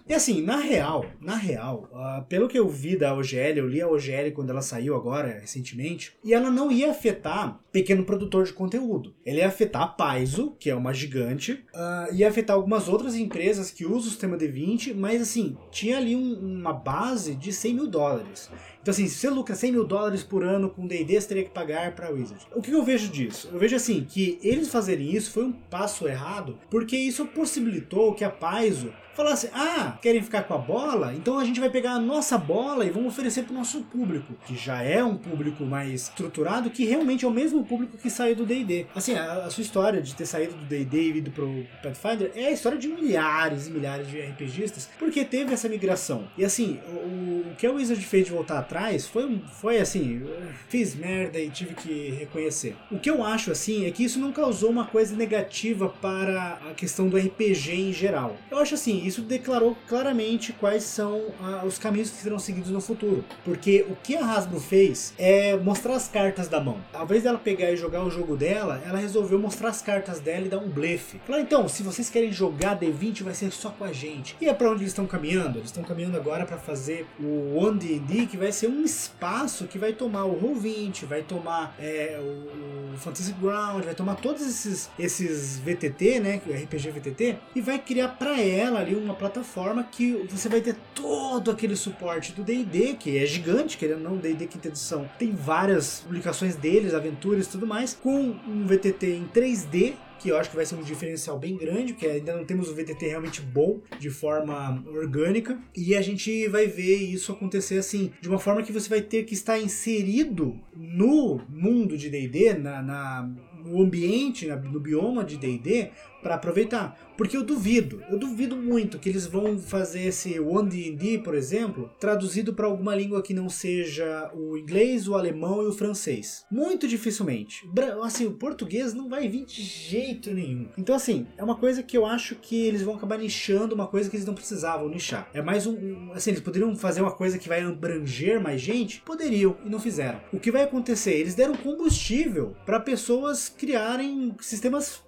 E 0.09 0.15
assim, 0.15 0.43
na 0.43 0.57
real, 0.57 1.05
na 1.21 1.37
real, 1.37 1.89
uh, 1.93 2.25
pelo 2.25 2.49
que 2.49 2.59
eu 2.59 2.69
vi 2.69 2.97
da 2.97 3.15
OGL, 3.15 3.59
eu 3.59 3.69
li 3.69 3.81
a 3.81 3.89
OGL 3.89 4.33
quando 4.35 4.51
ela 4.51 4.63
saiu 4.63 4.97
agora, 4.97 5.39
recentemente, 5.41 6.13
e 6.25 6.35
ela 6.35 6.51
não 6.51 6.71
ia 6.71 6.91
afetar 6.91 7.61
pequeno 7.71 8.05
produtor 8.05 8.45
de 8.45 8.53
conteúdo. 8.53 9.15
Ela 9.25 9.39
ia 9.39 9.49
afetar 9.49 9.83
a 9.83 9.87
Paizo, 9.87 10.57
que 10.59 10.69
é 10.71 10.75
uma 10.75 10.93
gigante, 10.93 11.65
uh, 11.75 12.13
ia 12.13 12.29
afetar 12.29 12.57
algumas 12.57 12.89
outras 12.89 13.15
empresas 13.15 13.71
que 13.71 13.85
usam 13.85 13.99
o 13.99 14.03
sistema 14.03 14.37
D20, 14.37 14.95
mas 14.95 15.23
assim, 15.23 15.57
tinha 15.71 15.97
ali 15.97 16.17
um, 16.17 16.35
uma 16.35 16.73
base 16.73 17.35
de 17.35 17.53
100 17.53 17.75
mil 17.75 17.87
dólares. 17.87 18.51
Então, 18.83 18.93
assim, 18.93 19.07
se 19.07 19.17
você 19.17 19.29
lucra 19.29 19.55
100 19.55 19.73
mil 19.73 19.85
dólares 19.85 20.23
por 20.23 20.43
ano 20.43 20.71
com 20.71 20.87
D&D, 20.87 21.21
você 21.21 21.29
teria 21.29 21.45
que 21.45 21.51
pagar 21.51 21.93
para 21.93 22.11
Wizard. 22.11 22.47
O 22.55 22.63
que 22.63 22.71
eu 22.71 22.83
vejo 22.83 23.09
disso? 23.09 23.51
Eu 23.53 23.59
vejo 23.59 23.77
assim, 23.77 24.07
que 24.09 24.39
eles 24.43 24.69
fazerem 24.69 25.15
isso 25.15 25.31
foi 25.31 25.45
um 25.45 25.53
passo 25.53 26.09
errado, 26.09 26.59
porque 26.71 26.97
isso 26.97 27.27
possibilitou 27.27 28.15
que 28.15 28.25
a 28.25 28.31
Paizo 28.31 28.91
falasse: 29.15 29.51
ah, 29.53 29.99
querem 30.01 30.23
ficar 30.23 30.45
com 30.45 30.55
a 30.55 30.59
bola? 30.59 31.15
Então 31.15 31.39
a 31.39 31.45
gente 31.45 31.61
vai 31.61 31.71
pegar 31.71 31.93
a 31.93 31.99
nossa 31.99 32.39
bola 32.39 32.85
e 32.85 32.91
vamos 32.91 33.13
oferecer 33.13 33.43
para 33.43 33.53
o 33.53 33.57
nosso 33.57 33.83
público, 33.83 34.35
que 34.47 34.57
já 34.57 34.83
é 34.83 35.03
um 35.05 35.17
público 35.17 35.65
mais 35.65 36.05
estruturado, 36.05 36.71
que 36.71 36.85
realmente 36.85 37.25
é 37.25 37.29
o 37.29 37.31
mesmo 37.31 37.65
público 37.65 37.97
que 37.97 38.09
saiu 38.09 38.35
do 38.35 38.47
DD. 38.47 38.87
Assim, 38.95 39.15
a, 39.15 39.45
a, 39.45 39.51
sua 39.51 39.63
história 39.63 40.01
de 40.01 40.15
ter 40.15 40.27
saído 40.27 40.55
do 40.55 40.65
DD 40.65 41.01
e 41.01 41.19
ido 41.19 41.31
pro 41.31 41.67
Pathfinder 41.83 42.33
é 42.35 42.47
a 42.47 42.51
história 42.51 42.79
de 42.79 42.89
milhares 42.89 43.67
e 43.67 43.71
milhares 43.71 44.09
de 44.09 44.21
RPGistas, 44.21 44.89
porque 44.99 45.25
teve 45.25 45.53
essa 45.53 45.69
migração. 45.69 46.29
E 46.37 46.45
assim, 46.45 46.81
o, 46.89 47.51
o 47.51 47.55
que 47.57 47.67
a 47.67 47.73
Wizard 47.73 48.05
fez 48.05 48.27
de 48.27 48.33
voltar 48.33 48.63
atrás 48.71 49.07
foi, 49.07 49.41
foi 49.61 49.79
assim: 49.79 50.23
fiz 50.69 50.95
merda 50.95 51.39
e 51.39 51.51
tive 51.51 51.75
que 51.75 52.11
reconhecer. 52.11 52.77
O 52.91 52.99
que 52.99 53.11
eu 53.11 53.25
acho 53.25 53.51
assim 53.51 53.87
é 53.87 53.91
que 53.91 54.05
isso 54.05 54.21
não 54.21 54.31
causou 54.31 54.71
uma 54.71 54.87
coisa 54.87 55.17
negativa 55.17 55.89
para 55.89 56.61
a 56.71 56.75
questão 56.75 57.09
do 57.09 57.17
RPG 57.17 57.73
em 57.73 57.93
geral. 57.93 58.37
Eu 58.51 58.59
acho 58.59 58.75
assim, 58.75 59.05
isso 59.05 59.23
declarou 59.23 59.77
claramente 59.89 60.53
quais 60.53 60.85
são 60.85 61.21
os 61.67 61.79
caminhos 61.79 62.11
que 62.11 62.17
serão 62.17 62.39
seguidos 62.39 62.71
no 62.71 62.81
futuro. 62.81 63.25
Porque 63.45 63.85
o 63.89 63.97
que 63.97 64.17
a 64.17 64.25
Hasbro 64.25 64.61
fez 64.61 65.13
é 65.19 65.57
mostrar 65.57 65.95
as 65.95 66.09
cartas 66.09 66.47
da 66.49 66.61
mão. 66.61 66.79
Ao 66.93 67.05
invés 67.05 67.25
dela 67.25 67.39
pegar 67.39 67.73
e 67.73 67.77
jogar 67.77 68.05
o 68.05 68.11
jogo 68.11 68.37
dela, 68.37 68.81
ela 68.87 68.99
resolveu 68.99 69.39
mostrar 69.39 69.71
as 69.71 69.83
cartas 69.83 70.21
dela 70.21 70.47
e 70.47 70.49
dar 70.49 70.59
um 70.59 70.69
blefe. 70.69 71.21
Falar, 71.27 71.41
então, 71.41 71.67
se 71.69 71.83
vocês 71.83 72.09
querem 72.09 72.31
jogar 72.31 72.79
D20, 72.79 73.23
vai 73.23 73.35
ser 73.35 73.51
só 73.51 73.71
com 73.71 73.85
a 73.85 73.93
gente. 73.93 74.37
E 74.41 74.49
é 74.49 74.55
para 74.55 74.71
onde 74.71 74.83
eles 74.83 74.93
estão 74.93 75.07
caminhando? 75.07 75.59
Eles 75.59 75.71
estão 75.71 75.83
caminhando 75.83 76.17
agora 76.17 76.47
para 76.47 76.59
fazer 76.59 77.07
o 77.19 77.57
One 77.57 77.79
D&D, 77.79 78.27
que 78.27 78.37
vai 78.37 78.53
ser 78.61 78.69
um 78.69 78.85
espaço 78.85 79.67
que 79.67 79.79
vai 79.79 79.95
tomar 79.95 80.25
o 80.25 80.39
Roll20, 80.39 81.07
vai 81.07 81.23
tomar 81.23 81.75
é, 81.79 82.21
o, 82.21 82.95
o 82.95 82.99
Fantasy 82.99 83.33
Ground, 83.33 83.85
vai 83.85 83.95
tomar 83.95 84.17
todos 84.17 84.43
esses, 84.43 84.91
esses 84.99 85.59
VTT, 85.59 86.21
né, 86.21 86.37
RPG 86.37 86.91
VTT, 86.91 87.39
e 87.55 87.61
vai 87.63 87.79
criar 87.79 88.09
para 88.09 88.39
ela 88.39 88.81
ali 88.81 88.95
uma 88.95 89.15
plataforma 89.15 89.83
que 89.85 90.13
você 90.29 90.49
vai 90.49 90.61
ter 90.61 90.77
todo 90.95 91.51
aquele 91.51 91.75
suporte 91.75 92.33
do 92.33 92.43
D&D, 92.43 92.95
que 92.95 93.17
é 93.17 93.25
gigante, 93.25 93.79
querendo 93.79 94.03
não, 94.03 94.19
D&D 94.19 94.47
quinta 94.47 94.69
edição. 94.69 95.09
Tem 95.19 95.33
várias 95.33 96.01
publicações 96.01 96.55
deles, 96.55 96.93
aventuras 96.93 97.47
e 97.47 97.51
tudo 97.51 97.67
mais, 97.67 97.95
com 97.95 98.37
um 98.47 98.67
VTT 98.67 99.07
em 99.07 99.27
3D, 99.35 99.95
que 100.21 100.29
eu 100.29 100.37
acho 100.37 100.51
que 100.51 100.57
vai 100.57 100.67
ser 100.67 100.75
um 100.75 100.83
diferencial 100.83 101.39
bem 101.39 101.57
grande, 101.57 101.95
porque 101.95 102.07
ainda 102.07 102.37
não 102.37 102.45
temos 102.45 102.69
o 102.69 102.75
VTT 102.75 103.07
realmente 103.07 103.41
bom 103.41 103.81
de 103.99 104.11
forma 104.11 104.85
orgânica, 104.87 105.59
e 105.75 105.95
a 105.95 106.03
gente 106.03 106.47
vai 106.49 106.67
ver 106.67 106.97
isso 106.97 107.33
acontecer 107.33 107.79
assim, 107.79 108.13
de 108.21 108.29
uma 108.29 108.39
forma 108.39 108.63
que 108.63 108.73
você 108.73 108.89
vai 108.89 109.01
ter 109.01 109.25
que 109.25 109.35
estar 109.35 109.59
inserido 109.59 110.61
no 110.77 111.41
mundo 111.49 111.97
de 111.97 112.11
D&D, 112.11 112.55
na, 112.55 112.83
na, 112.83 113.31
no 113.65 113.83
ambiente, 113.83 114.47
no 114.47 114.79
bioma 114.79 115.25
de 115.25 115.37
D&D, 115.37 115.91
para 116.23 116.35
aproveitar. 116.35 116.99
Porque 117.17 117.37
eu 117.37 117.45
duvido, 117.45 118.03
eu 118.09 118.19
duvido 118.19 118.57
muito 118.57 118.99
que 118.99 119.09
eles 119.09 119.27
vão 119.27 119.59
fazer 119.59 120.07
esse 120.07 120.41
One 120.41 120.71
D&D, 120.71 121.19
por 121.19 121.35
exemplo, 121.35 121.91
traduzido 122.01 122.55
para 122.55 122.67
alguma 122.67 122.95
língua 122.95 123.23
que 123.23 123.35
não 123.35 123.49
seja 123.51 124.31
o 124.35 124.57
inglês, 124.57 125.07
o 125.07 125.15
alemão 125.15 125.63
e 125.63 125.67
o 125.67 125.73
francês. 125.73 126.47
Muito 126.51 126.89
dificilmente. 126.89 127.69
Assim, 128.03 128.27
o 128.27 128.33
português 128.33 128.95
não 128.95 129.09
vai 129.09 129.29
vir 129.29 129.45
de 129.45 129.63
jeito 129.63 130.33
nenhum. 130.33 130.69
Então, 130.79 130.95
assim, 130.95 131.27
é 131.37 131.45
uma 131.45 131.57
coisa 131.57 131.83
que 131.83 131.97
eu 131.97 132.07
acho 132.07 132.37
que 132.37 132.57
eles 132.65 132.81
vão 132.81 132.95
acabar 132.95 133.19
nichando 133.19 133.75
uma 133.75 133.87
coisa 133.87 134.09
que 134.09 134.17
eles 134.17 134.27
não 134.27 134.35
precisavam 134.35 134.89
nichar. 134.89 135.29
É 135.35 135.43
mais 135.43 135.67
um, 135.67 136.13
assim, 136.13 136.31
eles 136.31 136.43
poderiam 136.43 136.75
fazer 136.75 137.03
uma 137.03 137.13
coisa 137.13 137.39
que 137.39 137.49
vai 137.49 137.61
abranger 137.61 138.41
mais 138.41 138.63
gente? 138.63 139.03
Poderiam, 139.03 139.59
e 139.63 139.69
não 139.69 139.79
fizeram. 139.79 140.21
O 140.33 140.41
que 140.41 140.51
vai 140.51 140.63
acontecer? 140.63 141.13
Eles 141.13 141.35
deram 141.35 141.55
combustível 141.55 142.57
para 142.65 142.81
pessoas 142.81 143.49
criarem 143.51 144.35
sistemas 144.41 145.03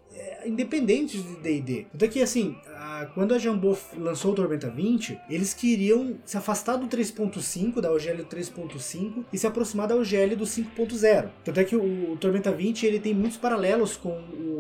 independentes 0.47 1.23
de 1.23 1.37
D&D. 1.37 1.87
Tanto 1.93 2.09
que, 2.11 2.21
assim, 2.21 2.57
a, 2.75 3.07
quando 3.15 3.35
a 3.35 3.39
Jambô 3.39 3.77
lançou 3.97 4.33
o 4.33 4.35
Tormenta 4.35 4.71
20, 4.71 5.19
eles 5.29 5.55
queriam 5.55 6.17
se 6.25 6.37
afastar 6.37 6.77
do 6.77 6.87
3.5, 6.87 7.81
da 7.81 7.93
OGL 7.93 8.25
3.5, 8.25 9.25
e 9.33 9.39
se 9.39 9.47
aproximar 9.47 9.89
da 9.89 9.97
OGL 9.97 10.37
do 10.37 10.45
5.0. 10.45 11.29
Tanto 11.45 11.61
é 11.61 11.65
que 11.65 11.77
o, 11.77 12.13
o 12.13 12.17
Tormenta 12.17 12.53
20, 12.53 12.87
ele 12.87 13.01
tem 13.01 13.15
muitos 13.15 13.39
paralelos 13.39 13.97
com 13.97 14.11
o 14.11 14.52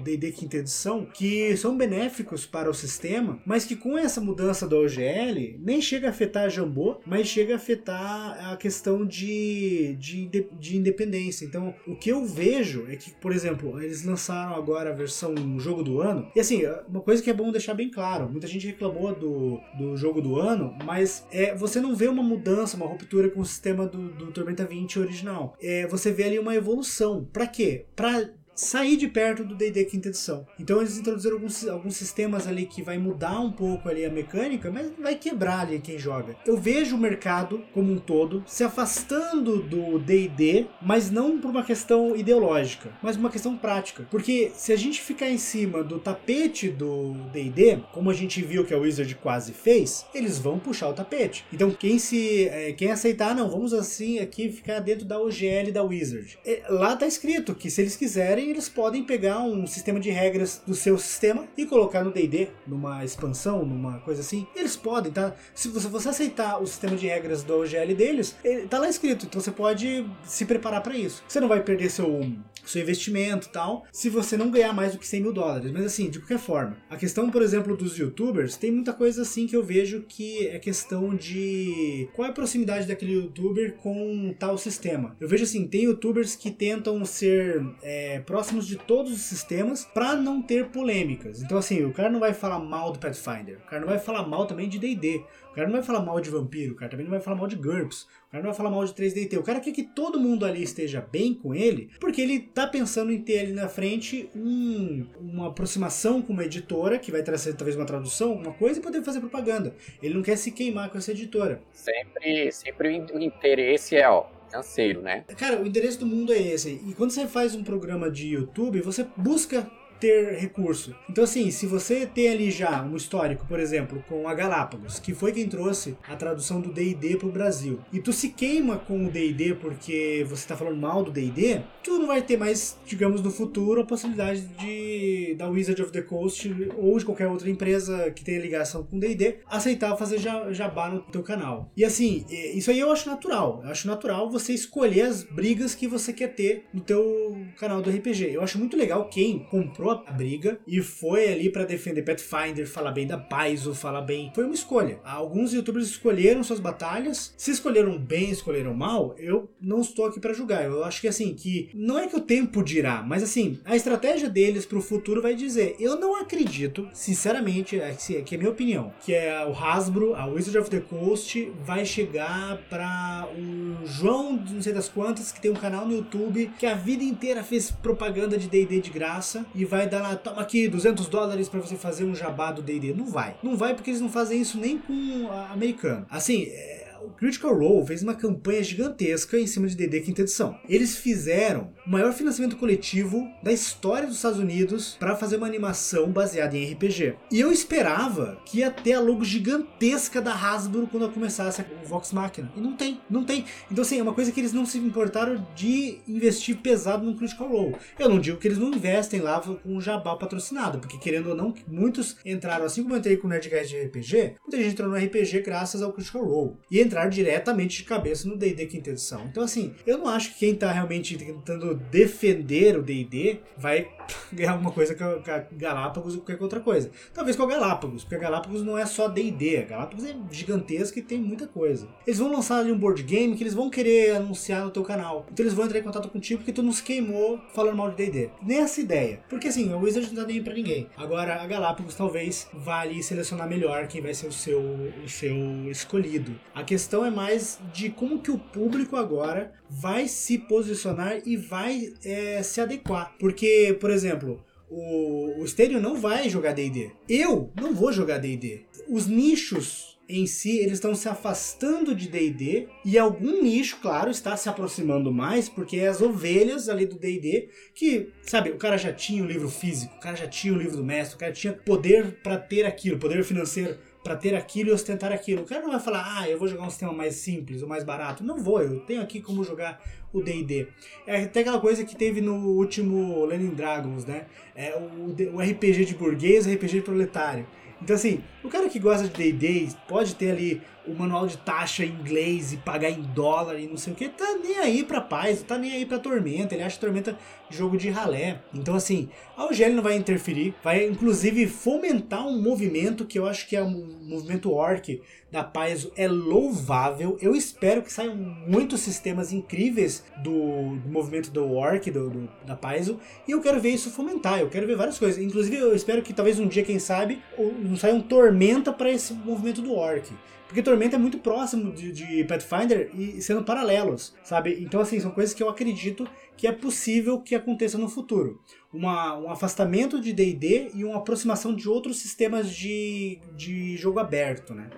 D&D 0.00 0.32
quinta 0.32 0.56
edição, 0.56 1.06
que 1.06 1.56
são 1.56 1.76
benéficos 1.76 2.46
para 2.46 2.70
o 2.70 2.74
sistema, 2.74 3.40
mas 3.44 3.64
que 3.64 3.76
com 3.76 3.96
essa 3.96 4.20
mudança 4.20 4.66
da 4.66 4.76
OGL, 4.76 5.58
nem 5.58 5.80
chega 5.80 6.08
a 6.08 6.10
afetar 6.10 6.44
a 6.44 6.48
Jambô, 6.48 7.00
mas 7.06 7.28
chega 7.28 7.54
a 7.54 7.56
afetar 7.56 8.52
a 8.52 8.56
questão 8.56 9.06
de, 9.06 9.96
de, 9.98 10.28
de 10.58 10.76
independência. 10.76 11.44
Então, 11.44 11.74
o 11.86 11.96
que 11.96 12.10
eu 12.10 12.24
vejo 12.24 12.86
é 12.88 12.96
que, 12.96 13.10
por 13.12 13.32
exemplo, 13.32 13.80
eles 13.82 14.04
lançaram 14.04 14.54
agora 14.54 14.90
a 14.90 14.94
versão 14.94 15.34
jogo 15.58 15.82
do 15.82 16.00
ano. 16.00 16.30
E 16.34 16.40
assim, 16.40 16.62
uma 16.88 17.00
coisa 17.00 17.22
que 17.22 17.30
é 17.30 17.34
bom 17.34 17.52
deixar 17.52 17.74
bem 17.74 17.90
claro: 17.90 18.28
muita 18.28 18.46
gente 18.46 18.66
reclamou 18.66 19.14
do, 19.14 19.60
do 19.78 19.96
jogo 19.96 20.20
do 20.20 20.38
ano, 20.38 20.76
mas 20.84 21.26
é, 21.30 21.54
você 21.54 21.80
não 21.80 21.94
vê 21.94 22.08
uma 22.08 22.22
mudança, 22.22 22.76
uma 22.76 22.86
ruptura 22.86 23.30
com 23.30 23.40
o 23.40 23.46
sistema 23.46 23.86
do, 23.86 24.10
do 24.10 24.32
Tormenta 24.32 24.64
20 24.64 24.98
original. 24.98 25.56
É, 25.60 25.86
você 25.86 26.10
vê 26.10 26.24
ali 26.24 26.38
uma 26.38 26.54
evolução. 26.54 27.28
Para 27.32 27.46
quê? 27.46 27.86
Para 27.94 28.30
sair 28.60 28.96
de 28.96 29.08
perto 29.08 29.42
do 29.42 29.54
D&D 29.54 29.84
quinta 29.86 30.08
edição. 30.08 30.46
Então 30.58 30.80
eles 30.80 30.98
introduziram 30.98 31.36
alguns, 31.36 31.66
alguns 31.66 31.96
sistemas 31.96 32.46
ali 32.46 32.66
que 32.66 32.82
vai 32.82 32.98
mudar 32.98 33.40
um 33.40 33.50
pouco 33.50 33.88
ali 33.88 34.04
a 34.04 34.10
mecânica, 34.10 34.70
mas 34.70 34.92
vai 34.98 35.14
quebrar 35.14 35.60
ali 35.60 35.80
quem 35.80 35.98
joga. 35.98 36.36
Eu 36.46 36.56
vejo 36.56 36.96
o 36.96 36.98
mercado 36.98 37.64
como 37.72 37.92
um 37.92 37.98
todo 37.98 38.44
se 38.46 38.62
afastando 38.62 39.62
do 39.62 39.98
D&D, 39.98 40.66
mas 40.82 41.10
não 41.10 41.40
por 41.40 41.50
uma 41.50 41.64
questão 41.64 42.14
ideológica, 42.14 42.90
mas 43.02 43.16
uma 43.16 43.30
questão 43.30 43.56
prática. 43.56 44.06
Porque 44.10 44.52
se 44.54 44.72
a 44.72 44.76
gente 44.76 45.00
ficar 45.00 45.30
em 45.30 45.38
cima 45.38 45.82
do 45.82 45.98
tapete 45.98 46.68
do 46.68 47.14
D&D, 47.32 47.78
como 47.92 48.10
a 48.10 48.14
gente 48.14 48.42
viu 48.42 48.64
que 48.64 48.74
a 48.74 48.78
Wizard 48.78 49.14
quase 49.16 49.52
fez, 49.52 50.04
eles 50.14 50.38
vão 50.38 50.58
puxar 50.58 50.88
o 50.88 50.92
tapete. 50.92 51.44
Então 51.52 51.70
quem 51.70 51.98
se 51.98 52.48
é, 52.48 52.72
quem 52.72 52.90
aceitar, 52.90 53.34
não, 53.34 53.48
vamos 53.48 53.72
assim 53.72 54.18
aqui 54.18 54.50
ficar 54.50 54.80
dentro 54.80 55.06
da 55.06 55.18
OGL 55.18 55.72
da 55.72 55.82
Wizard. 55.82 56.38
É, 56.44 56.62
lá 56.68 56.94
tá 56.94 57.06
escrito 57.06 57.54
que 57.54 57.70
se 57.70 57.80
eles 57.80 57.96
quiserem 57.96 58.49
eles 58.50 58.68
podem 58.68 59.04
pegar 59.04 59.40
um 59.40 59.66
sistema 59.66 60.00
de 60.00 60.10
regras 60.10 60.62
do 60.66 60.74
seu 60.74 60.98
sistema 60.98 61.46
e 61.56 61.66
colocar 61.66 62.04
no 62.04 62.12
D&D, 62.12 62.48
numa 62.66 63.04
expansão, 63.04 63.64
numa 63.64 63.98
coisa 64.00 64.20
assim. 64.20 64.46
Eles 64.54 64.76
podem, 64.76 65.12
tá? 65.12 65.34
Se 65.54 65.68
você, 65.68 66.08
aceitar 66.08 66.60
o 66.60 66.66
sistema 66.66 66.96
de 66.96 67.06
regras 67.06 67.42
do 67.42 67.60
OGL 67.60 67.94
deles, 67.94 68.36
ele, 68.42 68.66
tá 68.66 68.78
lá 68.78 68.88
escrito, 68.88 69.26
então 69.26 69.40
você 69.40 69.50
pode 69.50 70.06
se 70.24 70.44
preparar 70.44 70.82
para 70.82 70.96
isso. 70.96 71.22
Você 71.28 71.40
não 71.40 71.48
vai 71.48 71.62
perder 71.62 71.90
seu 71.90 72.20
seu 72.64 72.82
investimento 72.82 73.48
tal, 73.48 73.86
se 73.92 74.08
você 74.08 74.36
não 74.36 74.50
ganhar 74.50 74.72
mais 74.72 74.92
do 74.92 74.98
que 74.98 75.06
100 75.06 75.20
mil 75.22 75.32
dólares. 75.32 75.70
Mas 75.72 75.84
assim, 75.84 76.10
de 76.10 76.18
qualquer 76.18 76.38
forma, 76.38 76.76
a 76.88 76.96
questão, 76.96 77.30
por 77.30 77.42
exemplo, 77.42 77.76
dos 77.76 77.96
youtubers, 77.96 78.56
tem 78.56 78.70
muita 78.70 78.92
coisa 78.92 79.22
assim 79.22 79.46
que 79.46 79.56
eu 79.56 79.62
vejo 79.62 80.04
que 80.08 80.46
é 80.46 80.58
questão 80.58 81.14
de 81.14 82.08
qual 82.14 82.26
é 82.26 82.30
a 82.30 82.34
proximidade 82.34 82.86
daquele 82.86 83.14
youtuber 83.14 83.74
com 83.74 84.34
tal 84.38 84.56
sistema. 84.58 85.16
Eu 85.20 85.28
vejo 85.28 85.44
assim, 85.44 85.66
tem 85.66 85.84
youtubers 85.84 86.34
que 86.34 86.50
tentam 86.50 87.04
ser 87.04 87.64
é, 87.82 88.20
próximos 88.30 88.64
de 88.64 88.76
todos 88.76 89.12
os 89.12 89.22
sistemas 89.22 89.84
para 89.84 90.14
não 90.14 90.40
ter 90.40 90.68
polêmicas. 90.68 91.42
Então 91.42 91.58
assim, 91.58 91.84
o 91.84 91.92
cara 91.92 92.08
não 92.08 92.20
vai 92.20 92.32
falar 92.32 92.60
mal 92.60 92.92
do 92.92 93.00
Pathfinder, 93.00 93.58
o 93.58 93.68
cara 93.68 93.80
não 93.80 93.88
vai 93.88 93.98
falar 93.98 94.24
mal 94.24 94.46
também 94.46 94.68
de 94.68 94.78
D&D, 94.78 95.24
o 95.50 95.54
cara 95.54 95.66
não 95.66 95.74
vai 95.74 95.82
falar 95.82 96.00
mal 96.00 96.20
de 96.20 96.30
vampiro, 96.30 96.74
o 96.74 96.76
cara 96.76 96.92
também 96.92 97.04
não 97.04 97.10
vai 97.10 97.20
falar 97.20 97.36
mal 97.36 97.48
de 97.48 97.56
GURPS, 97.56 98.06
o 98.28 98.30
cara 98.30 98.44
não 98.44 98.50
vai 98.50 98.56
falar 98.56 98.70
mal 98.70 98.84
de 98.84 98.92
3DT. 98.92 99.36
O 99.36 99.42
cara 99.42 99.58
quer 99.58 99.72
que 99.72 99.82
todo 99.82 100.20
mundo 100.20 100.46
ali 100.46 100.62
esteja 100.62 101.00
bem 101.00 101.34
com 101.34 101.52
ele, 101.52 101.90
porque 101.98 102.20
ele 102.20 102.38
tá 102.38 102.68
pensando 102.68 103.10
em 103.10 103.20
ter 103.20 103.40
ali 103.40 103.52
na 103.52 103.68
frente 103.68 104.30
um, 104.36 105.04
uma 105.20 105.48
aproximação 105.48 106.22
com 106.22 106.32
uma 106.32 106.44
editora, 106.44 107.00
que 107.00 107.10
vai 107.10 107.24
trazer 107.24 107.54
talvez 107.54 107.76
uma 107.76 107.84
tradução, 107.84 108.32
uma 108.32 108.52
coisa, 108.52 108.78
e 108.78 108.82
poder 108.82 109.02
fazer 109.02 109.18
propaganda. 109.18 109.74
Ele 110.00 110.14
não 110.14 110.22
quer 110.22 110.36
se 110.36 110.52
queimar 110.52 110.88
com 110.88 110.98
essa 110.98 111.10
editora. 111.10 111.60
Sempre, 111.72 112.52
sempre 112.52 113.00
o 113.12 113.18
interesse 113.18 113.96
é, 113.96 114.08
ó, 114.08 114.26
financeiro, 114.50 115.00
né? 115.00 115.24
Cara, 115.36 115.62
o 115.62 115.66
interesse 115.66 115.98
do 115.98 116.06
mundo 116.06 116.32
é 116.32 116.38
esse. 116.40 116.80
E 116.86 116.92
quando 116.94 117.10
você 117.10 117.26
faz 117.26 117.54
um 117.54 117.62
programa 117.62 118.10
de 118.10 118.28
YouTube, 118.28 118.80
você 118.80 119.06
busca 119.16 119.70
ter 120.00 120.38
recurso. 120.38 120.94
Então, 121.08 121.24
assim, 121.24 121.50
se 121.50 121.66
você 121.66 122.06
tem 122.06 122.28
ali 122.28 122.50
já 122.50 122.82
um 122.82 122.96
histórico, 122.96 123.46
por 123.46 123.60
exemplo, 123.60 124.02
com 124.08 124.26
a 124.28 124.34
Galápagos, 124.34 124.98
que 124.98 125.14
foi 125.14 125.32
quem 125.32 125.46
trouxe 125.48 125.96
a 126.08 126.16
tradução 126.16 126.60
do 126.60 126.72
D&D 126.72 127.16
pro 127.16 127.30
Brasil, 127.30 127.80
e 127.92 128.00
tu 128.00 128.12
se 128.12 128.30
queima 128.30 128.78
com 128.78 129.06
o 129.06 129.10
D&D 129.10 129.54
porque 129.54 130.24
você 130.28 130.46
tá 130.48 130.56
falando 130.56 130.76
mal 130.80 131.02
do 131.04 131.10
D&D, 131.10 131.60
tu 131.84 131.98
não 131.98 132.06
vai 132.06 132.22
ter 132.22 132.36
mais, 132.36 132.76
digamos, 132.86 133.22
no 133.22 133.30
futuro, 133.30 133.82
a 133.82 133.84
possibilidade 133.84 134.40
de 134.58 135.34
da 135.36 135.48
Wizard 135.48 135.80
of 135.82 135.92
the 135.92 136.02
Coast 136.02 136.50
ou 136.76 136.98
de 136.98 137.04
qualquer 137.04 137.28
outra 137.28 137.48
empresa 137.50 138.10
que 138.10 138.24
tenha 138.24 138.40
ligação 138.40 138.82
com 138.84 138.98
D&D 138.98 139.38
aceitar 139.46 139.96
fazer 139.96 140.18
ja- 140.18 140.52
jabá 140.52 140.88
no 140.88 141.00
teu 141.02 141.22
canal. 141.22 141.70
E 141.76 141.84
assim, 141.84 142.24
isso 142.54 142.70
aí 142.70 142.78
eu 142.80 142.90
acho 142.90 143.08
natural. 143.08 143.60
Eu 143.64 143.70
acho 143.70 143.86
natural 143.86 144.30
você 144.30 144.52
escolher 144.52 145.02
as 145.02 145.22
brigas 145.22 145.74
que 145.74 145.86
você 145.86 146.12
quer 146.12 146.28
ter 146.34 146.64
no 146.72 146.80
teu 146.80 147.36
canal 147.58 147.80
do 147.82 147.90
RPG. 147.90 148.30
Eu 148.34 148.42
acho 148.42 148.58
muito 148.58 148.76
legal 148.76 149.08
quem 149.08 149.40
comprou 149.50 149.89
a 149.90 150.12
briga 150.12 150.58
e 150.66 150.80
foi 150.80 151.32
ali 151.32 151.50
pra 151.50 151.64
defender 151.64 152.02
Pathfinder, 152.02 152.68
falar 152.68 152.92
bem 152.92 153.06
da 153.06 153.18
Paizo, 153.18 153.74
falar 153.74 154.02
bem. 154.02 154.30
Foi 154.34 154.44
uma 154.44 154.54
escolha. 154.54 154.98
Alguns 155.04 155.52
youtubers 155.52 155.86
escolheram 155.86 156.42
suas 156.42 156.60
batalhas. 156.60 157.34
Se 157.36 157.50
escolheram 157.50 157.98
bem, 157.98 158.30
escolheram 158.30 158.74
mal, 158.74 159.14
eu 159.18 159.50
não 159.60 159.80
estou 159.80 160.06
aqui 160.06 160.20
pra 160.20 160.32
julgar. 160.32 160.64
Eu 160.64 160.84
acho 160.84 161.00
que 161.00 161.08
assim, 161.08 161.34
que 161.34 161.70
não 161.74 161.98
é 161.98 162.06
que 162.06 162.16
o 162.16 162.20
tempo 162.20 162.62
dirá, 162.62 163.02
mas 163.02 163.22
assim, 163.22 163.58
a 163.64 163.76
estratégia 163.76 164.28
deles 164.28 164.66
pro 164.66 164.80
futuro 164.80 165.22
vai 165.22 165.34
dizer. 165.34 165.76
Eu 165.78 165.98
não 165.98 166.16
acredito, 166.16 166.88
sinceramente, 166.92 167.80
é 167.80 167.94
que 167.94 168.34
é 168.34 168.36
a 168.36 168.38
minha 168.38 168.50
opinião, 168.50 168.92
que 169.00 169.14
é 169.14 169.44
o 169.44 169.52
Hasbro, 169.52 170.14
a 170.14 170.26
Wizard 170.26 170.58
of 170.58 170.70
the 170.70 170.80
Coast, 170.80 171.52
vai 171.64 171.84
chegar 171.84 172.58
pra 172.68 173.28
o 173.36 173.86
João, 173.86 174.32
não 174.50 174.62
sei 174.62 174.72
das 174.72 174.88
quantas, 174.88 175.32
que 175.32 175.40
tem 175.40 175.50
um 175.50 175.54
canal 175.54 175.86
no 175.86 175.94
YouTube 175.96 176.50
que 176.58 176.66
a 176.66 176.74
vida 176.74 177.02
inteira 177.02 177.42
fez 177.42 177.70
propaganda 177.70 178.36
de 178.36 178.48
D&D 178.48 178.80
de 178.80 178.90
graça 178.90 179.46
e 179.54 179.64
vai 179.64 179.79
dar 179.88 180.02
lá, 180.02 180.16
toma 180.16 180.42
aqui 180.42 180.68
200 180.68 181.08
dólares 181.08 181.48
pra 181.48 181.60
você 181.60 181.76
fazer 181.76 182.04
um 182.04 182.14
jabá 182.14 182.50
do 182.52 182.62
D&D. 182.62 182.94
Não 182.94 183.06
vai. 183.06 183.36
Não 183.42 183.56
vai 183.56 183.74
porque 183.74 183.90
eles 183.90 184.00
não 184.00 184.08
fazem 184.08 184.40
isso 184.40 184.58
nem 184.58 184.78
com 184.78 185.28
americano. 185.52 186.06
Assim, 186.10 186.44
é, 186.44 186.79
o 187.02 187.10
Critical 187.10 187.56
Role 187.56 187.86
fez 187.86 188.02
uma 188.02 188.14
campanha 188.14 188.62
gigantesca 188.62 189.38
em 189.38 189.46
cima 189.46 189.66
de 189.66 189.76
D&D 189.76 190.00
quinta 190.00 190.22
edição. 190.22 190.58
Eles 190.68 190.96
fizeram 190.96 191.72
o 191.86 191.90
maior 191.90 192.12
financiamento 192.12 192.56
coletivo 192.56 193.26
da 193.42 193.52
história 193.52 194.06
dos 194.06 194.16
Estados 194.16 194.38
Unidos 194.38 194.96
para 194.98 195.16
fazer 195.16 195.36
uma 195.36 195.46
animação 195.46 196.10
baseada 196.10 196.56
em 196.56 196.72
RPG. 196.72 197.16
E 197.30 197.40
eu 197.40 197.50
esperava 197.50 198.40
que 198.44 198.58
ia 198.58 198.70
ter 198.70 198.92
a 198.92 199.00
logo 199.00 199.24
gigantesca 199.24 200.20
da 200.20 200.34
Hasbro 200.34 200.86
quando 200.86 201.04
eu 201.04 201.10
começasse 201.10 201.62
o 201.62 201.86
Vox 201.86 202.12
Machina. 202.12 202.52
E 202.56 202.60
não 202.60 202.76
tem, 202.76 203.00
não 203.08 203.24
tem. 203.24 203.44
Então 203.70 203.82
assim, 203.82 203.98
é 203.98 204.02
uma 204.02 204.14
coisa 204.14 204.30
que 204.30 204.40
eles 204.40 204.52
não 204.52 204.66
se 204.66 204.78
importaram 204.78 205.46
de 205.54 205.98
investir 206.06 206.58
pesado 206.58 207.04
no 207.04 207.16
Critical 207.16 207.48
Role. 207.48 207.76
Eu 207.98 208.08
não 208.08 208.20
digo 208.20 208.38
que 208.38 208.48
eles 208.48 208.58
não 208.58 208.68
investem 208.68 209.20
lá 209.20 209.40
com 209.40 209.58
um 209.64 209.80
jabá 209.80 210.16
patrocinado, 210.16 210.78
porque 210.78 210.98
querendo 210.98 211.30
ou 211.30 211.34
não, 211.34 211.54
muitos 211.66 212.16
entraram, 212.24 212.66
assim 212.66 212.82
como 212.82 212.94
eu 212.94 212.98
entrei 212.98 213.16
com 213.16 213.26
o 213.26 213.30
Nerdcast 213.30 213.68
de 213.68 213.82
RPG, 213.82 214.36
muita 214.42 214.56
gente 214.58 214.72
entrou 214.72 214.88
no 214.88 214.96
RPG 214.96 215.40
graças 215.40 215.82
ao 215.82 215.92
Critical 215.92 216.24
Role. 216.24 216.56
E 216.70 216.78
entrar 217.00 217.08
diretamente 217.08 217.78
de 217.78 217.84
cabeça 217.84 218.28
no 218.28 218.36
D&D 218.36 218.66
quinta 218.66 218.90
edição. 218.90 219.26
Então 219.30 219.42
assim, 219.42 219.74
eu 219.86 219.98
não 219.98 220.08
acho 220.08 220.32
que 220.32 220.40
quem 220.40 220.54
tá 220.54 220.70
realmente 220.70 221.16
tentando 221.16 221.74
defender 221.74 222.78
o 222.78 222.82
D&D 222.82 223.40
vai 223.56 223.88
ganhar 224.32 224.52
alguma 224.52 224.72
coisa 224.72 224.94
com 224.94 225.04
a, 225.04 225.44
Galápagos 225.52 226.14
ou 226.14 226.20
qualquer 226.20 226.42
outra 226.42 226.60
coisa. 226.60 226.90
Talvez 227.14 227.36
com 227.36 227.44
a 227.44 227.46
Galápagos, 227.46 228.02
porque 228.02 228.16
a 228.16 228.18
Galápagos 228.18 228.62
não 228.62 228.76
é 228.76 228.84
só 228.84 229.08
D&D, 229.08 229.58
a 229.58 229.62
Galápagos 229.62 230.04
é 230.04 230.14
gigantesca 230.30 230.98
e 230.98 231.02
tem 231.02 231.18
muita 231.18 231.46
coisa. 231.46 231.88
Eles 232.06 232.18
vão 232.18 232.30
lançar 232.30 232.58
ali 232.58 232.72
um 232.72 232.78
board 232.78 233.02
game 233.02 233.36
que 233.36 233.42
eles 233.42 233.54
vão 233.54 233.70
querer 233.70 234.16
anunciar 234.16 234.64
no 234.64 234.70
teu 234.70 234.82
canal. 234.82 235.26
Então 235.32 235.44
eles 235.44 235.54
vão 235.54 235.64
entrar 235.64 235.78
em 235.78 235.82
contato 235.82 236.08
contigo 236.08 236.38
porque 236.38 236.52
tu 236.52 236.62
não 236.62 236.72
se 236.72 236.82
queimou 236.82 237.40
falando 237.54 237.76
mal 237.76 237.90
de 237.90 237.96
D&D. 237.96 238.30
Nessa 238.42 238.80
ideia. 238.80 239.20
Porque 239.28 239.48
assim, 239.48 239.72
a 239.72 239.76
Wizard 239.76 240.12
não 240.12 240.22
tá 240.22 240.28
nem 240.28 240.42
pra 240.42 240.54
ninguém. 240.54 240.88
Agora 240.96 241.40
a 241.42 241.46
Galápagos 241.46 241.94
talvez 241.94 242.48
vá 242.52 242.80
ali 242.80 243.02
selecionar 243.02 243.48
melhor 243.48 243.86
quem 243.86 244.00
vai 244.00 244.14
ser 244.14 244.26
o 244.26 244.32
seu, 244.32 244.60
o 244.60 245.08
seu 245.08 245.36
escolhido. 245.70 246.34
A 246.54 246.62
questão 246.62 246.79
é 247.04 247.10
mais 247.10 247.58
de 247.72 247.90
como 247.90 248.20
que 248.20 248.30
o 248.30 248.38
público 248.38 248.96
agora 248.96 249.52
vai 249.68 250.08
se 250.08 250.38
posicionar 250.38 251.20
e 251.24 251.36
vai 251.36 251.92
é, 252.04 252.42
se 252.42 252.60
adequar. 252.60 253.14
Porque, 253.18 253.76
por 253.80 253.90
exemplo, 253.90 254.44
o, 254.68 255.42
o 255.42 255.80
não 255.80 255.96
vai 255.96 256.28
jogar 256.28 256.52
D&D. 256.52 256.90
Eu 257.08 257.50
não 257.60 257.74
vou 257.74 257.92
jogar 257.92 258.18
D&D. 258.18 258.62
Os 258.88 259.06
nichos 259.06 259.90
em 260.10 260.26
si, 260.26 260.58
eles 260.58 260.74
estão 260.74 260.94
se 260.94 261.08
afastando 261.08 261.94
de 261.94 262.08
D&D 262.08 262.66
e 262.84 262.98
algum 262.98 263.40
nicho, 263.42 263.78
claro, 263.80 264.10
está 264.10 264.36
se 264.36 264.48
aproximando 264.48 265.12
mais, 265.12 265.48
porque 265.48 265.76
é 265.76 265.86
as 265.86 266.02
ovelhas 266.02 266.68
ali 266.68 266.84
do 266.84 266.98
D&D 266.98 267.48
que, 267.72 268.08
sabe, 268.22 268.50
o 268.50 268.56
cara 268.56 268.76
já 268.76 268.92
tinha 268.92 269.22
o 269.22 269.26
livro 269.26 269.48
físico, 269.48 269.94
o 269.96 270.00
cara 270.00 270.16
já 270.16 270.26
tinha 270.26 270.52
o 270.52 270.58
livro 270.58 270.76
do 270.76 270.84
mestre, 270.84 271.14
o 271.14 271.18
cara 271.18 271.32
tinha 271.32 271.52
poder 271.52 272.18
para 272.22 272.36
ter 272.36 272.66
aquilo, 272.66 272.98
poder 272.98 273.22
financeiro 273.22 273.78
para 274.02 274.16
ter 274.16 274.34
aquilo 274.34 274.70
e 274.70 274.72
ostentar 274.72 275.12
aquilo. 275.12 275.42
O 275.42 275.44
cara 275.44 275.62
não 275.62 275.70
vai 275.70 275.80
falar, 275.80 276.18
ah, 276.18 276.28
eu 276.28 276.38
vou 276.38 276.48
jogar 276.48 276.64
um 276.64 276.70
sistema 276.70 276.92
mais 276.92 277.16
simples 277.16 277.62
ou 277.62 277.68
mais 277.68 277.84
barato. 277.84 278.24
Não 278.24 278.38
vou, 278.38 278.60
eu 278.62 278.80
tenho 278.80 279.02
aqui 279.02 279.20
como 279.20 279.44
jogar 279.44 279.80
o 280.12 280.22
D&D. 280.22 280.68
É 281.06 281.22
até 281.24 281.40
aquela 281.40 281.60
coisa 281.60 281.84
que 281.84 281.94
teve 281.94 282.20
no 282.20 282.34
último 282.34 283.24
Lenin 283.26 283.50
Dragons, 283.50 284.04
né? 284.04 284.26
É 284.54 284.76
o, 284.76 285.36
o 285.36 285.40
RPG 285.40 285.84
de 285.84 285.94
burguês, 285.94 286.46
RPG 286.46 286.76
de 286.76 286.82
proletário. 286.82 287.46
Então 287.82 287.96
assim, 287.96 288.22
o 288.42 288.48
cara 288.48 288.68
que 288.68 288.78
gosta 288.78 289.08
de 289.08 289.32
D&D 289.32 289.68
pode 289.86 290.14
ter 290.14 290.30
ali 290.30 290.62
o 290.86 290.94
manual 290.94 291.26
de 291.26 291.36
taxa 291.38 291.84
em 291.84 291.90
inglês 291.90 292.52
e 292.52 292.56
pagar 292.56 292.90
em 292.90 293.02
dólar 293.02 293.58
e 293.58 293.66
não 293.66 293.76
sei 293.76 293.92
o 293.92 293.96
que, 293.96 294.08
tá 294.08 294.38
nem 294.42 294.58
aí 294.58 294.82
pra 294.82 295.00
paz, 295.00 295.42
tá 295.42 295.58
nem 295.58 295.72
aí 295.72 295.86
pra 295.86 295.98
Tormenta, 295.98 296.54
ele 296.54 296.62
acha 296.62 296.80
Tormenta 296.80 297.16
jogo 297.50 297.76
de 297.76 297.90
ralé. 297.90 298.40
Então 298.54 298.74
assim, 298.74 299.08
a 299.36 299.44
OGL 299.44 299.74
não 299.74 299.82
vai 299.82 299.96
interferir, 299.96 300.54
vai 300.62 300.86
inclusive 300.86 301.46
fomentar 301.46 302.26
um 302.26 302.40
movimento 302.40 303.04
que 303.04 303.18
eu 303.18 303.26
acho 303.26 303.46
que 303.48 303.56
é 303.56 303.62
um 303.62 303.98
movimento 304.02 304.50
orc 304.52 305.00
da 305.30 305.44
Paizo, 305.44 305.92
é 305.96 306.08
louvável. 306.08 307.16
Eu 307.20 307.36
espero 307.36 307.82
que 307.82 307.92
saiam 307.92 308.16
muitos 308.16 308.80
sistemas 308.80 309.32
incríveis 309.32 310.04
do, 310.22 310.76
do 310.76 310.88
movimento 310.88 311.30
do 311.30 311.52
orc, 311.52 311.88
do, 311.90 312.10
do, 312.10 312.28
da 312.44 312.56
Paizo, 312.56 312.98
e 313.28 313.30
eu 313.30 313.40
quero 313.40 313.60
ver 313.60 313.70
isso 313.70 313.90
fomentar, 313.90 314.40
eu 314.40 314.48
quero 314.48 314.66
ver 314.66 314.76
várias 314.76 314.98
coisas. 314.98 315.22
Inclusive 315.22 315.56
eu 315.56 315.74
espero 315.74 316.02
que 316.02 316.12
talvez 316.12 316.40
um 316.40 316.48
dia, 316.48 316.64
quem 316.64 316.78
sabe, 316.78 317.22
não 317.38 317.76
saia 317.76 317.94
um 317.94 318.02
Tormenta 318.30 318.72
para 318.72 318.90
esse 318.90 319.12
movimento 319.12 319.60
do 319.60 319.74
orc. 319.74 320.08
Porque 320.46 320.62
Tormenta 320.62 320.96
é 320.96 320.98
muito 320.98 321.18
próximo 321.18 321.72
de, 321.72 321.92
de, 321.92 322.24
Pathfinder 322.24 322.90
e 322.94 323.20
sendo 323.20 323.44
paralelos, 323.44 324.14
sabe? 324.22 324.56
Então, 324.60 324.80
assim, 324.80 324.98
são 324.98 325.10
coisas 325.10 325.34
que 325.34 325.42
eu 325.42 325.48
acredito 325.48 326.08
que 326.36 326.46
é 326.46 326.52
possível 326.52 327.20
que 327.20 327.34
aconteça 327.34 327.78
no 327.78 327.88
futuro. 327.88 328.40
Uma, 328.72 329.16
um 329.16 329.30
afastamento 329.30 330.00
de 330.00 330.12
D&D 330.12 330.70
e 330.74 330.84
uma 330.84 330.98
aproximação 330.98 331.54
de 331.54 331.68
outros 331.68 331.98
sistemas 331.98 332.52
de, 332.52 333.20
de 333.36 333.76
jogo 333.76 333.98
aberto, 333.98 334.54
né? 334.54 334.70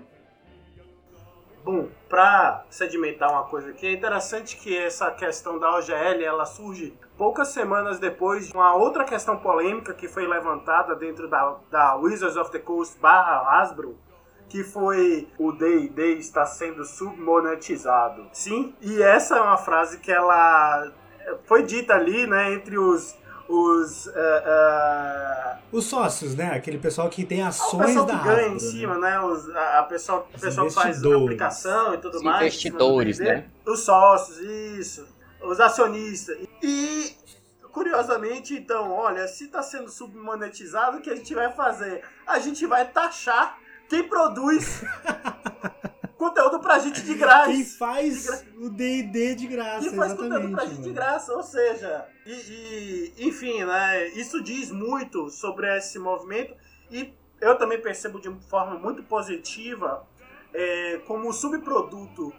Bom, 1.65 1.89
para 2.09 2.65
sedimentar 2.69 3.31
uma 3.31 3.45
coisa 3.45 3.71
aqui, 3.71 3.87
é 3.87 3.93
interessante 3.93 4.57
que 4.57 4.77
essa 4.77 5.11
questão 5.13 5.59
da 5.61 5.77
OGL 5.77 6.25
ela 6.25 6.45
surge 6.45 6.93
poucas 7.17 7.49
semanas 7.49 8.01
depois 8.01 8.49
de 8.49 8.55
uma 8.55 8.75
outra 8.75 9.05
questão 9.05 9.37
polêmica 9.37 9.95
que 9.95 10.09
foi 10.09 10.27
levantada 10.27 10.97
dentro 10.97 11.29
da, 11.29 11.57
da 11.71 11.95
Wizards 11.95 12.37
of 12.37 12.51
the 12.51 12.59
Coast 12.59 12.99
barra 12.99 13.61
Hasbro, 13.61 13.97
que 14.49 14.65
foi 14.65 15.29
o 15.39 15.53
D&D 15.53 16.15
está 16.15 16.45
sendo 16.45 16.85
submonetizado. 16.85 18.29
Sim, 18.33 18.75
e 18.81 19.01
essa 19.01 19.37
é 19.37 19.41
uma 19.41 19.57
frase 19.57 20.01
que 20.01 20.11
ela 20.11 20.93
foi 21.45 21.63
dita 21.63 21.95
ali, 21.95 22.27
né, 22.27 22.55
entre 22.55 22.77
os 22.77 23.17
os 23.49 24.07
uh, 24.07 24.11
uh, 24.11 25.59
os 25.73 25.87
sócios, 25.87 26.35
né? 26.35 26.55
Aquele 26.55 26.79
pessoal 26.79 27.09
que 27.09 27.25
tem 27.25 27.43
ações 27.43 27.73
o 27.73 27.79
pessoal 27.87 28.07
da 28.07 28.19
que 28.19 28.25
ganha 28.25 28.41
Hasbro, 28.41 28.57
em 28.57 28.59
cima, 28.59 28.99
né? 28.99 29.21
Os, 29.21 29.49
a, 29.51 29.79
a 29.79 29.83
pessoa, 29.85 30.27
Os 30.35 30.41
o 30.41 30.45
pessoal 30.45 30.67
que 30.67 30.75
faz 30.75 31.05
aplicação 31.05 31.95
e 31.95 31.99
tudo 31.99 32.17
Os 32.17 32.23
mais. 32.23 32.43
investidores, 32.43 33.19
D&D. 33.19 33.31
né? 33.31 33.45
Os 33.67 33.81
sócios, 33.81 34.39
isso. 34.39 35.07
Os 35.41 35.59
acionistas. 35.59 36.37
E 36.63 37.17
curiosamente, 37.73 38.55
então, 38.55 38.93
olha, 38.93 39.27
se 39.27 39.45
está 39.45 39.63
sendo 39.63 39.91
submonetizado, 39.91 40.99
o 40.99 41.01
que 41.01 41.09
a 41.11 41.17
gente 41.17 41.35
vai 41.35 41.51
fazer? 41.53 42.03
A 42.27 42.39
gente 42.39 42.67
vai 42.67 42.87
taxar 42.87 43.59
quem 43.89 44.07
produz 44.07 44.83
conteúdo 46.23 46.61
pra 46.61 46.79
gente 46.79 47.03
de 47.03 47.15
graça. 47.15 47.51
Quem 47.51 47.65
faz 47.65 48.45
o 48.57 48.71
D&D 48.71 49.35
de 49.35 49.47
graça, 49.49 49.91
que 49.91 49.97
faz 49.97 50.13
conteúdo 50.13 50.51
pra 50.53 50.67
gente 50.67 50.83
de 50.83 50.93
graça, 50.93 51.33
ou 51.33 51.43
seja, 51.43 52.07
e, 52.25 52.33
e, 52.33 53.27
enfim, 53.27 53.65
né, 53.65 54.07
isso 54.11 54.41
diz 54.41 54.71
muito 54.71 55.29
sobre 55.31 55.67
esse 55.77 55.99
movimento 55.99 56.55
e 56.91 57.13
eu 57.41 57.59
também 57.59 57.81
percebo 57.81 58.21
de 58.21 58.31
forma 58.49 58.79
muito 58.79 59.03
positiva 59.03 60.07
é, 60.55 61.01
como 61.09 61.33
subproduto 61.33 62.33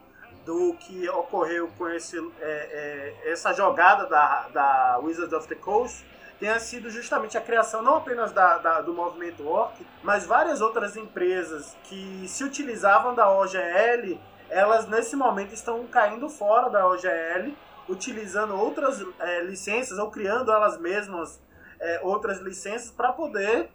do 0.46 0.76
que 0.76 1.10
ocorreu 1.10 1.70
com 1.78 1.90
esse, 1.90 2.18
é, 2.40 3.14
é, 3.26 3.32
essa 3.32 3.52
jogada 3.52 4.06
da, 4.06 4.48
da 4.50 5.00
Wizards 5.04 5.34
of 5.34 5.48
the 5.48 5.56
Coast 5.56 6.06
tenha 6.44 6.60
sido 6.60 6.90
justamente 6.90 7.38
a 7.38 7.42
criação 7.42 7.82
não 7.82 7.96
apenas 7.96 8.34
da, 8.34 8.58
da- 8.58 8.82
do 8.82 8.94
movimento 8.94 9.48
Orc, 9.48 9.80
mas 10.04 10.26
várias 10.26 10.60
outras 10.60 10.98
empresas 10.98 11.74
que 11.86 12.26
se 12.28 12.44
utilizavam 12.44 13.16
da 13.16 13.30
OGL, 13.32 14.20
elas 14.50 14.86
nesse 14.86 15.16
momento 15.16 15.54
estão 15.54 15.88
caindo 15.88 16.28
fora 16.28 16.70
da 16.70 16.86
OGL, 16.86 17.56
utilizando 17.88 18.58
outras 18.58 19.02
eh, 19.22 19.44
licenças 19.44 19.98
ou 19.98 20.12
criando 20.12 20.52
elas 20.52 20.78
mesmas 20.78 21.40
é, 21.80 22.02
outras 22.04 22.40
licenças 22.40 22.92
para 22.92 23.14
poder 23.14 23.70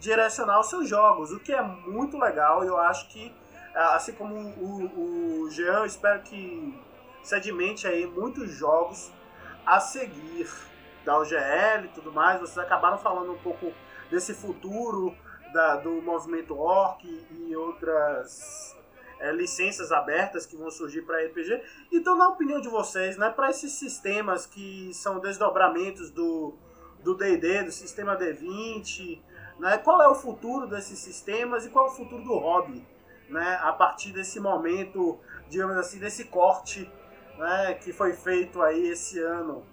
direcionar 0.00 0.60
os 0.60 0.70
seus 0.70 0.88
jogos, 0.88 1.30
o 1.30 1.38
que 1.38 1.52
é 1.52 1.60
muito 1.60 2.16
legal. 2.16 2.64
Eu 2.64 2.78
acho 2.78 3.06
que, 3.10 3.34
assim 3.74 4.12
como 4.12 4.34
o, 4.34 5.42
o 5.44 5.50
Jean, 5.50 5.84
espero 5.84 6.22
que 6.22 6.74
sedimente 7.22 7.86
aí 7.86 8.06
muitos 8.06 8.50
jogos 8.50 9.12
a 9.66 9.78
seguir 9.78 10.48
da 11.04 11.18
OGL 11.18 11.84
e 11.84 11.88
tudo 11.94 12.12
mais. 12.12 12.40
Vocês 12.40 12.58
acabaram 12.58 12.98
falando 12.98 13.32
um 13.32 13.38
pouco 13.38 13.72
desse 14.10 14.34
futuro 14.34 15.14
da, 15.52 15.76
do 15.76 16.02
movimento 16.02 16.58
Orc 16.58 17.04
e 17.04 17.54
outras 17.56 18.76
é, 19.20 19.32
licenças 19.32 19.92
abertas 19.92 20.46
que 20.46 20.56
vão 20.56 20.70
surgir 20.70 21.02
para 21.02 21.24
RPG. 21.24 21.62
Então, 21.92 22.16
na 22.16 22.28
opinião 22.28 22.60
de 22.60 22.68
vocês, 22.68 23.16
né, 23.16 23.30
para 23.30 23.50
esses 23.50 23.72
sistemas 23.72 24.46
que 24.46 24.92
são 24.92 25.20
desdobramentos 25.20 26.10
do 26.10 26.54
do 27.04 27.14
D&D, 27.14 27.64
do 27.64 27.70
sistema 27.70 28.16
D20, 28.16 29.20
né, 29.58 29.76
qual 29.76 30.02
é 30.02 30.08
o 30.08 30.14
futuro 30.14 30.66
desses 30.66 30.98
sistemas 30.98 31.66
e 31.66 31.68
qual 31.68 31.86
é 31.86 31.90
o 31.90 31.92
futuro 31.92 32.24
do 32.24 32.34
hobby, 32.34 32.84
né, 33.28 33.58
a 33.62 33.72
partir 33.74 34.10
desse 34.10 34.40
momento, 34.40 35.20
digamos 35.48 35.76
assim, 35.76 35.98
desse 35.98 36.24
corte 36.24 36.90
né, 37.38 37.74
que 37.74 37.92
foi 37.92 38.14
feito 38.14 38.62
aí 38.62 38.88
esse 38.88 39.20
ano 39.20 39.66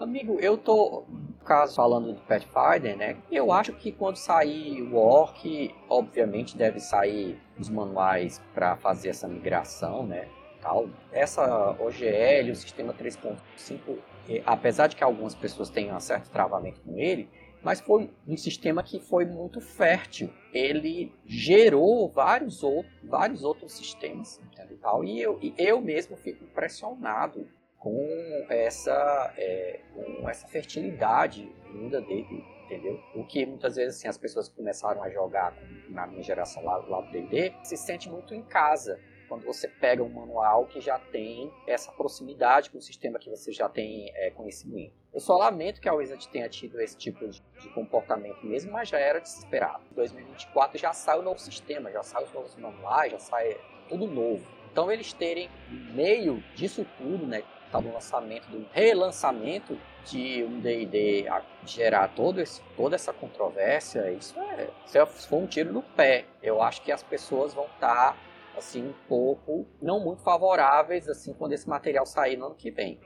Amigo, 0.00 0.38
eu 0.40 0.56
tô, 0.56 1.04
caso, 1.44 1.76
falando 1.76 2.14
do 2.14 2.20
Pathfinder, 2.22 2.96
né? 2.96 3.18
Eu 3.30 3.52
acho 3.52 3.74
que 3.74 3.92
quando 3.92 4.16
sair 4.16 4.80
o 4.80 4.96
Orc, 4.96 5.74
obviamente 5.90 6.56
deve 6.56 6.80
sair 6.80 7.38
os 7.58 7.68
manuais 7.68 8.42
para 8.54 8.76
fazer 8.76 9.10
essa 9.10 9.28
migração, 9.28 10.06
né? 10.06 10.26
Tal. 10.62 10.88
Essa 11.12 11.72
OGL, 11.78 12.50
o 12.50 12.56
sistema 12.56 12.94
3.5, 12.94 13.98
apesar 14.46 14.86
de 14.86 14.96
que 14.96 15.04
algumas 15.04 15.34
pessoas 15.34 15.68
tenham 15.68 15.94
um 15.94 16.00
certo 16.00 16.30
travamento 16.30 16.80
com 16.80 16.96
ele, 16.96 17.28
mas 17.62 17.78
foi 17.82 18.10
um 18.26 18.38
sistema 18.38 18.82
que 18.82 18.98
foi 19.00 19.26
muito 19.26 19.60
fértil. 19.60 20.32
Ele 20.50 21.12
gerou 21.26 22.08
vários, 22.08 22.62
outros, 22.62 22.94
vários 23.04 23.44
outros 23.44 23.72
sistemas 23.72 24.40
e 24.70 24.76
tal. 24.76 25.04
E 25.04 25.20
eu, 25.20 25.38
e 25.42 25.52
eu 25.58 25.78
mesmo 25.78 26.16
fico 26.16 26.42
impressionado 26.42 27.46
com 27.80 28.46
essa, 28.50 29.32
é, 29.38 29.80
com 29.94 30.28
essa 30.28 30.46
fertilidade 30.46 31.50
vinda 31.72 32.00
dele, 32.00 32.44
entendeu? 32.66 33.00
O 33.14 33.24
que 33.24 33.44
muitas 33.46 33.76
vezes 33.76 33.96
assim, 33.96 34.06
as 34.06 34.18
pessoas 34.18 34.48
que 34.48 34.54
começaram 34.54 35.02
a 35.02 35.08
jogar 35.08 35.56
na 35.88 36.06
minha 36.06 36.22
geração 36.22 36.62
lá, 36.62 36.76
lá 36.76 37.00
do 37.00 37.10
D&D 37.10 37.54
se 37.64 37.78
sente 37.78 38.08
muito 38.08 38.34
em 38.34 38.42
casa 38.42 39.00
quando 39.30 39.44
você 39.44 39.66
pega 39.66 40.02
um 40.02 40.08
manual 40.08 40.66
que 40.66 40.80
já 40.80 40.98
tem 40.98 41.50
essa 41.66 41.90
proximidade 41.92 42.68
com 42.68 42.78
o 42.78 42.82
sistema 42.82 43.18
que 43.18 43.30
você 43.30 43.50
já 43.50 43.68
tem 43.68 44.10
é, 44.14 44.30
conhecimento. 44.30 44.92
Eu 45.14 45.20
só 45.20 45.36
lamento 45.36 45.80
que 45.80 45.88
a 45.88 45.94
Wizard 45.94 46.28
tenha 46.28 46.48
tido 46.48 46.78
esse 46.80 46.98
tipo 46.98 47.26
de, 47.28 47.40
de 47.60 47.68
comportamento 47.70 48.44
mesmo, 48.44 48.72
mas 48.72 48.88
já 48.88 48.98
era 48.98 49.20
desesperado. 49.20 49.84
Em 49.90 49.94
2024 49.94 50.78
já 50.78 50.92
sai 50.92 51.18
o 51.18 51.22
novo 51.22 51.38
sistema, 51.38 51.90
já 51.90 52.02
sai 52.02 52.24
os 52.24 52.32
novos 52.32 52.54
manuais, 52.56 53.12
já 53.12 53.18
sai 53.18 53.56
tudo 53.88 54.06
novo. 54.06 54.44
Então 54.70 54.90
eles 54.90 55.12
terem 55.12 55.48
meio 55.94 56.42
disso 56.54 56.84
tudo, 56.98 57.26
né, 57.26 57.42
no 57.78 57.92
lançamento, 57.92 58.48
do 58.48 58.66
relançamento 58.72 59.78
de 60.06 60.42
um 60.42 60.58
D&D 60.60 61.26
gerar 61.66 62.08
todo 62.08 62.40
esse, 62.40 62.60
toda 62.76 62.94
essa 62.94 63.12
controvérsia, 63.12 64.10
isso 64.12 64.38
é, 64.40 64.70
isso 64.86 64.98
é, 64.98 65.06
foi 65.06 65.38
um 65.38 65.46
tiro 65.46 65.72
no 65.72 65.82
pé. 65.82 66.24
Eu 66.42 66.62
acho 66.62 66.82
que 66.82 66.90
as 66.90 67.02
pessoas 67.02 67.52
vão 67.52 67.66
estar, 67.66 68.16
assim, 68.56 68.88
um 68.88 68.94
pouco, 69.06 69.66
não 69.80 70.00
muito 70.00 70.22
favoráveis, 70.22 71.08
assim, 71.08 71.34
quando 71.34 71.52
esse 71.52 71.68
material 71.68 72.06
sair 72.06 72.36
no 72.36 72.46
ano 72.46 72.54
que 72.54 72.70
vem. 72.70 72.98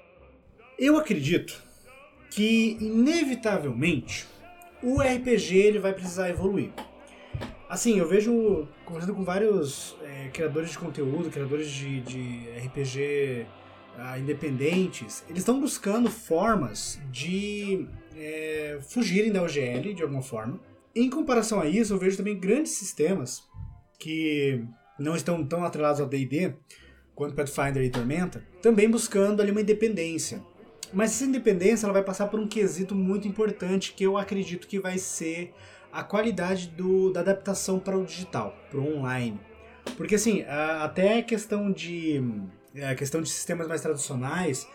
Eu 0.79 0.97
acredito 0.97 1.63
que, 2.31 2.79
inevitavelmente, 2.81 4.27
o 4.83 5.01
RPG 5.01 5.57
ele 5.57 5.79
vai 5.79 5.93
precisar 5.93 6.31
evoluir. 6.31 6.73
Assim, 7.69 7.99
eu 7.99 8.07
vejo, 8.07 8.69
conversando 8.85 9.15
com 9.15 9.25
vários 9.25 9.97
é, 10.03 10.29
criadores 10.29 10.71
de 10.71 10.79
conteúdo, 10.79 11.31
criadores 11.31 11.69
de, 11.69 12.01
de 12.01 12.49
RPG 12.67 13.47
uh, 13.99 14.19
independentes, 14.19 15.25
eles 15.29 15.41
estão 15.41 15.61
buscando 15.61 16.11
formas 16.11 17.01
de 17.11 17.87
é, 18.17 18.79
fugirem 18.89 19.33
da 19.33 19.43
OGL 19.43 19.95
de 19.95 20.03
alguma 20.03 20.23
forma. 20.23 20.61
Em 20.95 21.11
comparação 21.11 21.61
a 21.61 21.67
isso, 21.67 21.93
eu 21.93 21.99
vejo 21.99 22.17
também 22.17 22.39
grandes 22.39 22.73
sistemas 22.73 23.43
que 23.99 24.65
não 24.99 25.17
estão 25.17 25.45
tão 25.45 25.65
atrelados 25.65 26.01
ao 26.01 26.07
D&D 26.07 26.55
quanto 27.15 27.35
Pathfinder 27.35 27.83
e 27.83 27.91
Tormenta, 27.91 28.45
também 28.61 28.89
buscando 28.91 29.41
ali 29.41 29.51
uma 29.51 29.61
independência. 29.61 30.43
Mas 30.93 31.11
essa 31.13 31.25
independência 31.25 31.87
ela 31.87 31.93
vai 31.93 32.03
passar 32.03 32.29
por 32.29 32.39
um 32.39 32.47
quesito 32.47 32.95
muito 32.95 33.27
importante 33.27 33.95
que 33.95 34.05
eu 34.05 34.17
acredito 34.17 34.67
que 34.67 34.79
vai 34.79 34.99
ser 34.99 35.53
a 35.93 36.03
qualidade 36.03 36.69
do, 36.69 37.13
da 37.13 37.21
adaptação 37.21 37.79
para 37.79 37.97
o 37.97 38.05
digital, 38.05 38.57
para 38.71 38.81
o 38.81 38.97
online. 38.99 39.41
Porque 39.97 40.17
assim, 40.17 40.43
a, 40.43 40.85
até 40.85 41.19
a 41.19 41.23
questão 41.23 41.71
de 41.71 42.23
a 42.83 42.95
questão 42.95 43.21
de 43.21 43.29
sistemas 43.29 43.69
mais 43.69 43.81
tradicionais, 43.81 44.67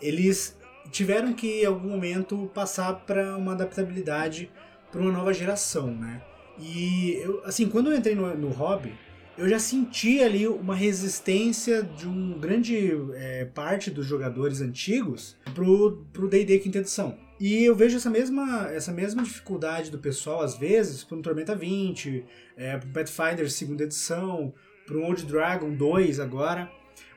eles 0.00 0.56
tiveram 0.90 1.32
que 1.32 1.62
em 1.62 1.66
algum 1.66 1.88
momento 1.88 2.50
passar 2.54 2.92
para 2.94 3.36
uma 3.36 3.52
adaptabilidade 3.52 4.50
para 4.90 5.00
uma 5.00 5.12
nova 5.12 5.32
geração, 5.34 5.94
né? 5.94 6.22
E 6.58 7.20
eu, 7.22 7.42
assim, 7.44 7.68
quando 7.68 7.90
eu 7.90 7.96
entrei 7.96 8.14
no, 8.14 8.34
no 8.36 8.48
hobby, 8.48 8.92
eu 9.36 9.48
já 9.48 9.58
senti 9.58 10.20
ali 10.20 10.48
uma 10.48 10.74
resistência 10.74 11.82
de 11.82 12.08
um 12.08 12.38
grande 12.38 12.90
é, 13.14 13.44
parte 13.44 13.90
dos 13.90 14.06
jogadores 14.06 14.60
antigos 14.60 15.36
pro 15.54 16.04
pro 16.12 16.28
D&D 16.28 16.58
quinta 16.58 16.78
edição. 16.78 17.16
E 17.38 17.64
eu 17.64 17.74
vejo 17.76 17.96
essa 17.96 18.10
mesma, 18.10 18.68
essa 18.72 18.90
mesma 18.90 19.22
dificuldade 19.22 19.92
do 19.92 19.98
pessoal, 19.98 20.42
às 20.42 20.56
vezes, 20.56 21.04
para 21.04 21.16
um 21.16 21.22
Tormenta 21.22 21.54
20, 21.54 22.24
é, 22.56 22.78
para 22.78 23.04
Pathfinder 23.04 23.48
segunda 23.48 23.84
edição, 23.84 24.52
para 24.84 24.96
um 24.96 25.04
Old 25.04 25.24
Dragon 25.24 25.72
2 25.72 26.18
agora. 26.18 26.68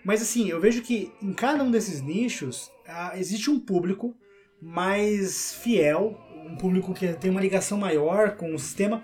Mas 0.04 0.22
assim, 0.22 0.50
eu 0.50 0.60
vejo 0.60 0.82
que 0.82 1.12
em 1.22 1.34
cada 1.34 1.64
um 1.64 1.72
desses 1.72 2.02
nichos 2.02 2.72
ah, 2.88 3.14
existe 3.18 3.50
um 3.50 3.60
público 3.60 4.16
mais 4.62 5.54
fiel, 5.54 6.20
um 6.46 6.56
público 6.56 6.94
que 6.94 7.08
tem 7.14 7.32
uma 7.32 7.42
ligação 7.42 7.78
maior 7.78 8.36
com 8.36 8.54
o 8.54 8.60
sistema. 8.60 9.04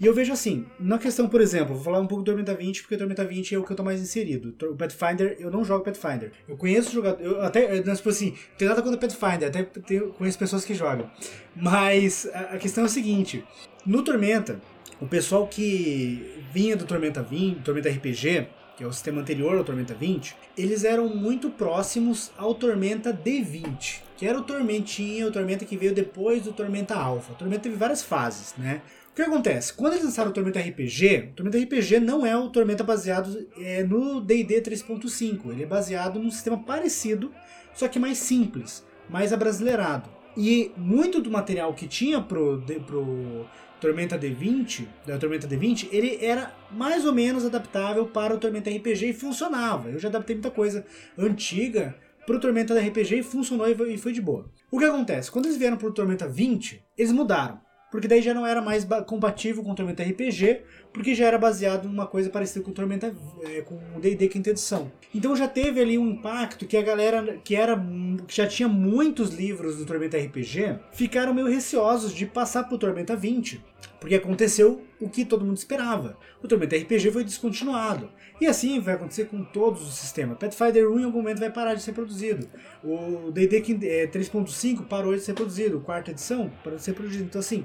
E 0.00 0.06
eu 0.06 0.14
vejo 0.14 0.32
assim, 0.32 0.64
na 0.78 0.96
questão, 0.96 1.28
por 1.28 1.40
exemplo, 1.40 1.74
vou 1.74 1.82
falar 1.82 1.98
um 1.98 2.06
pouco 2.06 2.22
do 2.22 2.26
Tormenta 2.26 2.54
20, 2.54 2.82
porque 2.82 2.96
Tormenta 2.96 3.24
20 3.24 3.54
é 3.56 3.58
o 3.58 3.64
que 3.64 3.72
eu 3.72 3.76
tô 3.76 3.82
mais 3.82 4.00
inserido. 4.00 4.54
O 4.70 4.76
Pathfinder, 4.76 5.36
eu 5.40 5.50
não 5.50 5.64
jogo 5.64 5.84
Pathfinder. 5.84 6.30
Eu 6.48 6.56
conheço 6.56 6.92
jogadores, 6.92 7.26
eu 7.26 7.42
até, 7.42 7.82
tipo 7.82 8.08
assim, 8.08 8.34
tem 8.56 8.68
nada 8.68 8.80
contra 8.80 8.96
Pathfinder, 8.96 9.48
até 9.48 9.64
tenho, 9.64 10.12
conheço 10.12 10.38
pessoas 10.38 10.64
que 10.64 10.72
jogam. 10.72 11.10
Mas 11.56 12.30
a, 12.32 12.40
a 12.54 12.58
questão 12.58 12.84
é 12.84 12.86
a 12.86 12.90
seguinte, 12.90 13.44
no 13.84 14.04
Tormenta, 14.04 14.60
o 15.00 15.06
pessoal 15.06 15.48
que 15.48 16.44
vinha 16.52 16.76
do 16.76 16.84
Tormenta 16.84 17.20
20, 17.20 17.62
Tormenta 17.62 17.88
RPG, 17.88 18.46
que 18.78 18.84
é 18.84 18.86
o 18.86 18.92
sistema 18.92 19.20
anterior 19.20 19.58
ao 19.58 19.64
Tormenta 19.64 19.92
20, 19.92 20.36
eles 20.56 20.84
eram 20.84 21.08
muito 21.08 21.50
próximos 21.50 22.30
ao 22.38 22.54
Tormenta 22.54 23.12
D20, 23.12 24.02
que 24.16 24.24
era 24.24 24.38
o 24.38 24.44
Tormentinha, 24.44 25.26
o 25.26 25.32
Tormenta 25.32 25.64
que 25.64 25.76
veio 25.76 25.92
depois 25.92 26.44
do 26.44 26.52
Tormenta 26.52 26.94
Alpha. 26.94 27.32
O 27.32 27.34
Tormenta 27.34 27.62
teve 27.62 27.74
várias 27.74 28.04
fases, 28.04 28.54
né? 28.56 28.80
O 29.10 29.16
que 29.16 29.22
acontece? 29.22 29.72
Quando 29.74 29.94
eles 29.94 30.04
lançaram 30.04 30.30
o 30.30 30.32
Tormenta 30.32 30.60
RPG, 30.60 31.30
o 31.32 31.34
Tormenta 31.34 31.58
RPG 31.58 31.98
não 31.98 32.24
é 32.24 32.36
o 32.36 32.50
Tormenta 32.50 32.84
baseado 32.84 33.48
é, 33.58 33.82
no 33.82 34.20
D&D 34.20 34.62
3.5, 34.62 35.50
ele 35.50 35.64
é 35.64 35.66
baseado 35.66 36.20
num 36.20 36.30
sistema 36.30 36.56
parecido, 36.56 37.32
só 37.74 37.88
que 37.88 37.98
mais 37.98 38.18
simples, 38.18 38.86
mais 39.10 39.32
abrasileirado. 39.32 40.08
E 40.36 40.70
muito 40.76 41.20
do 41.20 41.32
material 41.32 41.74
que 41.74 41.88
tinha 41.88 42.20
pro, 42.20 42.62
pro 42.86 43.44
Tormenta 43.80 44.18
D20, 44.18 44.86
da 45.06 45.18
Tormenta 45.18 45.46
D20, 45.46 45.88
ele 45.92 46.18
era 46.20 46.52
mais 46.70 47.04
ou 47.04 47.12
menos 47.12 47.44
adaptável 47.44 48.06
para 48.06 48.34
o 48.34 48.38
Tormenta 48.38 48.70
RPG 48.70 49.10
e 49.10 49.12
funcionava. 49.12 49.88
Eu 49.88 49.98
já 49.98 50.08
adaptei 50.08 50.34
muita 50.34 50.50
coisa 50.50 50.84
antiga 51.16 51.96
para 52.26 52.36
o 52.36 52.40
Tormenta 52.40 52.78
RPG 52.78 53.20
e 53.20 53.22
funcionou 53.22 53.66
e 53.68 53.96
foi 53.96 54.12
de 54.12 54.20
boa. 54.20 54.50
O 54.70 54.78
que 54.78 54.84
acontece? 54.84 55.30
Quando 55.30 55.46
eles 55.46 55.56
vieram 55.56 55.76
para 55.76 55.88
o 55.88 55.92
Tormenta 55.92 56.28
20, 56.28 56.84
eles 56.96 57.12
mudaram. 57.12 57.60
Porque 57.90 58.06
daí 58.06 58.20
já 58.20 58.34
não 58.34 58.46
era 58.46 58.60
mais 58.60 58.86
compatível 59.06 59.62
com 59.62 59.72
o 59.72 59.74
Tormenta 59.74 60.02
RPG, 60.02 60.62
porque 60.92 61.14
já 61.14 61.26
era 61.26 61.38
baseado 61.38 61.88
numa 61.88 62.06
coisa 62.06 62.28
parecida 62.28 62.64
com 62.64 62.70
o 62.70 62.74
Tormenta 62.74 63.14
é, 63.44 63.62
com 63.62 63.76
o 63.96 64.00
D&D 64.00 64.28
quinta 64.28 64.50
edição. 64.50 64.90
Então 65.14 65.34
já 65.34 65.48
teve 65.48 65.80
ali 65.80 65.96
um 65.96 66.10
impacto 66.10 66.66
que 66.66 66.76
a 66.76 66.82
galera 66.82 67.38
que 67.42 67.54
era 67.54 67.82
que 68.26 68.36
já 68.36 68.46
tinha 68.46 68.68
muitos 68.68 69.30
livros 69.30 69.76
do 69.76 69.86
Tormenta 69.86 70.18
RPG 70.18 70.78
ficaram 70.92 71.32
meio 71.32 71.46
receosos 71.46 72.12
de 72.12 72.26
passar 72.26 72.64
para 72.64 72.74
o 72.74 72.78
Tormenta 72.78 73.16
20, 73.16 73.64
porque 74.00 74.14
aconteceu 74.14 74.84
o 75.00 75.08
que 75.08 75.24
todo 75.24 75.44
mundo 75.44 75.56
esperava. 75.56 76.16
O 76.42 76.48
Tormenta 76.48 76.76
RPG 76.76 77.10
foi 77.10 77.24
descontinuado. 77.24 78.10
E 78.40 78.46
assim 78.46 78.78
vai 78.80 78.94
acontecer 78.94 79.24
com 79.24 79.42
todos 79.42 79.82
os 79.82 79.94
sistemas. 79.94 80.38
Pathfinder 80.38 80.88
1 80.88 81.00
em 81.00 81.04
algum 81.04 81.18
momento 81.18 81.40
vai 81.40 81.50
parar 81.50 81.74
de 81.74 81.82
ser 81.82 81.92
produzido. 81.92 82.48
O 82.84 83.30
D&D 83.32 83.60
3.5 83.60 84.86
parou 84.86 85.14
de 85.14 85.20
ser 85.20 85.34
produzido. 85.34 85.80
Quarta 85.80 86.12
edição 86.12 86.50
parou 86.62 86.78
de 86.78 86.84
ser 86.84 86.92
produzido. 86.92 87.24
Então 87.24 87.40
assim, 87.40 87.64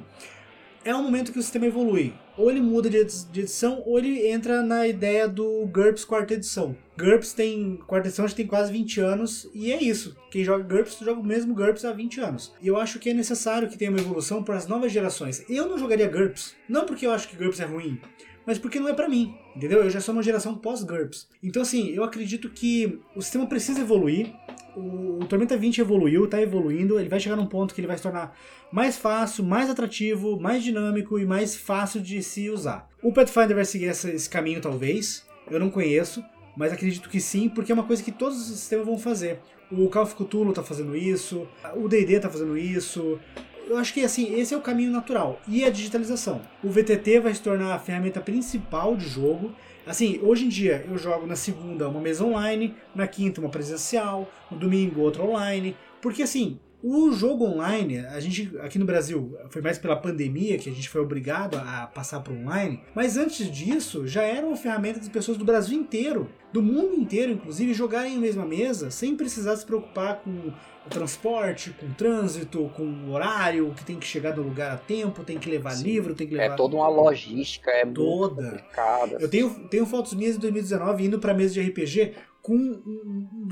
é 0.86 0.96
um 0.96 1.04
momento 1.04 1.32
que 1.32 1.40
o 1.40 1.42
sistema 1.42 1.66
evolui. 1.66 2.14
Ou 2.36 2.50
ele 2.50 2.62
muda 2.62 2.90
de 2.90 2.98
edi- 2.98 3.26
de 3.32 3.42
edição, 3.42 3.84
ou 3.86 4.00
ele 4.00 4.28
entra 4.28 4.64
na 4.64 4.88
ideia 4.88 5.28
do 5.28 5.68
GURPS 5.68 6.04
quarta 6.04 6.34
edição. 6.34 6.76
GURPS 6.98 7.34
tem. 7.34 7.78
Quarta 7.86 8.08
edição 8.08 8.28
já 8.28 8.36
tem 8.36 8.48
quase 8.48 8.72
20 8.72 9.00
anos, 9.02 9.48
e 9.54 9.72
é 9.72 9.82
isso. 9.84 10.16
Quem 10.32 10.44
joga 10.44 10.64
GURPS 10.64 10.98
joga 11.00 11.20
o 11.20 11.24
mesmo 11.24 11.54
GURPS 11.54 11.86
há 11.86 11.92
20 11.92 12.20
anos. 12.22 12.54
E 12.62 12.68
eu 12.68 12.76
acho 12.78 12.98
que 13.00 13.10
é 13.12 13.14
necessário 13.14 13.70
que 13.70 13.78
tenha 13.78 13.92
uma 13.92 14.00
evolução 14.00 14.44
para 14.44 14.56
as 14.56 14.68
novas 14.68 14.92
gerações. 14.92 15.44
Eu 15.48 15.68
não 15.68 15.78
jogaria 15.78 16.08
GURPS, 16.08 16.56
não 16.68 16.86
porque 16.86 17.06
eu 17.06 17.12
acho 17.12 17.28
que 17.30 17.36
GURPS 17.36 17.60
é 17.60 17.66
ruim, 17.66 18.02
mas 18.48 18.58
porque 18.58 18.80
não 18.80 18.90
é 18.90 18.94
pra 18.94 19.08
mim, 19.08 19.36
entendeu? 19.56 19.84
Eu 19.84 19.90
já 19.92 20.02
sou 20.02 20.14
uma 20.14 20.24
geração 20.24 20.56
pós-GURPS. 20.56 21.28
Então, 21.44 21.62
assim, 21.62 21.90
eu 21.92 22.04
acredito 22.04 22.50
que 22.50 23.00
o 23.16 23.22
sistema 23.22 23.46
precisa 23.46 23.82
evoluir. 23.82 24.34
O, 24.76 25.20
Tormenta 25.26 25.56
20 25.56 25.80
evoluiu, 25.80 26.28
tá 26.28 26.42
evoluindo. 26.42 27.00
Ele 27.00 27.10
vai 27.10 27.20
chegar 27.20 27.36
num 27.36 27.46
ponto 27.46 27.74
que 27.74 27.80
ele 27.82 27.88
vai 27.88 27.98
se 27.98 28.04
tornar 28.04 28.36
mais 28.72 28.98
fácil, 28.98 29.44
mais 29.44 29.70
atrativo, 29.70 30.40
mais 30.40 30.64
dinâmico 30.64 31.20
e 31.20 31.26
mais 31.26 31.56
fácil 31.56 32.02
de 32.02 32.22
se 32.24 32.50
usar. 32.50 32.90
O 33.02 33.12
Pathfinder 33.14 33.56
vai 33.56 33.66
seguir 33.66 33.86
essa- 33.88 34.10
esse 34.10 34.30
caminho, 34.30 34.62
talvez. 34.62 35.26
Eu 35.52 35.60
não 35.60 35.70
conheço, 35.70 36.24
mas 36.58 36.74
acredito 36.74 37.10
que 37.10 37.20
sim, 37.22 37.50
porque 37.50 37.72
é 37.72 37.76
uma 37.76 37.84
coisa 37.84 38.02
que 38.02 38.12
todos 38.12 38.38
os 38.40 38.58
sistemas 38.58 38.86
vão 38.86 38.98
fazer. 38.98 39.40
O 39.72 39.90
Call 39.90 40.04
of 40.04 40.16
Cthulhu 40.16 40.54
tá 40.54 40.64
fazendo 40.64 40.96
isso, 40.96 41.48
o 41.76 41.88
D&D 41.88 42.20
tá 42.20 42.30
fazendo 42.30 42.58
isso, 42.58 43.20
eu 43.68 43.78
acho 43.78 43.94
que 43.94 44.02
assim, 44.02 44.34
esse 44.40 44.54
é 44.54 44.58
o 44.58 44.62
caminho 44.62 44.92
natural. 44.92 45.42
E 45.48 45.64
a 45.64 45.70
digitalização. 45.70 46.42
O 46.64 46.70
VTT 46.70 47.20
vai 47.20 47.34
se 47.34 47.42
tornar 47.42 47.74
a 47.74 47.80
ferramenta 47.80 48.22
principal 48.22 48.96
de 48.96 49.08
jogo. 49.08 49.52
Assim, 49.86 50.20
hoje 50.22 50.46
em 50.46 50.50
dia 50.50 50.86
eu 50.90 50.98
jogo 50.98 51.26
na 51.26 51.36
segunda 51.36 51.90
uma 51.90 52.00
mesa 52.00 52.24
online, 52.24 52.76
na 52.96 53.08
quinta 53.08 53.42
uma 53.42 53.50
presencial, 53.50 54.30
no 54.50 54.58
domingo 54.58 55.02
outra 55.02 55.24
online. 55.24 55.76
Porque 56.02 56.24
assim, 56.24 56.60
o 56.84 57.14
jogo 57.14 57.46
online, 57.46 58.00
a 58.00 58.20
gente 58.20 58.52
aqui 58.60 58.78
no 58.78 58.86
Brasil 58.86 59.38
foi 59.50 59.62
mais 59.62 59.78
pela 59.78 59.96
pandemia 59.96 60.58
que 60.58 60.70
a 60.70 60.74
gente 60.74 60.90
foi 60.90 61.00
obrigado 61.00 61.56
a 61.56 61.88
passar 61.88 62.20
para 62.20 62.34
online, 62.34 62.82
mas 62.94 63.16
antes 63.16 63.50
disso 63.50 64.06
já 64.06 64.24
era 64.24 64.46
uma 64.46 64.58
ferramenta 64.58 65.00
das 65.00 65.08
pessoas 65.08 65.38
do 65.38 65.46
Brasil 65.46 65.80
inteiro, 65.80 66.30
do 66.52 66.62
mundo 66.62 66.94
inteiro, 66.94 67.32
inclusive, 67.32 67.74
jogarem 67.74 68.16
na 68.16 68.20
mesma 68.20 68.46
mesa 68.46 68.92
sem 68.92 69.16
precisar 69.16 69.56
se 69.56 69.66
preocupar 69.66 70.18
com 70.18 70.52
o 70.86 70.90
transporte, 70.90 71.72
com 71.80 71.86
o 71.86 71.94
trânsito, 71.94 72.70
com 72.76 72.84
o 72.84 73.12
horário, 73.12 73.74
que 73.78 73.86
tem 73.86 73.98
que 73.98 74.06
chegar 74.06 74.36
no 74.36 74.44
lugar 74.44 74.74
a 74.74 74.78
tempo, 74.78 75.24
tem 75.24 75.40
que 75.40 75.50
levar 75.50 75.72
Sim. 75.72 75.86
livro, 75.86 76.14
tem 76.14 76.28
que 76.28 76.36
levar. 76.36 76.54
É 76.54 76.58
toda 76.58 76.76
uma 76.76 76.90
logística, 76.90 77.72
é 77.72 77.86
muito 77.86 78.02
Toda. 78.02 78.44
complicada. 78.44 79.18
Eu 79.22 79.30
tenho, 79.30 79.50
tenho 79.70 79.86
fotos 79.86 80.14
minhas 80.14 80.36
de 80.36 80.42
2019 80.42 81.06
indo 81.06 81.18
pra 81.18 81.34
mesa 81.34 81.54
de 81.54 81.62
RPG 81.62 82.12
com 82.44 82.84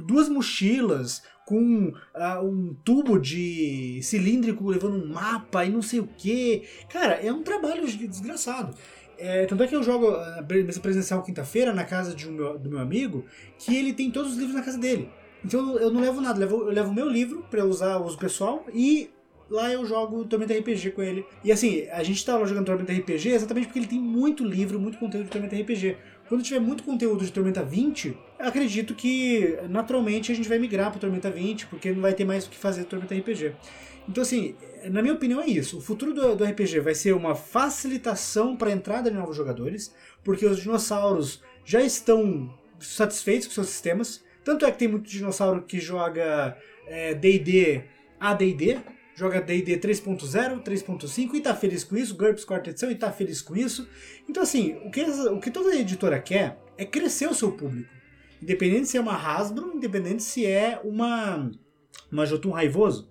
duas 0.05 0.27
mochilas, 0.27 1.23
com 1.45 1.93
ah, 2.13 2.41
um 2.41 2.75
tubo 2.83 3.17
de 3.17 4.01
cilíndrico 4.03 4.69
levando 4.69 5.01
um 5.01 5.07
mapa 5.07 5.65
e 5.65 5.69
não 5.69 5.81
sei 5.81 6.01
o 6.01 6.07
que. 6.07 6.63
Cara, 6.89 7.13
é 7.13 7.31
um 7.31 7.41
trabalho 7.41 7.85
desgraçado. 7.87 8.75
É, 9.17 9.45
tanto 9.45 9.63
é 9.63 9.67
que 9.67 9.75
eu 9.75 9.81
jogo 9.81 10.07
a 10.07 10.41
mesa 10.41 10.79
presencial 10.79 11.23
quinta-feira 11.23 11.73
na 11.73 11.85
casa 11.85 12.13
de 12.13 12.27
um 12.27 12.33
meu, 12.33 12.59
do 12.59 12.69
meu 12.69 12.79
amigo, 12.79 13.23
que 13.57 13.75
ele 13.75 13.93
tem 13.93 14.11
todos 14.11 14.33
os 14.33 14.37
livros 14.37 14.55
na 14.55 14.63
casa 14.63 14.77
dele. 14.77 15.09
Então 15.43 15.77
eu 15.79 15.89
não 15.89 16.01
levo 16.01 16.19
nada, 16.19 16.37
eu 16.37 16.41
levo, 16.41 16.63
eu 16.63 16.71
levo 16.71 16.93
meu 16.93 17.09
livro 17.09 17.45
eu 17.51 17.65
usar 17.65 17.97
uso 17.97 18.17
pessoal 18.17 18.65
e 18.73 19.09
lá 19.49 19.71
eu 19.71 19.85
jogo 19.85 20.25
Tormenta 20.25 20.53
RPG 20.53 20.91
com 20.91 21.01
ele. 21.01 21.25
E 21.43 21.51
assim, 21.51 21.87
a 21.91 22.03
gente 22.03 22.25
tá 22.25 22.37
lá 22.37 22.45
jogando 22.45 22.65
Tormenta 22.65 22.91
RPG 22.91 23.29
exatamente 23.29 23.67
porque 23.67 23.79
ele 23.79 23.87
tem 23.87 23.99
muito 23.99 24.43
livro, 24.43 24.79
muito 24.79 24.97
conteúdo 24.97 25.25
de 25.25 25.31
Tormenta 25.31 25.55
RPG. 25.55 25.97
Quando 26.27 26.43
tiver 26.43 26.59
muito 26.59 26.83
conteúdo 26.83 27.25
de 27.25 27.31
Tormenta 27.31 27.63
20, 27.63 28.17
acredito 28.43 28.93
que 28.95 29.57
naturalmente 29.69 30.31
a 30.31 30.35
gente 30.35 30.49
vai 30.49 30.59
migrar 30.59 30.91
para 30.91 30.99
Tormenta 30.99 31.29
20, 31.29 31.67
porque 31.67 31.91
não 31.91 32.01
vai 32.01 32.13
ter 32.13 32.25
mais 32.25 32.45
o 32.45 32.49
que 32.49 32.57
fazer 32.57 32.85
Tormenta 32.85 33.15
RPG. 33.15 33.53
Então, 34.07 34.21
assim, 34.21 34.55
na 34.85 35.01
minha 35.01 35.13
opinião 35.13 35.41
é 35.41 35.47
isso. 35.47 35.77
O 35.77 35.81
futuro 35.81 36.13
do, 36.13 36.35
do 36.35 36.43
RPG 36.43 36.79
vai 36.79 36.95
ser 36.95 37.13
uma 37.13 37.35
facilitação 37.35 38.55
para 38.55 38.69
a 38.69 38.73
entrada 38.73 39.09
de 39.09 39.15
novos 39.15 39.35
jogadores, 39.35 39.93
porque 40.23 40.45
os 40.45 40.59
dinossauros 40.59 41.41
já 41.63 41.81
estão 41.81 42.53
satisfeitos 42.79 43.47
com 43.47 43.53
seus 43.53 43.67
sistemas. 43.67 44.23
Tanto 44.43 44.65
é 44.65 44.71
que 44.71 44.79
tem 44.79 44.87
muito 44.87 45.09
dinossauro 45.09 45.61
que 45.63 45.79
joga 45.79 46.57
é, 46.87 47.13
D&D 47.13 47.83
joga 49.15 49.41
D&D 49.41 49.77
3.0, 49.77 50.63
3.5 50.63 51.35
e 51.35 51.41
tá 51.41 51.55
feliz 51.55 51.83
com 51.83 51.95
isso, 51.95 52.15
GURPS 52.15 52.43
quarta 52.43 52.69
edição 52.71 52.89
e 52.89 52.95
tá 52.95 53.11
feliz 53.11 53.41
com 53.41 53.55
isso. 53.55 53.87
Então 54.27 54.41
assim, 54.41 54.79
o 54.83 54.89
que, 54.89 55.01
o 55.03 55.39
que 55.39 55.51
toda 55.51 55.75
editora 55.75 56.19
quer 56.19 56.57
é 56.77 56.85
crescer 56.85 57.29
o 57.29 57.33
seu 57.33 57.51
público. 57.51 58.00
Independente 58.41 58.87
se 58.87 58.97
é 58.97 59.01
uma 59.01 59.15
Hasbro, 59.15 59.73
independente 59.75 60.23
se 60.23 60.45
é 60.45 60.81
uma, 60.83 61.51
uma 62.11 62.25
Jotun 62.25 62.51
Raivoso. 62.51 63.09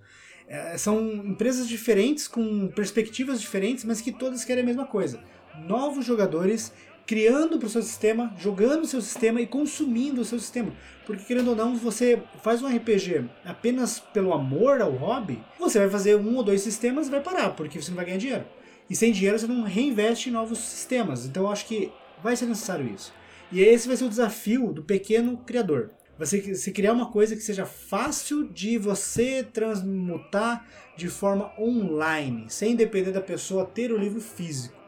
É, 0.48 0.76
são 0.76 1.00
empresas 1.00 1.68
diferentes, 1.68 2.26
com 2.26 2.68
perspectivas 2.68 3.40
diferentes, 3.40 3.84
mas 3.84 4.00
que 4.00 4.10
todas 4.10 4.44
querem 4.44 4.64
a 4.64 4.66
mesma 4.66 4.84
coisa. 4.84 5.22
Novos 5.66 6.04
jogadores 6.04 6.72
criando 7.06 7.58
para 7.58 7.66
o 7.66 7.70
seu 7.70 7.82
sistema, 7.82 8.32
jogando 8.38 8.82
o 8.82 8.86
seu 8.86 9.00
sistema 9.00 9.40
e 9.40 9.46
consumindo 9.46 10.20
o 10.20 10.24
seu 10.24 10.38
sistema. 10.38 10.72
Porque, 11.06 11.24
querendo 11.24 11.48
ou 11.48 11.56
não, 11.56 11.76
você 11.76 12.22
faz 12.42 12.62
um 12.62 12.68
RPG 12.68 13.24
apenas 13.44 13.98
pelo 13.98 14.32
amor 14.32 14.80
ao 14.80 14.92
hobby, 14.92 15.42
você 15.58 15.78
vai 15.80 15.90
fazer 15.90 16.16
um 16.16 16.36
ou 16.36 16.42
dois 16.42 16.60
sistemas 16.60 17.08
e 17.08 17.10
vai 17.10 17.20
parar, 17.20 17.50
porque 17.50 17.80
você 17.80 17.90
não 17.90 17.96
vai 17.96 18.06
ganhar 18.06 18.18
dinheiro. 18.18 18.44
E 18.88 18.94
sem 18.94 19.12
dinheiro 19.12 19.38
você 19.38 19.46
não 19.46 19.62
reinveste 19.62 20.28
em 20.28 20.32
novos 20.32 20.58
sistemas. 20.58 21.26
Então 21.26 21.44
eu 21.44 21.50
acho 21.50 21.66
que 21.66 21.92
vai 22.22 22.36
ser 22.36 22.46
necessário 22.46 22.92
isso. 22.92 23.12
E 23.52 23.60
esse 23.60 23.88
vai 23.88 23.96
ser 23.96 24.04
o 24.04 24.08
desafio 24.08 24.72
do 24.72 24.82
pequeno 24.82 25.36
criador. 25.38 25.90
Você 26.18 26.54
se 26.54 26.70
criar 26.70 26.92
uma 26.92 27.10
coisa 27.10 27.34
que 27.34 27.40
seja 27.40 27.64
fácil 27.64 28.46
de 28.46 28.76
você 28.76 29.42
transmutar 29.42 30.66
de 30.94 31.08
forma 31.08 31.50
online, 31.58 32.44
sem 32.48 32.76
depender 32.76 33.10
da 33.10 33.22
pessoa 33.22 33.64
ter 33.64 33.90
o 33.90 33.96
livro 33.96 34.20
físico. 34.20 34.78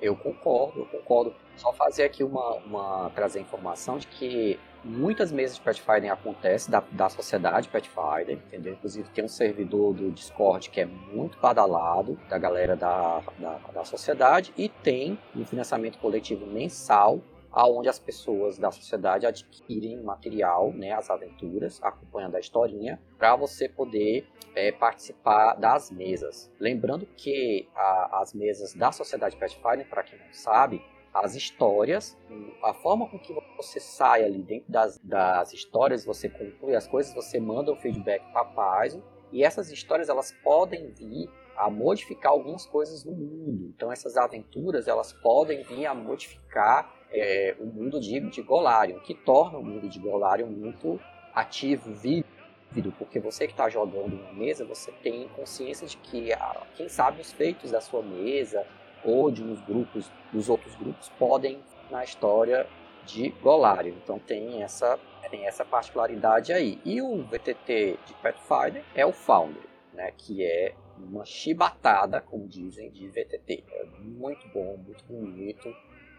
Eu 0.00 0.16
concordo, 0.16 0.80
eu 0.80 0.86
concordo. 0.86 1.34
Só 1.56 1.72
fazer 1.74 2.04
aqui 2.04 2.24
uma, 2.24 2.54
uma 2.64 3.10
trazer 3.10 3.38
informação 3.38 3.98
de 3.98 4.06
que 4.06 4.58
muitas 4.82 5.30
mesas 5.30 5.56
de 5.56 5.62
Pathfinder 5.62 6.10
acontecem 6.10 6.70
da, 6.70 6.82
da 6.90 7.08
sociedade 7.08 7.68
Pathfinder, 7.68 8.38
entendeu? 8.46 8.72
Inclusive 8.72 9.08
tem 9.10 9.24
um 9.24 9.28
servidor 9.28 9.94
do 9.94 10.10
Discord 10.10 10.70
que 10.70 10.80
é 10.80 10.86
muito 10.86 11.38
badalado 11.38 12.18
da 12.28 12.38
galera 12.38 12.74
da, 12.74 13.22
da, 13.38 13.60
da 13.72 13.84
sociedade 13.84 14.52
e 14.56 14.68
tem 14.68 15.18
um 15.36 15.44
financiamento 15.44 15.98
coletivo 15.98 16.46
mensal 16.46 17.20
aonde 17.52 17.88
as 17.88 17.98
pessoas 17.98 18.58
da 18.58 18.70
sociedade 18.70 19.26
adquirem 19.26 20.02
material, 20.02 20.72
né, 20.72 20.92
as 20.92 21.10
aventuras, 21.10 21.78
acompanhando 21.82 22.36
a 22.36 22.40
historinha, 22.40 23.00
para 23.18 23.36
você 23.36 23.68
poder 23.68 24.26
é, 24.54 24.72
participar 24.72 25.54
das 25.54 25.90
mesas. 25.90 26.50
Lembrando 26.58 27.06
que 27.06 27.68
a, 27.74 28.20
as 28.22 28.32
mesas 28.32 28.74
da 28.74 28.90
sociedade 28.90 29.36
Pathfinder, 29.36 29.88
para 29.88 30.02
quem 30.02 30.18
não 30.18 30.32
sabe, 30.32 30.82
as 31.12 31.34
histórias, 31.34 32.16
a 32.62 32.72
forma 32.72 33.06
com 33.06 33.18
que 33.18 33.34
você 33.58 33.78
sai 33.78 34.24
ali 34.24 34.42
dentro 34.42 34.72
das, 34.72 34.98
das 34.98 35.52
histórias, 35.52 36.06
você 36.06 36.28
conclui 36.28 36.74
as 36.74 36.88
coisas, 36.88 37.14
você 37.14 37.38
manda 37.38 37.70
o 37.70 37.76
feedback 37.76 38.22
para 38.32 38.40
a 38.40 38.44
Paizo, 38.46 39.02
e 39.30 39.44
essas 39.44 39.70
histórias 39.70 40.08
elas 40.08 40.32
podem 40.42 40.90
vir 40.90 41.28
a 41.56 41.70
modificar 41.70 42.32
algumas 42.32 42.64
coisas 42.64 43.04
no 43.04 43.12
mundo. 43.12 43.72
Então 43.74 43.92
essas 43.92 44.16
aventuras 44.16 44.88
elas 44.88 45.12
podem 45.12 45.62
vir 45.62 45.86
a 45.86 45.94
modificar 45.94 46.90
é, 47.12 47.54
o 47.58 47.66
mundo 47.66 48.00
de, 48.00 48.18
de 48.20 48.42
Golarion, 48.42 48.98
que 49.00 49.14
torna 49.14 49.58
o 49.58 49.64
mundo 49.64 49.88
de 49.88 49.98
Golarion 49.98 50.46
muito 50.46 51.00
ativo, 51.34 51.92
vívido, 51.92 52.92
porque 52.98 53.20
você 53.20 53.46
que 53.46 53.52
está 53.52 53.68
jogando 53.68 54.14
uma 54.14 54.32
mesa, 54.32 54.64
você 54.64 54.90
tem 55.02 55.28
consciência 55.28 55.86
de 55.86 55.96
que, 55.98 56.30
quem 56.76 56.88
sabe, 56.88 57.20
os 57.20 57.32
feitos 57.32 57.70
da 57.70 57.80
sua 57.80 58.02
mesa 58.02 58.66
ou 59.04 59.30
de 59.30 59.42
uns 59.42 59.60
grupos, 59.62 60.10
dos 60.32 60.48
outros 60.48 60.74
grupos, 60.76 61.08
podem 61.18 61.60
na 61.90 62.04
história 62.04 62.66
de 63.04 63.30
Golarion. 63.42 63.94
Então 64.02 64.18
tem 64.18 64.62
essa, 64.62 64.98
tem 65.30 65.46
essa 65.46 65.64
particularidade 65.64 66.52
aí. 66.52 66.80
E 66.84 67.02
o 67.02 67.22
VTT 67.24 67.98
de 68.06 68.14
Pathfinder 68.22 68.84
é 68.94 69.04
o 69.04 69.12
Founder, 69.12 69.64
né, 69.92 70.12
que 70.16 70.44
é 70.44 70.74
uma 70.98 71.24
chibatada, 71.24 72.20
como 72.20 72.46
dizem, 72.46 72.90
de 72.90 73.08
VTT. 73.08 73.64
É 73.70 73.84
muito 74.00 74.46
bom, 74.48 74.76
muito 74.76 75.04
bonito, 75.04 75.74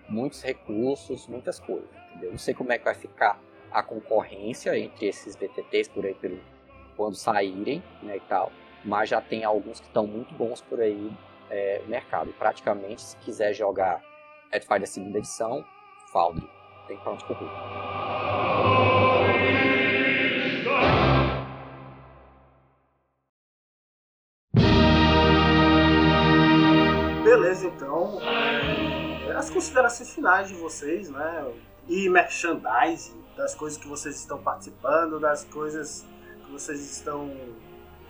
muitos 0.08 0.42
recursos, 0.44 1.28
muitas 1.28 1.60
coisas, 1.60 1.90
entendeu? 2.10 2.32
Não 2.32 2.38
sei 2.38 2.54
como 2.54 2.72
é 2.72 2.78
que 2.78 2.86
vai 2.86 2.96
ficar 2.96 3.40
a 3.72 3.82
concorrência 3.82 4.78
entre 4.78 5.08
esses 5.08 5.36
VTTs 5.36 5.90
por 5.90 6.06
aí 6.06 6.14
pelo 6.14 6.40
quando 6.96 7.16
saírem, 7.16 7.82
né, 8.04 8.18
e 8.18 8.20
tal, 8.22 8.52
mas 8.86 9.10
já 9.10 9.20
tem 9.20 9.44
alguns 9.44 9.80
que 9.80 9.88
estão 9.88 10.06
muito 10.06 10.34
bons 10.36 10.62
por 10.62 10.80
aí 10.80 11.12
é, 11.50 11.80
no 11.84 11.90
mercado. 11.90 12.30
E 12.30 12.34
praticamente, 12.34 13.02
se 13.02 13.18
quiser 13.18 13.54
jogar 13.54 14.02
Pathfinder 14.52 14.88
segunda 14.88 15.18
edição, 15.18 15.66
Foundry, 16.12 16.48
tem 16.88 16.98
pra 16.98 17.14
onde 17.14 17.26
correr. 17.26 18.03
Considerações 29.64 30.14
finais 30.14 30.50
de 30.50 30.56
vocês, 30.56 31.10
né? 31.10 31.54
E 31.88 32.10
merchandising, 32.10 33.24
das 33.38 33.56
coisas 33.56 33.80
que 33.80 33.88
vocês 33.88 34.20
estão 34.20 34.42
participando, 34.42 35.20
das 35.20 35.46
coisas 35.46 36.06
que 36.46 36.52
vocês 36.52 36.80
estão 36.98 37.32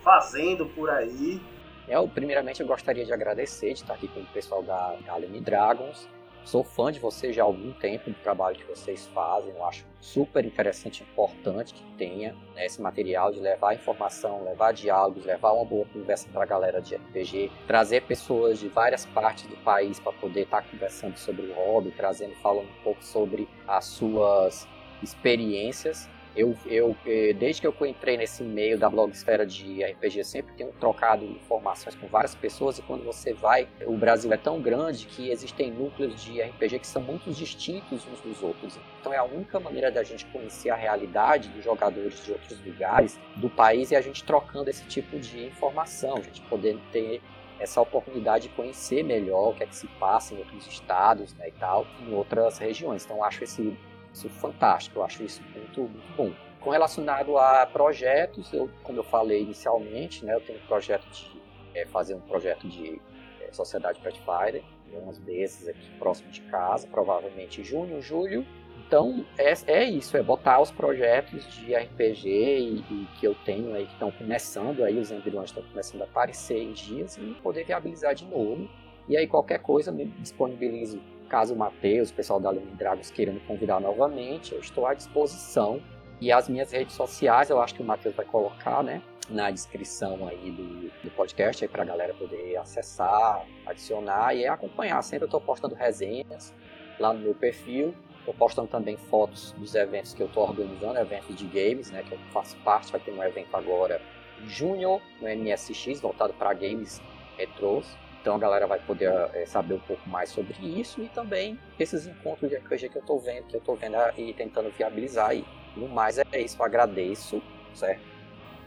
fazendo 0.02 0.66
por 0.66 0.90
aí. 0.90 1.40
Eu, 1.86 2.08
primeiramente, 2.08 2.60
eu 2.60 2.66
gostaria 2.66 3.04
de 3.04 3.12
agradecer 3.12 3.72
de 3.72 3.82
estar 3.82 3.94
aqui 3.94 4.08
com 4.08 4.20
o 4.20 4.26
pessoal 4.26 4.62
da 4.62 4.96
Alien 5.08 5.42
Dragons. 5.42 6.08
Sou 6.44 6.64
fã 6.64 6.90
de 6.90 6.98
vocês 6.98 7.36
já 7.36 7.42
há 7.42 7.46
algum 7.46 7.72
tempo, 7.72 8.10
do 8.10 8.16
trabalho 8.16 8.56
que 8.56 8.64
vocês 8.64 9.06
fazem. 9.14 9.50
Eu 9.50 9.64
acho 9.64 9.84
super 10.04 10.44
interessante 10.44 11.00
e 11.00 11.02
importante 11.02 11.72
que 11.72 11.82
tenha 11.96 12.34
né, 12.54 12.66
esse 12.66 12.80
material 12.80 13.32
de 13.32 13.40
levar 13.40 13.74
informação, 13.74 14.44
levar 14.44 14.72
diálogos, 14.72 15.24
levar 15.24 15.52
uma 15.52 15.64
boa 15.64 15.86
conversa 15.86 16.28
para 16.30 16.42
a 16.42 16.46
galera 16.46 16.80
de 16.80 16.94
RPG, 16.94 17.50
trazer 17.66 18.02
pessoas 18.02 18.58
de 18.58 18.68
várias 18.68 19.06
partes 19.06 19.46
do 19.46 19.56
país 19.56 19.98
para 19.98 20.12
poder 20.12 20.42
estar 20.42 20.60
tá 20.60 20.68
conversando 20.70 21.16
sobre 21.16 21.46
o 21.46 21.54
hobby, 21.54 21.90
trazendo, 21.90 22.34
falando 22.36 22.68
um 22.68 22.82
pouco 22.84 23.02
sobre 23.02 23.48
as 23.66 23.86
suas 23.86 24.68
experiências 25.02 26.08
eu, 26.36 26.56
eu, 26.66 26.96
eh, 27.06 27.32
desde 27.32 27.60
que 27.60 27.66
eu 27.66 27.74
entrei 27.86 28.16
nesse 28.16 28.42
meio 28.42 28.76
da 28.78 28.90
blogosfera 28.90 29.46
de 29.46 29.84
RPG, 29.84 30.24
sempre 30.24 30.54
tenho 30.54 30.72
trocado 30.72 31.24
informações 31.24 31.94
com 31.94 32.08
várias 32.08 32.34
pessoas. 32.34 32.78
E 32.78 32.82
quando 32.82 33.04
você 33.04 33.32
vai, 33.32 33.68
o 33.86 33.96
Brasil 33.96 34.32
é 34.32 34.36
tão 34.36 34.60
grande 34.60 35.06
que 35.06 35.30
existem 35.30 35.70
núcleos 35.70 36.22
de 36.22 36.42
RPG 36.42 36.80
que 36.80 36.86
são 36.86 37.02
muito 37.02 37.30
distintos 37.30 38.06
uns 38.06 38.20
dos 38.20 38.42
outros. 38.42 38.78
Então 39.00 39.12
é 39.12 39.18
a 39.18 39.24
única 39.24 39.60
maneira 39.60 39.90
da 39.90 40.02
gente 40.02 40.26
conhecer 40.26 40.70
a 40.70 40.74
realidade 40.74 41.48
dos 41.50 41.64
jogadores 41.64 42.24
de 42.24 42.32
outros 42.32 42.64
lugares 42.64 43.18
do 43.36 43.48
país 43.48 43.90
e 43.90 43.96
a 43.96 44.00
gente 44.00 44.24
trocando 44.24 44.68
esse 44.68 44.84
tipo 44.86 45.18
de 45.18 45.46
informação, 45.46 46.16
a 46.16 46.22
gente 46.22 46.40
poder 46.42 46.78
ter 46.90 47.22
essa 47.58 47.80
oportunidade 47.80 48.48
de 48.48 48.54
conhecer 48.54 49.04
melhor 49.04 49.50
o 49.50 49.54
que 49.54 49.62
é 49.62 49.66
que 49.66 49.76
se 49.76 49.86
passa 49.98 50.34
em 50.34 50.38
outros 50.38 50.66
estados 50.66 51.32
né, 51.34 51.48
e 51.48 51.52
tal, 51.52 51.86
em 52.00 52.12
outras 52.12 52.58
regiões. 52.58 53.04
Então 53.04 53.22
acho 53.22 53.44
esse 53.44 53.76
isso 54.14 54.28
fantástico, 54.30 55.00
eu 55.00 55.04
acho 55.04 55.22
isso 55.22 55.42
muito, 55.54 55.80
muito 55.82 56.16
bom. 56.16 56.32
Com 56.60 56.70
relacionado 56.70 57.36
a 57.36 57.66
projetos, 57.66 58.50
eu, 58.52 58.70
como 58.82 59.00
eu 59.00 59.04
falei 59.04 59.42
inicialmente, 59.42 60.24
né, 60.24 60.34
eu 60.34 60.40
tenho 60.40 60.58
um 60.58 60.66
projeto 60.66 61.04
de 61.10 61.42
é, 61.74 61.84
fazer 61.84 62.14
um 62.14 62.20
projeto 62.20 62.66
de 62.66 63.00
é, 63.42 63.52
Sociedade 63.52 64.00
Pathfinder, 64.00 64.62
uns 65.06 65.18
desses 65.18 65.66
aqui 65.68 65.90
próximo 65.98 66.30
de 66.30 66.40
casa, 66.42 66.86
provavelmente 66.86 67.64
junho, 67.64 68.00
julho. 68.00 68.46
Então 68.86 69.26
é, 69.36 69.52
é 69.66 69.84
isso, 69.84 70.16
é 70.16 70.22
botar 70.22 70.60
os 70.60 70.70
projetos 70.70 71.44
de 71.52 71.74
RPG 71.74 72.28
e, 72.28 72.78
e 72.78 73.08
que 73.18 73.26
eu 73.26 73.34
tenho 73.44 73.74
aí 73.74 73.86
que 73.86 73.92
estão 73.92 74.12
começando, 74.12 74.84
aí 74.84 74.98
os 74.98 75.10
embriões 75.10 75.50
estão 75.50 75.62
começando 75.64 76.02
a 76.02 76.04
aparecer 76.04 76.62
em 76.62 76.72
dias 76.72 77.16
e 77.16 77.34
poder 77.42 77.64
viabilizar 77.64 78.14
de 78.14 78.24
novo. 78.24 78.68
E 79.08 79.16
aí 79.16 79.26
qualquer 79.26 79.58
coisa 79.58 79.90
me 79.90 80.06
disponibilizo 80.06 81.00
Caso 81.28 81.54
o 81.54 81.56
Matheus, 81.56 82.10
o 82.10 82.14
pessoal 82.14 82.40
da 82.40 82.50
Lumen 82.50 82.74
Dragons 82.74 83.10
queira 83.10 83.32
me 83.32 83.40
convidar 83.40 83.80
novamente, 83.80 84.52
eu 84.52 84.60
estou 84.60 84.86
à 84.86 84.94
disposição. 84.94 85.82
E 86.20 86.30
as 86.30 86.48
minhas 86.48 86.72
redes 86.72 86.94
sociais, 86.94 87.50
eu 87.50 87.60
acho 87.60 87.74
que 87.74 87.82
o 87.82 87.84
Matheus 87.84 88.14
vai 88.14 88.24
colocar, 88.24 88.82
né? 88.82 89.02
Na 89.28 89.50
descrição 89.50 90.28
aí 90.28 90.50
do, 90.50 90.90
do 91.02 91.10
podcast, 91.16 91.64
aí 91.64 91.68
pra 91.68 91.84
galera 91.84 92.14
poder 92.14 92.56
acessar, 92.56 93.44
adicionar 93.66 94.34
e 94.34 94.46
acompanhar. 94.46 95.02
Sempre 95.02 95.24
eu 95.24 95.26
estou 95.26 95.40
postando 95.40 95.74
resenhas 95.74 96.54
lá 96.98 97.12
no 97.12 97.20
meu 97.20 97.34
perfil. 97.34 97.94
Estou 98.18 98.34
postando 98.34 98.68
também 98.68 98.96
fotos 98.96 99.52
dos 99.52 99.74
eventos 99.74 100.14
que 100.14 100.22
eu 100.22 100.26
estou 100.26 100.48
organizando, 100.48 100.98
eventos 100.98 101.34
de 101.36 101.46
games, 101.46 101.90
né? 101.90 102.02
Que 102.02 102.12
eu 102.12 102.18
faço 102.32 102.56
parte. 102.58 102.92
Vai 102.92 103.00
ter 103.00 103.12
um 103.12 103.22
evento 103.22 103.54
agora 103.54 104.00
junho, 104.46 105.00
no 105.20 105.28
MSX, 105.28 106.00
voltado 106.00 106.32
para 106.34 106.52
games 106.54 107.02
retrôs. 107.36 107.96
Então 108.24 108.36
a 108.36 108.38
galera 108.38 108.66
vai 108.66 108.78
poder 108.78 109.12
é, 109.34 109.44
saber 109.44 109.74
um 109.74 109.80
pouco 109.80 110.08
mais 110.08 110.30
sobre 110.30 110.56
isso 110.62 111.02
e 111.02 111.10
também 111.10 111.58
esses 111.78 112.06
encontros 112.06 112.50
de 112.50 112.56
RPG 112.56 112.88
que 112.88 112.96
eu 112.96 113.00
estou 113.02 113.20
vendo, 113.20 113.42
que 113.42 113.54
eu 113.54 113.58
estou 113.58 113.76
vendo 113.76 113.96
e 114.16 114.32
tentando 114.32 114.70
viabilizar. 114.70 115.36
E 115.36 115.44
no 115.76 115.86
mais 115.88 116.16
é 116.16 116.24
isso, 116.40 116.56
eu 116.58 116.64
agradeço, 116.64 117.42
certo? 117.74 118.00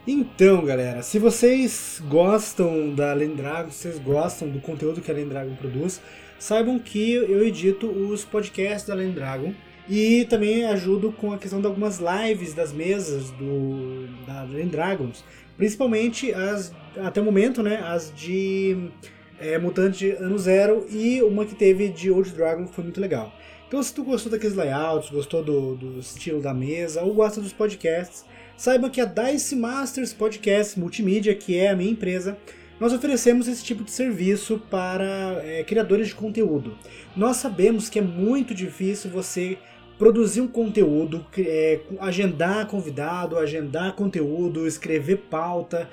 Então, 0.05 0.64
galera, 0.64 1.01
se 1.01 1.18
vocês 1.18 1.99
gostam 2.08 2.93
da 2.93 3.12
Lendragon, 3.14 3.72
se 3.72 3.89
vocês 3.89 3.97
gostam 3.97 4.47
do 4.47 4.62
conteúdo 4.62 5.01
que 5.01 5.10
a 5.10 5.14
Lendragon 5.16 5.55
produz, 5.55 6.03
saibam 6.38 6.78
que 6.78 7.16
eu 7.16 7.43
edito 7.43 7.88
os 7.89 8.24
podcasts 8.24 8.88
da 8.88 8.93
Lendragon 8.93 9.55
e 9.89 10.26
também 10.26 10.66
ajudo 10.66 11.12
com 11.12 11.34
a 11.34 11.38
questão 11.39 11.60
de 11.60 11.66
algumas 11.66 11.99
lives 11.99 12.53
das 12.53 12.72
mesas 12.72 13.32
do 13.32 14.05
da 14.28 14.43
Lendragons, 14.43 15.26
principalmente 15.58 16.32
as 16.32 16.72
até 17.03 17.20
o 17.20 17.26
momento, 17.26 17.64
né, 17.64 17.82
as 17.84 18.14
de 18.16 18.91
é, 19.40 19.58
Mutante 19.58 20.12
Ano 20.12 20.38
Zero 20.38 20.86
e 20.90 21.22
uma 21.22 21.46
que 21.46 21.56
teve 21.56 21.90
de 21.90 22.10
Old 22.12 22.32
Dragon 22.32 22.66
que 22.66 22.74
foi 22.74 22.84
muito 22.84 23.02
legal. 23.02 23.34
Então 23.68 23.82
se 23.84 23.94
tu 23.94 24.04
gostou 24.04 24.32
daqueles 24.32 24.56
layouts, 24.56 25.10
gostou 25.10 25.44
do, 25.44 25.76
do 25.76 26.00
estilo 26.00 26.42
da 26.42 26.54
mesa 26.54 27.02
ou 27.02 27.14
gosta 27.14 27.42
dos 27.42 27.52
podcasts, 27.52 28.26
saiba 28.56 28.90
que 28.90 29.02
a 29.02 29.06
Dice 29.06 29.56
Masters 29.56 30.14
Podcast 30.14 30.80
Multimídia, 30.80 31.36
que 31.36 31.58
é 31.58 31.70
a 31.70 31.76
minha 31.76 31.92
empresa, 31.92 32.38
nós 32.80 32.94
oferecemos 32.94 33.48
esse 33.48 33.64
tipo 33.64 33.84
de 33.84 33.92
serviço 33.92 34.62
para 34.70 35.42
é, 35.44 35.64
criadores 35.64 36.10
de 36.10 36.16
conteúdo. 36.16 36.78
Nós 37.16 37.38
sabemos 37.38 37.90
que 37.90 38.00
é 38.00 38.02
muito 38.02 38.54
difícil 38.54 39.10
você 39.10 39.58
produzir 39.98 40.42
um 40.42 40.48
conteúdo, 40.48 41.26
é, 41.38 41.80
agendar 42.00 42.68
convidado, 42.68 43.38
agendar 43.38 43.96
conteúdo, 43.96 44.68
escrever 44.68 45.24
pauta, 45.30 45.90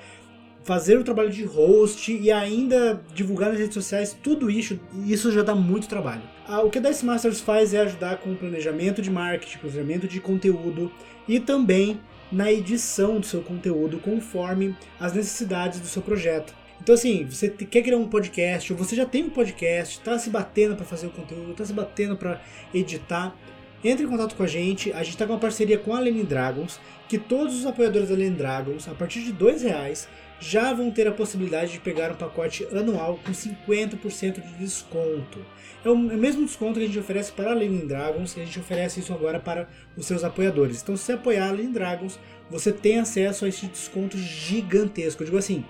fazer 0.65 0.97
o 0.97 1.03
trabalho 1.03 1.29
de 1.29 1.45
host 1.45 2.11
e 2.11 2.31
ainda 2.31 2.99
divulgar 3.13 3.49
nas 3.49 3.59
redes 3.59 3.75
sociais, 3.75 4.17
tudo 4.21 4.49
isso, 4.49 4.79
isso 5.05 5.31
já 5.31 5.43
dá 5.43 5.53
muito 5.53 5.87
trabalho. 5.87 6.23
Ah, 6.47 6.61
o 6.61 6.71
que 6.71 6.79
a 6.79 6.81
Dice 6.81 7.05
Masters 7.05 7.39
faz 7.39 7.71
é 7.71 7.81
ajudar 7.81 8.17
com 8.17 8.31
o 8.31 8.35
planejamento 8.35 8.99
de 8.99 9.11
marketing, 9.11 9.59
planejamento 9.59 10.07
de 10.07 10.19
conteúdo 10.19 10.91
e 11.27 11.39
também 11.39 11.99
na 12.31 12.51
edição 12.51 13.19
do 13.19 13.25
seu 13.27 13.41
conteúdo 13.41 13.99
conforme 13.99 14.75
as 14.99 15.13
necessidades 15.13 15.79
do 15.79 15.85
seu 15.85 16.01
projeto. 16.01 16.51
Então 16.81 16.95
assim, 16.95 17.25
você 17.29 17.47
quer 17.47 17.83
criar 17.83 17.97
um 17.97 18.09
podcast, 18.09 18.73
ou 18.73 18.77
você 18.77 18.95
já 18.95 19.05
tem 19.05 19.23
um 19.23 19.29
podcast, 19.29 19.99
está 19.99 20.17
se 20.17 20.31
batendo 20.31 20.75
para 20.75 20.85
fazer 20.85 21.05
o 21.05 21.11
conteúdo, 21.11 21.51
está 21.51 21.63
se 21.63 21.73
batendo 21.73 22.17
para 22.17 22.41
editar, 22.73 23.35
entre 23.83 24.03
em 24.03 24.09
contato 24.09 24.35
com 24.35 24.41
a 24.41 24.47
gente. 24.47 24.91
A 24.93 25.03
gente 25.03 25.11
está 25.11 25.27
com 25.27 25.33
uma 25.33 25.39
parceria 25.39 25.77
com 25.77 25.93
a 25.93 25.99
Lenny 25.99 26.23
Dragons, 26.23 26.79
que 27.07 27.19
todos 27.19 27.55
os 27.55 27.67
apoiadores 27.67 28.09
da 28.09 28.15
Lenny 28.15 28.35
Dragons, 28.35 28.87
a 28.87 28.95
partir 28.95 29.21
de 29.21 29.31
dois 29.31 29.61
reais, 29.61 30.09
já 30.39 30.73
vão 30.73 30.91
ter 30.91 31.07
a 31.07 31.11
possibilidade 31.11 31.73
de 31.73 31.79
pegar 31.79 32.11
um 32.11 32.15
pacote 32.15 32.67
anual 32.71 33.19
com 33.23 33.31
50% 33.31 34.41
de 34.41 34.53
desconto. 34.57 35.39
É 35.83 35.89
o 35.89 35.95
mesmo 35.95 36.45
desconto 36.45 36.79
que 36.79 36.85
a 36.85 36.87
gente 36.87 36.99
oferece 36.99 37.31
para 37.31 37.51
a 37.51 37.53
Lenin 37.53 37.85
Dragons 37.85 38.35
e 38.35 38.41
a 38.41 38.45
gente 38.45 38.59
oferece 38.59 38.99
isso 38.99 39.13
agora 39.13 39.39
para 39.39 39.69
os 39.95 40.05
seus 40.05 40.23
apoiadores. 40.23 40.81
Então, 40.81 40.97
se 40.97 41.03
você 41.03 41.13
apoiar 41.13 41.49
a 41.49 41.51
Lenin 41.51 41.71
Dragons, 41.71 42.19
você 42.49 42.71
tem 42.71 42.99
acesso 42.99 43.45
a 43.45 43.47
esse 43.47 43.67
desconto 43.67 44.17
gigantesco. 44.17 45.21
Eu 45.21 45.25
digo 45.25 45.37
assim, 45.37 45.63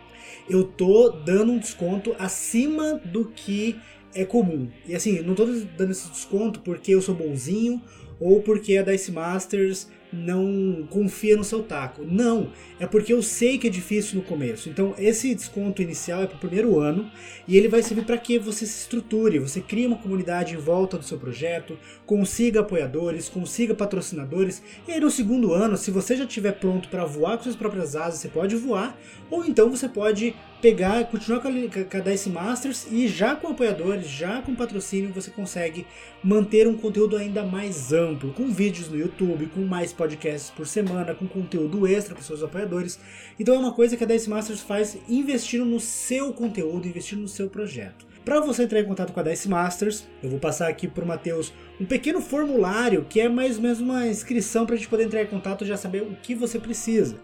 eu 0.50 0.64
tô 0.64 1.10
dando 1.10 1.52
um 1.52 1.58
desconto 1.58 2.16
acima 2.18 3.00
do 3.04 3.26
que 3.26 3.80
é 4.14 4.24
comum. 4.24 4.70
E 4.88 4.96
assim, 4.96 5.22
não 5.22 5.36
tô 5.36 5.46
dando 5.46 5.92
esse 5.92 6.10
desconto 6.10 6.62
porque 6.62 6.94
eu 6.94 7.02
sou 7.02 7.14
bonzinho 7.14 7.82
ou 8.20 8.42
porque 8.42 8.78
a 8.78 8.84
Dice 8.84 9.12
Masters 9.12 9.90
não 10.12 10.88
confia 10.90 11.36
no 11.36 11.44
seu 11.44 11.64
taco. 11.64 12.04
Não, 12.04 12.52
é 12.80 12.86
porque 12.86 13.12
eu 13.12 13.22
sei 13.22 13.58
que 13.58 13.68
é 13.68 13.70
difícil 13.70 14.18
no 14.18 14.24
começo. 14.24 14.70
Então, 14.70 14.94
esse 14.98 15.34
desconto 15.34 15.82
inicial 15.82 16.24
é 16.24 16.28
para 16.28 16.38
o 16.38 16.40
primeiro 16.40 16.80
ano 16.80 17.10
e 17.48 17.58
ele 17.58 17.68
vai 17.68 17.82
servir 17.82 18.06
para 18.06 18.18
que 18.18 18.40
você 18.40 18.66
se 18.66 18.82
estruture, 18.82 19.40
você 19.40 19.62
crie 19.62 19.88
uma 19.88 19.98
comunidade 19.98 20.54
em 20.54 20.58
volta 20.58 20.98
do 20.98 21.04
seu 21.04 21.18
projeto, 21.18 21.78
consiga 22.06 22.62
apoiadores, 22.62 23.30
consiga 23.30 23.74
patrocinadores. 23.74 24.62
E 24.88 24.92
aí, 24.92 25.00
no 25.00 25.10
segundo 25.10 25.54
ano, 25.54 25.78
se 25.78 25.92
você 25.92 26.16
já 26.16 26.26
estiver 26.26 26.54
pronto 26.54 26.90
para 26.90 27.06
voar 27.06 27.38
com 27.38 27.44
suas 27.44 27.56
próprias 27.56 27.96
asas, 27.96 28.20
você 28.20 28.28
pode 28.28 28.56
voar, 28.56 28.98
ou 29.30 29.46
então 29.46 29.70
você 29.70 29.88
pode 29.88 30.36
pegar, 30.62 31.06
continuar 31.06 31.42
com 31.42 31.48
a, 31.48 31.52
com 31.52 31.98
a 31.98 32.00
Dice 32.00 32.30
Masters 32.30 32.88
e 32.92 33.08
já 33.08 33.36
com 33.36 33.50
apoiadores, 33.50 34.08
já 34.08 34.42
com 34.42 34.56
patrocínio, 34.56 35.14
você 35.14 35.30
consegue 35.30 35.86
manter 36.24 36.68
um 36.68 36.76
conteúdo 36.76 37.18
ainda 37.18 37.44
mais 37.44 37.94
amplo, 37.94 38.34
com 38.34 38.48
vídeos 38.48 38.90
no 38.90 38.98
YouTube, 38.98 39.48
com 39.48 39.62
mais 39.62 39.94
podcasts 39.94 40.50
por 40.50 40.66
semana, 40.66 41.14
com 41.14 41.28
conteúdo 41.28 41.86
extra 41.86 42.16
para 42.16 42.24
seus 42.24 42.42
apoiadores. 42.42 43.00
Então 43.40 43.56
é 43.56 43.60
uma 43.60 43.74
coisa 43.74 43.96
que 43.96 44.04
a 44.04 44.08
Dice 44.08 44.30
Masters 44.30 44.62
faz 44.62 44.98
investindo 45.08 45.66
no 45.66 45.80
seu 45.80 46.34
conteúdo, 46.34 46.88
investindo 46.88 47.22
no 47.22 47.28
seu 47.28 47.50
projeto. 47.50 48.06
Para 48.26 48.40
você 48.40 48.64
entrar 48.64 48.80
em 48.80 48.86
contato 48.86 49.14
com 49.14 49.20
a 49.20 49.24
Dice 49.24 49.48
Masters, 49.48 50.08
eu 50.24 50.32
vou 50.32 50.40
passar 50.40 50.68
aqui 50.68 50.88
para 50.88 51.04
o 51.04 51.08
Matheus 51.08 51.54
um 51.80 51.86
pequeno 51.86 52.20
formulário 52.20 53.06
que 53.08 53.20
é 53.20 53.30
mais 53.30 53.58
ou 53.58 53.62
menos 53.62 53.80
uma 53.80 54.08
inscrição 54.08 54.66
para 54.66 54.74
a 54.74 54.78
gente 54.80 54.88
poder 54.88 55.04
entrar 55.04 55.22
em 55.22 55.28
contato 55.28 55.64
e 55.64 55.68
já 55.68 55.78
saber 55.78 56.02
o 56.02 56.16
que 56.24 56.34
você 56.34 56.58
precisa. 56.58 57.18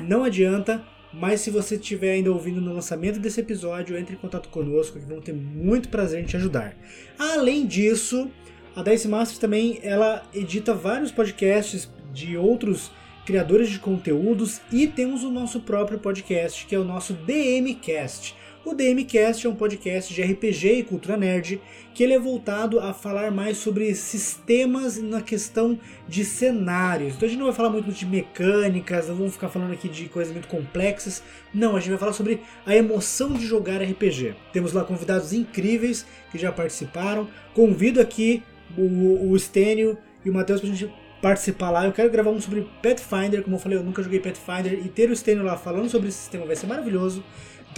não 0.02 0.24
adianta 0.24 0.84
mas 1.12 1.40
se 1.40 1.50
você 1.50 1.76
estiver 1.76 2.12
ainda 2.12 2.32
ouvindo 2.32 2.60
no 2.60 2.74
lançamento 2.74 3.18
desse 3.18 3.40
episódio, 3.40 3.96
entre 3.96 4.14
em 4.14 4.18
contato 4.18 4.48
conosco 4.48 4.98
que 4.98 5.06
vamos 5.06 5.24
ter 5.24 5.32
muito 5.32 5.88
prazer 5.88 6.22
em 6.22 6.26
te 6.26 6.36
ajudar. 6.36 6.76
Além 7.18 7.66
disso, 7.66 8.30
a 8.76 8.82
Dice 8.82 9.08
Masters 9.08 9.38
também 9.38 9.80
ela 9.82 10.24
edita 10.32 10.74
vários 10.74 11.10
podcasts 11.10 11.90
de 12.12 12.36
outros 12.36 12.90
criadores 13.26 13.68
de 13.68 13.78
conteúdos 13.78 14.60
e 14.72 14.86
temos 14.86 15.22
o 15.22 15.30
nosso 15.30 15.60
próprio 15.60 15.98
podcast, 15.98 16.64
que 16.64 16.74
é 16.74 16.78
o 16.78 16.84
nosso 16.84 17.12
DMcast. 17.12 18.34
O 18.68 18.74
DMcast 18.74 19.46
é 19.46 19.48
um 19.48 19.54
podcast 19.54 20.12
de 20.12 20.20
RPG 20.20 20.72
e 20.74 20.82
cultura 20.82 21.16
nerd 21.16 21.58
que 21.94 22.04
ele 22.04 22.12
é 22.12 22.18
voltado 22.18 22.78
a 22.78 22.92
falar 22.92 23.30
mais 23.30 23.56
sobre 23.56 23.94
sistemas 23.94 24.98
na 24.98 25.22
questão 25.22 25.80
de 26.06 26.22
cenários. 26.22 27.14
Então 27.14 27.26
a 27.26 27.30
gente 27.30 27.38
não 27.38 27.46
vai 27.46 27.54
falar 27.54 27.70
muito 27.70 27.90
de 27.90 28.04
mecânicas, 28.04 29.08
não 29.08 29.16
vamos 29.16 29.32
ficar 29.32 29.48
falando 29.48 29.72
aqui 29.72 29.88
de 29.88 30.06
coisas 30.10 30.34
muito 30.34 30.48
complexas. 30.48 31.22
Não, 31.52 31.76
a 31.76 31.80
gente 31.80 31.88
vai 31.88 31.98
falar 31.98 32.12
sobre 32.12 32.42
a 32.66 32.76
emoção 32.76 33.32
de 33.32 33.46
jogar 33.46 33.80
RPG. 33.80 34.34
Temos 34.52 34.74
lá 34.74 34.84
convidados 34.84 35.32
incríveis 35.32 36.04
que 36.30 36.36
já 36.36 36.52
participaram. 36.52 37.26
Convido 37.54 38.02
aqui 38.02 38.42
o, 38.76 39.30
o 39.30 39.38
Stênio 39.38 39.96
e 40.26 40.28
o 40.28 40.34
Matheus 40.34 40.60
pra 40.60 40.68
gente 40.68 40.92
participar 41.22 41.70
lá. 41.70 41.86
Eu 41.86 41.92
quero 41.92 42.10
gravar 42.10 42.30
um 42.30 42.40
sobre 42.40 42.68
Pathfinder, 42.82 43.42
como 43.42 43.56
eu 43.56 43.60
falei, 43.60 43.78
eu 43.78 43.82
nunca 43.82 44.02
joguei 44.02 44.20
Pathfinder, 44.20 44.74
e 44.74 44.88
ter 44.90 45.10
o 45.10 45.16
Stênio 45.16 45.42
lá 45.42 45.56
falando 45.56 45.88
sobre 45.88 46.08
esse 46.08 46.18
sistema 46.18 46.44
vai 46.44 46.54
ser 46.54 46.66
maravilhoso. 46.66 47.24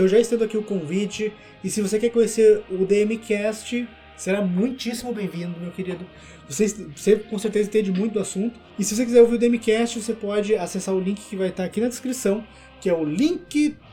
Então 0.01 0.09
já 0.09 0.18
estendo 0.18 0.44
aqui 0.44 0.57
o 0.57 0.62
convite. 0.62 1.30
E 1.62 1.68
se 1.68 1.82
você 1.82 1.98
quer 1.98 2.09
conhecer 2.09 2.62
o 2.70 2.86
DMcast, 2.86 3.86
será 4.16 4.40
muitíssimo 4.40 5.12
bem-vindo, 5.12 5.61
meu 5.61 5.70
querido. 5.70 6.07
Você, 6.48 6.68
você 6.96 7.16
com 7.16 7.38
certeza 7.38 7.68
entende 7.68 7.92
muito 7.92 8.14
do 8.14 8.20
assunto. 8.20 8.59
E 8.78 8.84
se 8.84 8.96
você 8.96 9.05
quiser 9.05 9.20
ouvir 9.20 9.34
o 9.34 9.38
DMcast, 9.38 10.01
você 10.01 10.14
pode 10.14 10.57
acessar 10.57 10.94
o 10.94 11.01
link 11.01 11.20
que 11.20 11.36
vai 11.36 11.48
estar 11.48 11.64
aqui 11.64 11.82
na 11.82 11.88
descrição, 11.88 12.42
que 12.80 12.88
é 12.88 12.94
o 12.94 13.05
linktr.ee 13.05 13.90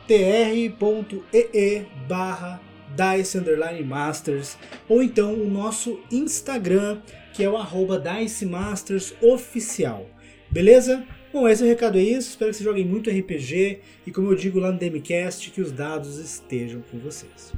barra 2.08 2.62
Dice 2.96 3.38
Underline 3.38 3.84
Masters, 3.84 4.58
ou 4.88 5.04
então 5.04 5.34
o 5.34 5.50
nosso 5.50 6.00
Instagram, 6.10 7.02
que 7.34 7.44
é 7.44 7.50
o 7.50 7.58
arroba 7.58 8.00
Dice 8.00 8.46
Masters 8.46 9.14
Oficial. 9.22 10.10
Beleza? 10.50 11.06
Bom, 11.32 11.48
esse 11.48 11.66
recado 11.66 11.98
é 11.98 12.02
isso. 12.02 12.30
Espero 12.30 12.52
que 12.52 12.58
vocês 12.58 12.66
joguem 12.66 12.86
muito 12.86 13.10
RPG 13.10 13.82
e, 14.06 14.12
como 14.12 14.32
eu 14.32 14.36
digo 14.36 14.60
lá 14.60 14.72
no 14.72 14.78
Demicast, 14.78 15.52
que 15.52 15.62
os 15.62 15.72
dados 15.74 16.18
estejam 16.18 16.82
com 16.90 16.98
vocês. 17.00 17.54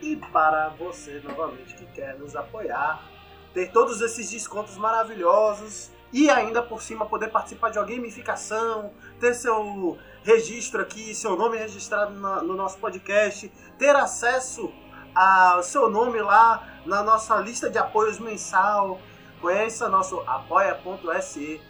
E 0.00 0.16
para 0.32 0.68
você, 0.68 1.20
novamente, 1.24 1.74
que 1.74 1.84
quer 1.86 2.16
nos 2.16 2.36
apoiar, 2.36 3.10
ter 3.52 3.72
todos 3.72 4.00
esses 4.00 4.30
descontos 4.30 4.76
maravilhosos 4.76 5.90
e 6.12 6.30
ainda 6.30 6.62
por 6.62 6.80
cima 6.80 7.06
poder 7.06 7.28
participar 7.28 7.70
de 7.70 7.78
uma 7.78 7.86
gamificação, 7.86 8.92
ter 9.18 9.34
seu 9.34 9.98
registro 10.22 10.80
aqui, 10.80 11.12
seu 11.12 11.36
nome 11.36 11.58
registrado 11.58 12.14
na, 12.14 12.40
no 12.40 12.54
nosso 12.54 12.78
podcast, 12.78 13.50
ter 13.76 13.96
acesso 13.96 14.72
ao 15.12 15.60
seu 15.62 15.90
nome 15.90 16.20
lá 16.20 16.80
na 16.86 17.02
nossa 17.02 17.36
lista 17.40 17.68
de 17.68 17.78
apoios 17.78 18.20
mensal. 18.20 19.00
Conheça 19.40 19.88
nosso 19.88 20.20
apoia.se 20.20 21.60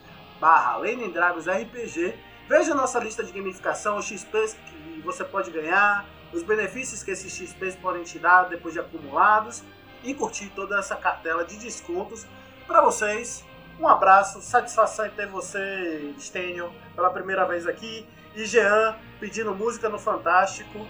barra 0.45 0.79
Dragos 1.11 1.47
RPG. 1.47 2.15
Veja 2.47 2.75
nossa 2.75 2.99
lista 2.99 3.25
de 3.25 3.33
gamificação, 3.33 3.97
os 3.97 4.05
XPs 4.05 4.55
que 4.67 5.01
você 5.03 5.25
pode 5.25 5.51
ganhar, 5.51 6.05
os 6.35 6.43
benefícios 6.43 7.03
que 7.03 7.11
esses 7.11 7.33
XPs 7.33 7.77
podem 7.77 8.03
te 8.03 8.19
dar 8.19 8.43
depois 8.45 8.75
de 8.75 8.81
acumulados 8.81 9.63
e 10.03 10.13
curtir 10.13 10.51
toda 10.55 10.79
essa 10.79 10.97
cartela 10.97 11.47
de 11.47 11.57
descontos 11.57 12.27
para 12.67 12.83
vocês. 12.83 13.43
Um 13.81 13.89
abraço, 13.89 14.43
satisfação 14.43 15.07
em 15.07 15.11
ter 15.11 15.27
você, 15.29 16.13
Stênio, 16.19 16.71
pela 16.95 17.09
primeira 17.09 17.47
vez 17.47 17.67
aqui. 17.67 18.07
E 18.37 18.45
Jean 18.45 18.97
pedindo 19.19 19.55
música 19.55 19.89
no 19.89 19.99
Fantástico. 19.99 20.87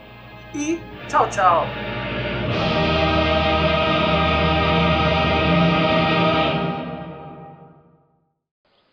E 0.53 0.81
tchau, 1.09 1.31
tchau. 1.31 1.65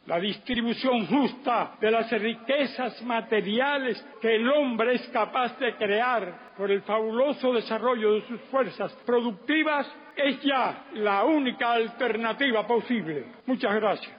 La 0.07 0.19
distribución 0.19 1.05
justa 1.05 1.75
de 1.79 1.91
las 1.91 2.11
riquezas 2.11 3.01
materiales 3.03 4.03
que 4.19 4.35
el 4.35 4.49
hombre 4.49 4.95
es 4.95 5.07
capaz 5.09 5.57
de 5.59 5.75
crear 5.75 6.53
por 6.57 6.71
el 6.71 6.81
fabuloso 6.81 7.53
desarrollo 7.53 8.13
de 8.13 8.21
sus 8.21 8.41
fuerzas 8.49 8.91
productivas 9.05 9.87
es 10.15 10.41
ya 10.41 10.85
la 10.93 11.23
única 11.23 11.73
alternativa 11.73 12.65
posible. 12.65 13.25
Muchas 13.45 13.73
gracias. 13.75 14.13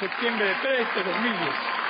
Septiembre 0.00 0.54
3 0.62 0.78
de 0.94 1.10
2010. 1.10 1.87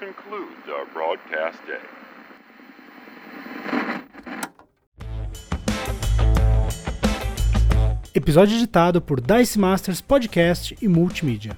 Concludes 0.00 0.66
our 0.66 0.86
broadcast 0.94 1.58
day. 1.66 1.78
Episódio 8.14 8.56
editado 8.56 9.02
por 9.02 9.20
Dice 9.20 9.58
Masters 9.58 10.00
Podcast 10.00 10.74
e 10.80 10.88
Multimídia. 10.88 11.54